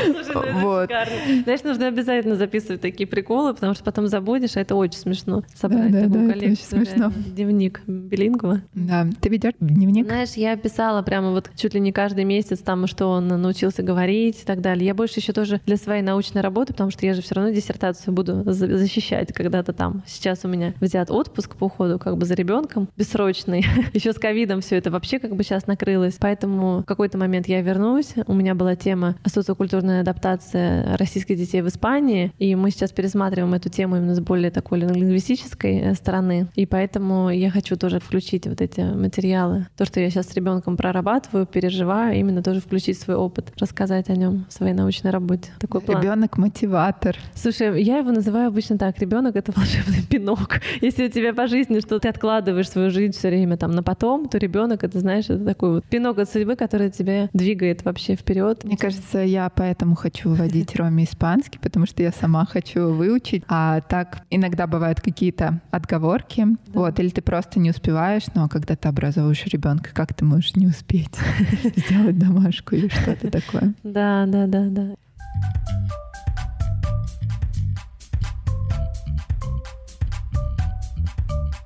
Слушай, 0.05 0.53
ну 0.53 0.59
вот. 0.61 0.89
Знаешь, 1.43 1.63
нужно 1.63 1.87
обязательно 1.87 2.35
записывать 2.35 2.81
такие 2.81 3.07
приколы, 3.07 3.53
потому 3.53 3.73
что 3.73 3.83
потом 3.83 4.07
забудешь, 4.07 4.55
а 4.55 4.61
это 4.61 4.75
очень 4.75 4.99
смешно. 4.99 5.43
Собрать 5.55 5.91
да, 5.91 6.03
такую 6.03 6.27
да, 6.27 6.33
коллекцию. 6.33 6.85
смешно. 6.85 7.11
Дневник 7.27 7.81
билингва. 7.87 8.61
Да. 8.73 9.07
Ты 9.21 9.29
ведешь 9.29 9.53
дневник? 9.59 10.05
Знаешь, 10.05 10.31
я 10.31 10.55
писала 10.55 11.01
прямо 11.01 11.31
вот 11.31 11.49
чуть 11.55 11.73
ли 11.73 11.79
не 11.79 11.91
каждый 11.91 12.23
месяц 12.23 12.59
там, 12.59 12.87
что 12.87 13.07
он 13.07 13.27
научился 13.27 13.83
говорить 13.83 14.41
и 14.41 14.45
так 14.45 14.61
далее. 14.61 14.85
Я 14.85 14.93
больше 14.93 15.19
еще 15.19 15.33
тоже 15.33 15.61
для 15.65 15.77
своей 15.77 16.01
научной 16.01 16.41
работы, 16.41 16.73
потому 16.73 16.91
что 16.91 17.05
я 17.05 17.13
же 17.13 17.21
все 17.21 17.35
равно 17.35 17.51
диссертацию 17.51 18.13
буду 18.13 18.43
защищать 18.45 19.33
когда-то 19.33 19.73
там. 19.73 20.03
Сейчас 20.07 20.45
у 20.45 20.47
меня 20.47 20.73
взят 20.79 21.11
отпуск 21.11 21.55
по 21.55 21.65
уходу 21.65 21.99
как 21.99 22.17
бы 22.17 22.25
за 22.25 22.33
ребенком 22.33 22.87
бессрочный. 22.97 23.65
еще 23.93 24.13
с 24.13 24.17
ковидом 24.17 24.61
все 24.61 24.77
это 24.77 24.91
вообще 24.91 25.19
как 25.19 25.35
бы 25.35 25.43
сейчас 25.43 25.67
накрылось. 25.67 26.15
Поэтому 26.19 26.79
в 26.79 26.85
какой-то 26.85 27.17
момент 27.17 27.47
я 27.47 27.61
вернусь, 27.61 28.12
у 28.27 28.33
меня 28.33 28.55
была 28.55 28.75
тема 28.75 29.15
социокультурная 29.25 30.01
адаптация 30.01 30.97
российских 30.97 31.37
детей 31.37 31.61
в 31.61 31.67
Испании, 31.67 32.33
и 32.39 32.55
мы 32.55 32.71
сейчас 32.71 32.91
пересматриваем 32.91 33.53
эту 33.53 33.69
тему 33.69 33.97
именно 33.97 34.15
с 34.15 34.19
более 34.19 34.51
такой 34.51 34.79
лингвистической 34.79 35.77
э, 35.77 35.93
стороны. 35.93 36.47
И 36.55 36.65
поэтому 36.65 37.29
я 37.29 37.49
хочу 37.49 37.75
тоже 37.75 37.99
включить 37.99 38.47
вот 38.47 38.61
эти 38.61 38.81
материалы. 38.81 39.67
То, 39.77 39.85
что 39.85 39.99
я 39.99 40.09
сейчас 40.09 40.27
с 40.27 40.33
ребенком 40.33 40.77
прорабатываю, 40.77 41.45
переживаю, 41.45 42.17
именно 42.17 42.41
тоже 42.41 42.61
включить 42.61 42.99
свой 42.99 43.15
опыт, 43.15 43.51
рассказать 43.59 44.09
о 44.09 44.15
нем 44.15 44.45
в 44.49 44.53
своей 44.53 44.73
научной 44.73 45.11
работе. 45.11 45.51
Такой 45.59 45.81
план. 45.81 46.01
Ребенок 46.01 46.37
мотиватор. 46.37 47.17
Слушай, 47.35 47.83
я 47.83 47.97
его 47.97 48.11
называю 48.11 48.47
обычно 48.47 48.77
так: 48.77 48.99
ребенок 48.99 49.35
это 49.35 49.51
волшебный 49.55 50.03
пинок. 50.09 50.61
Если 50.81 51.07
у 51.07 51.09
тебя 51.09 51.33
по 51.33 51.47
жизни 51.47 51.79
что 51.79 51.99
ты 51.99 52.07
откладываешь 52.07 52.69
свою 52.69 52.89
жизнь 52.89 53.13
все 53.17 53.29
время 53.29 53.57
там 53.57 53.71
на 53.71 53.83
потом, 53.83 54.27
то 54.27 54.37
ребенок 54.37 54.83
это, 54.83 54.99
знаешь, 54.99 55.25
это 55.25 55.43
такой 55.43 55.71
вот 55.71 55.85
пинок 55.85 56.17
от 56.19 56.29
судьбы, 56.29 56.55
который 56.55 56.89
тебя 56.89 57.29
двигает 57.33 57.83
вообще 57.83 57.92
вообще 57.93 58.15
вперед. 58.15 58.63
Мне 58.63 58.75
кажется, 58.75 59.19
я 59.19 59.49
поэтому 59.49 59.95
хочу 59.95 60.29
выводить 60.29 60.75
Роме 60.75 61.03
испанский, 61.03 61.59
потому 61.59 61.85
что 61.85 62.01
я 62.01 62.11
сама 62.11 62.45
хочу 62.45 62.91
выучить. 62.91 63.43
А 63.47 63.81
так 63.81 64.23
иногда 64.31 64.65
бывают 64.65 64.99
какие-то 64.99 65.61
отговорки. 65.69 66.47
Да. 66.67 66.79
Вот, 66.79 66.99
или 66.99 67.09
ты 67.09 67.21
просто 67.21 67.59
не 67.59 67.69
успеваешь, 67.69 68.23
но 68.33 68.49
когда 68.49 68.75
ты 68.75 68.87
образовываешь 68.87 69.45
ребенка, 69.45 69.91
как 69.93 70.13
ты 70.13 70.25
можешь 70.25 70.55
не 70.55 70.67
успеть 70.67 71.15
сделать 71.75 72.17
домашку 72.17 72.75
или 72.75 72.87
что-то 72.89 73.29
такое? 73.29 73.73
Да, 73.83 74.25
да, 74.25 74.47
да, 74.47 74.65
да. 74.69 74.95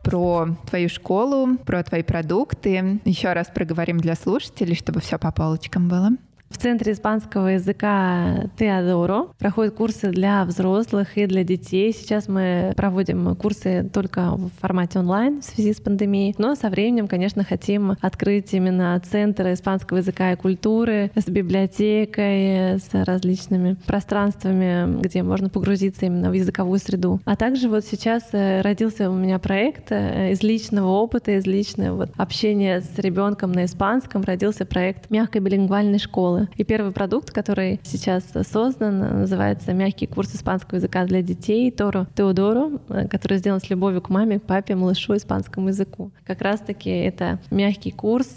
Про 0.07 0.47
твою 0.69 0.87
школу, 0.87 1.57
про 1.65 1.83
твои 1.83 2.01
продукты. 2.01 3.01
Еще 3.03 3.33
раз 3.33 3.47
проговорим 3.53 3.97
для 3.99 4.15
слушателей, 4.15 4.73
чтобы 4.73 5.01
все 5.01 5.17
по 5.17 5.33
полочкам 5.33 5.89
было. 5.89 6.11
В 6.49 6.57
Центре 6.57 6.93
испанского 6.93 7.47
языка 7.47 8.49
Теодоро 8.57 9.27
проходят 9.37 9.75
курсы 9.75 10.09
для 10.09 10.45
взрослых 10.45 11.17
и 11.17 11.25
для 11.25 11.43
детей. 11.43 11.93
Сейчас 11.93 12.27
мы 12.27 12.73
проводим 12.75 13.35
курсы 13.35 13.89
только 13.93 14.31
в 14.31 14.49
формате 14.59 14.99
онлайн 14.99 15.41
в 15.41 15.45
связи 15.45 15.73
с 15.73 15.81
пандемией, 15.81 16.35
но 16.37 16.55
со 16.55 16.69
временем, 16.69 17.07
конечно, 17.07 17.43
хотим 17.43 17.95
открыть 18.01 18.53
именно 18.53 18.99
Центр 19.05 19.53
испанского 19.53 19.97
языка 19.97 20.33
и 20.33 20.35
культуры 20.35 21.11
с 21.15 21.27
библиотекой, 21.27 22.79
с 22.79 22.89
различными 22.93 23.75
пространствами, 23.85 25.01
где 25.01 25.23
можно 25.23 25.49
погрузиться 25.49 26.05
именно 26.05 26.29
в 26.29 26.33
языковую 26.33 26.79
среду. 26.79 27.19
А 27.25 27.35
также 27.35 27.67
вот 27.67 27.83
сейчас 27.83 28.23
э, 28.31 28.61
родился 28.61 29.09
у 29.11 29.15
меня 29.15 29.37
проект 29.39 29.91
э, 29.91 30.31
из 30.31 30.41
личного 30.43 30.87
опыта, 30.87 31.37
из 31.37 31.45
личного 31.45 31.97
вот 31.97 32.11
общения 32.15 32.81
с 32.81 32.97
ребенком 32.99 33.51
на 33.51 33.65
испанском 33.65 34.23
родился 34.23 34.65
проект 34.65 35.09
мягкой 35.09 35.41
билингвальной 35.41 35.99
школы 35.99 36.36
школы. 36.37 36.49
И 36.55 36.63
первый 36.63 36.91
продукт, 36.91 37.31
который 37.31 37.79
сейчас 37.83 38.23
создан, 38.51 39.21
называется 39.21 39.73
«Мягкий 39.73 40.07
курс 40.07 40.35
испанского 40.35 40.77
языка 40.77 41.05
для 41.05 41.21
детей» 41.21 41.71
Торо 41.71 42.07
Теодоро, 42.15 42.79
который 43.09 43.37
сделан 43.37 43.59
с 43.59 43.69
любовью 43.69 44.01
к 44.01 44.09
маме, 44.09 44.39
папе, 44.39 44.75
малышу, 44.75 45.15
испанскому 45.15 45.69
языку. 45.69 46.11
Как 46.25 46.41
раз-таки 46.41 46.89
это 46.89 47.39
мягкий 47.51 47.91
курс. 47.91 48.27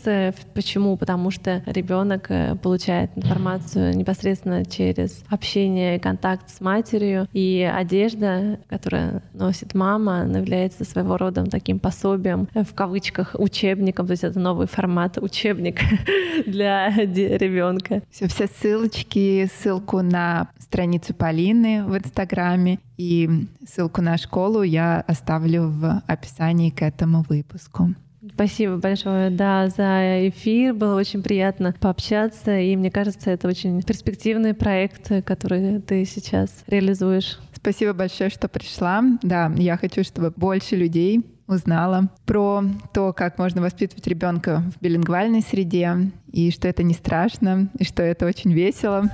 Почему? 0.54 0.96
Потому 0.96 1.30
что 1.30 1.62
ребенок 1.66 2.30
э, 2.30 2.56
получает 2.56 3.10
информацию 3.16 3.96
непосредственно 3.96 4.64
через 4.64 5.24
общение 5.28 5.96
и 5.96 5.98
контакт 5.98 6.50
с 6.50 6.60
матерью, 6.60 7.26
и 7.32 7.68
одежда, 7.72 8.58
которая 8.68 9.22
носит 9.32 9.74
мама, 9.74 10.26
является 10.26 10.84
своего 10.84 11.16
рода 11.16 11.44
таким 11.44 11.78
пособием, 11.78 12.48
э, 12.54 12.62
в 12.64 12.74
кавычках, 12.74 13.36
учебником, 13.38 14.06
то 14.06 14.12
есть 14.12 14.24
это 14.24 14.38
новый 14.38 14.66
формат 14.66 15.18
учебник 15.20 15.80
для 16.46 16.90
ребенка 16.90 17.89
ссылка. 17.90 18.02
Все, 18.10 18.28
все 18.28 18.46
ссылочки, 18.46 19.50
ссылку 19.58 20.02
на 20.02 20.48
страницу 20.58 21.14
Полины 21.14 21.84
в 21.84 21.96
Инстаграме 21.96 22.78
и 22.96 23.46
ссылку 23.66 24.02
на 24.02 24.16
школу 24.16 24.62
я 24.62 25.00
оставлю 25.06 25.68
в 25.68 26.02
описании 26.06 26.70
к 26.70 26.82
этому 26.82 27.24
выпуску. 27.28 27.94
Спасибо 28.34 28.76
большое, 28.76 29.30
да, 29.30 29.68
за 29.68 30.28
эфир. 30.28 30.74
Было 30.74 30.96
очень 30.96 31.22
приятно 31.22 31.74
пообщаться. 31.80 32.58
И 32.58 32.76
мне 32.76 32.90
кажется, 32.90 33.30
это 33.30 33.48
очень 33.48 33.82
перспективный 33.82 34.52
проект, 34.52 35.24
который 35.24 35.80
ты 35.80 36.04
сейчас 36.04 36.50
реализуешь. 36.66 37.38
Спасибо 37.54 37.94
большое, 37.94 38.28
что 38.28 38.48
пришла. 38.48 39.02
Да, 39.22 39.50
я 39.56 39.78
хочу, 39.78 40.04
чтобы 40.04 40.32
больше 40.36 40.76
людей 40.76 41.24
узнала 41.50 42.08
про 42.26 42.62
то, 42.92 43.12
как 43.12 43.38
можно 43.38 43.60
воспитывать 43.60 44.06
ребенка 44.06 44.62
в 44.74 44.82
билингвальной 44.82 45.42
среде, 45.42 46.10
и 46.32 46.50
что 46.50 46.68
это 46.68 46.82
не 46.82 46.94
страшно, 46.94 47.68
и 47.78 47.84
что 47.84 48.02
это 48.02 48.26
очень 48.26 48.52
весело. 48.52 49.04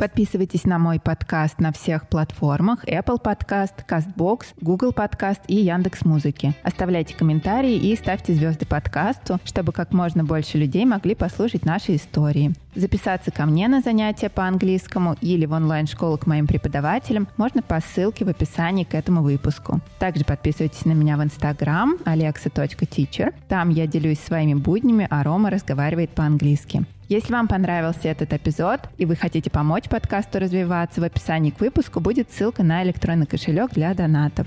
Подписывайтесь 0.00 0.64
на 0.64 0.78
мой 0.78 0.98
подкаст 0.98 1.60
на 1.60 1.72
всех 1.72 2.08
платформах 2.08 2.86
Apple 2.86 3.22
Podcast, 3.22 3.84
CastBox, 3.86 4.46
Google 4.62 4.92
Podcast 4.92 5.40
и 5.46 5.56
Яндекс 5.56 6.06
Музыки. 6.06 6.54
Оставляйте 6.62 7.14
комментарии 7.14 7.74
и 7.74 7.94
ставьте 7.96 8.32
звезды 8.32 8.64
подкасту, 8.64 9.38
чтобы 9.44 9.72
как 9.72 9.92
можно 9.92 10.24
больше 10.24 10.56
людей 10.56 10.86
могли 10.86 11.14
послушать 11.14 11.66
наши 11.66 11.96
истории. 11.96 12.54
Записаться 12.74 13.30
ко 13.30 13.44
мне 13.44 13.68
на 13.68 13.82
занятия 13.82 14.30
по 14.30 14.46
английскому 14.46 15.16
или 15.20 15.44
в 15.44 15.52
онлайн-школу 15.52 16.16
к 16.16 16.26
моим 16.26 16.46
преподавателям 16.46 17.28
можно 17.36 17.60
по 17.60 17.78
ссылке 17.82 18.24
в 18.24 18.28
описании 18.28 18.84
к 18.84 18.94
этому 18.94 19.20
выпуску. 19.22 19.82
Также 19.98 20.24
подписывайтесь 20.24 20.86
на 20.86 20.92
меня 20.92 21.18
в 21.18 21.20
Instagram 21.20 21.98
alexa.teacher. 22.06 23.34
Там 23.48 23.68
я 23.68 23.86
делюсь 23.86 24.20
своими 24.20 24.54
буднями, 24.54 25.06
а 25.10 25.22
Рома 25.22 25.50
разговаривает 25.50 26.08
по-английски. 26.14 26.86
Если 27.10 27.32
вам 27.32 27.48
понравился 27.48 28.06
этот 28.06 28.32
эпизод 28.32 28.82
и 28.96 29.04
вы 29.04 29.16
хотите 29.16 29.50
помочь 29.50 29.88
подкасту 29.88 30.38
развиваться, 30.38 31.00
в 31.00 31.04
описании 31.04 31.50
к 31.50 31.58
выпуску 31.58 31.98
будет 31.98 32.30
ссылка 32.30 32.62
на 32.62 32.84
электронный 32.84 33.26
кошелек 33.26 33.72
для 33.72 33.92
донатов. 33.94 34.46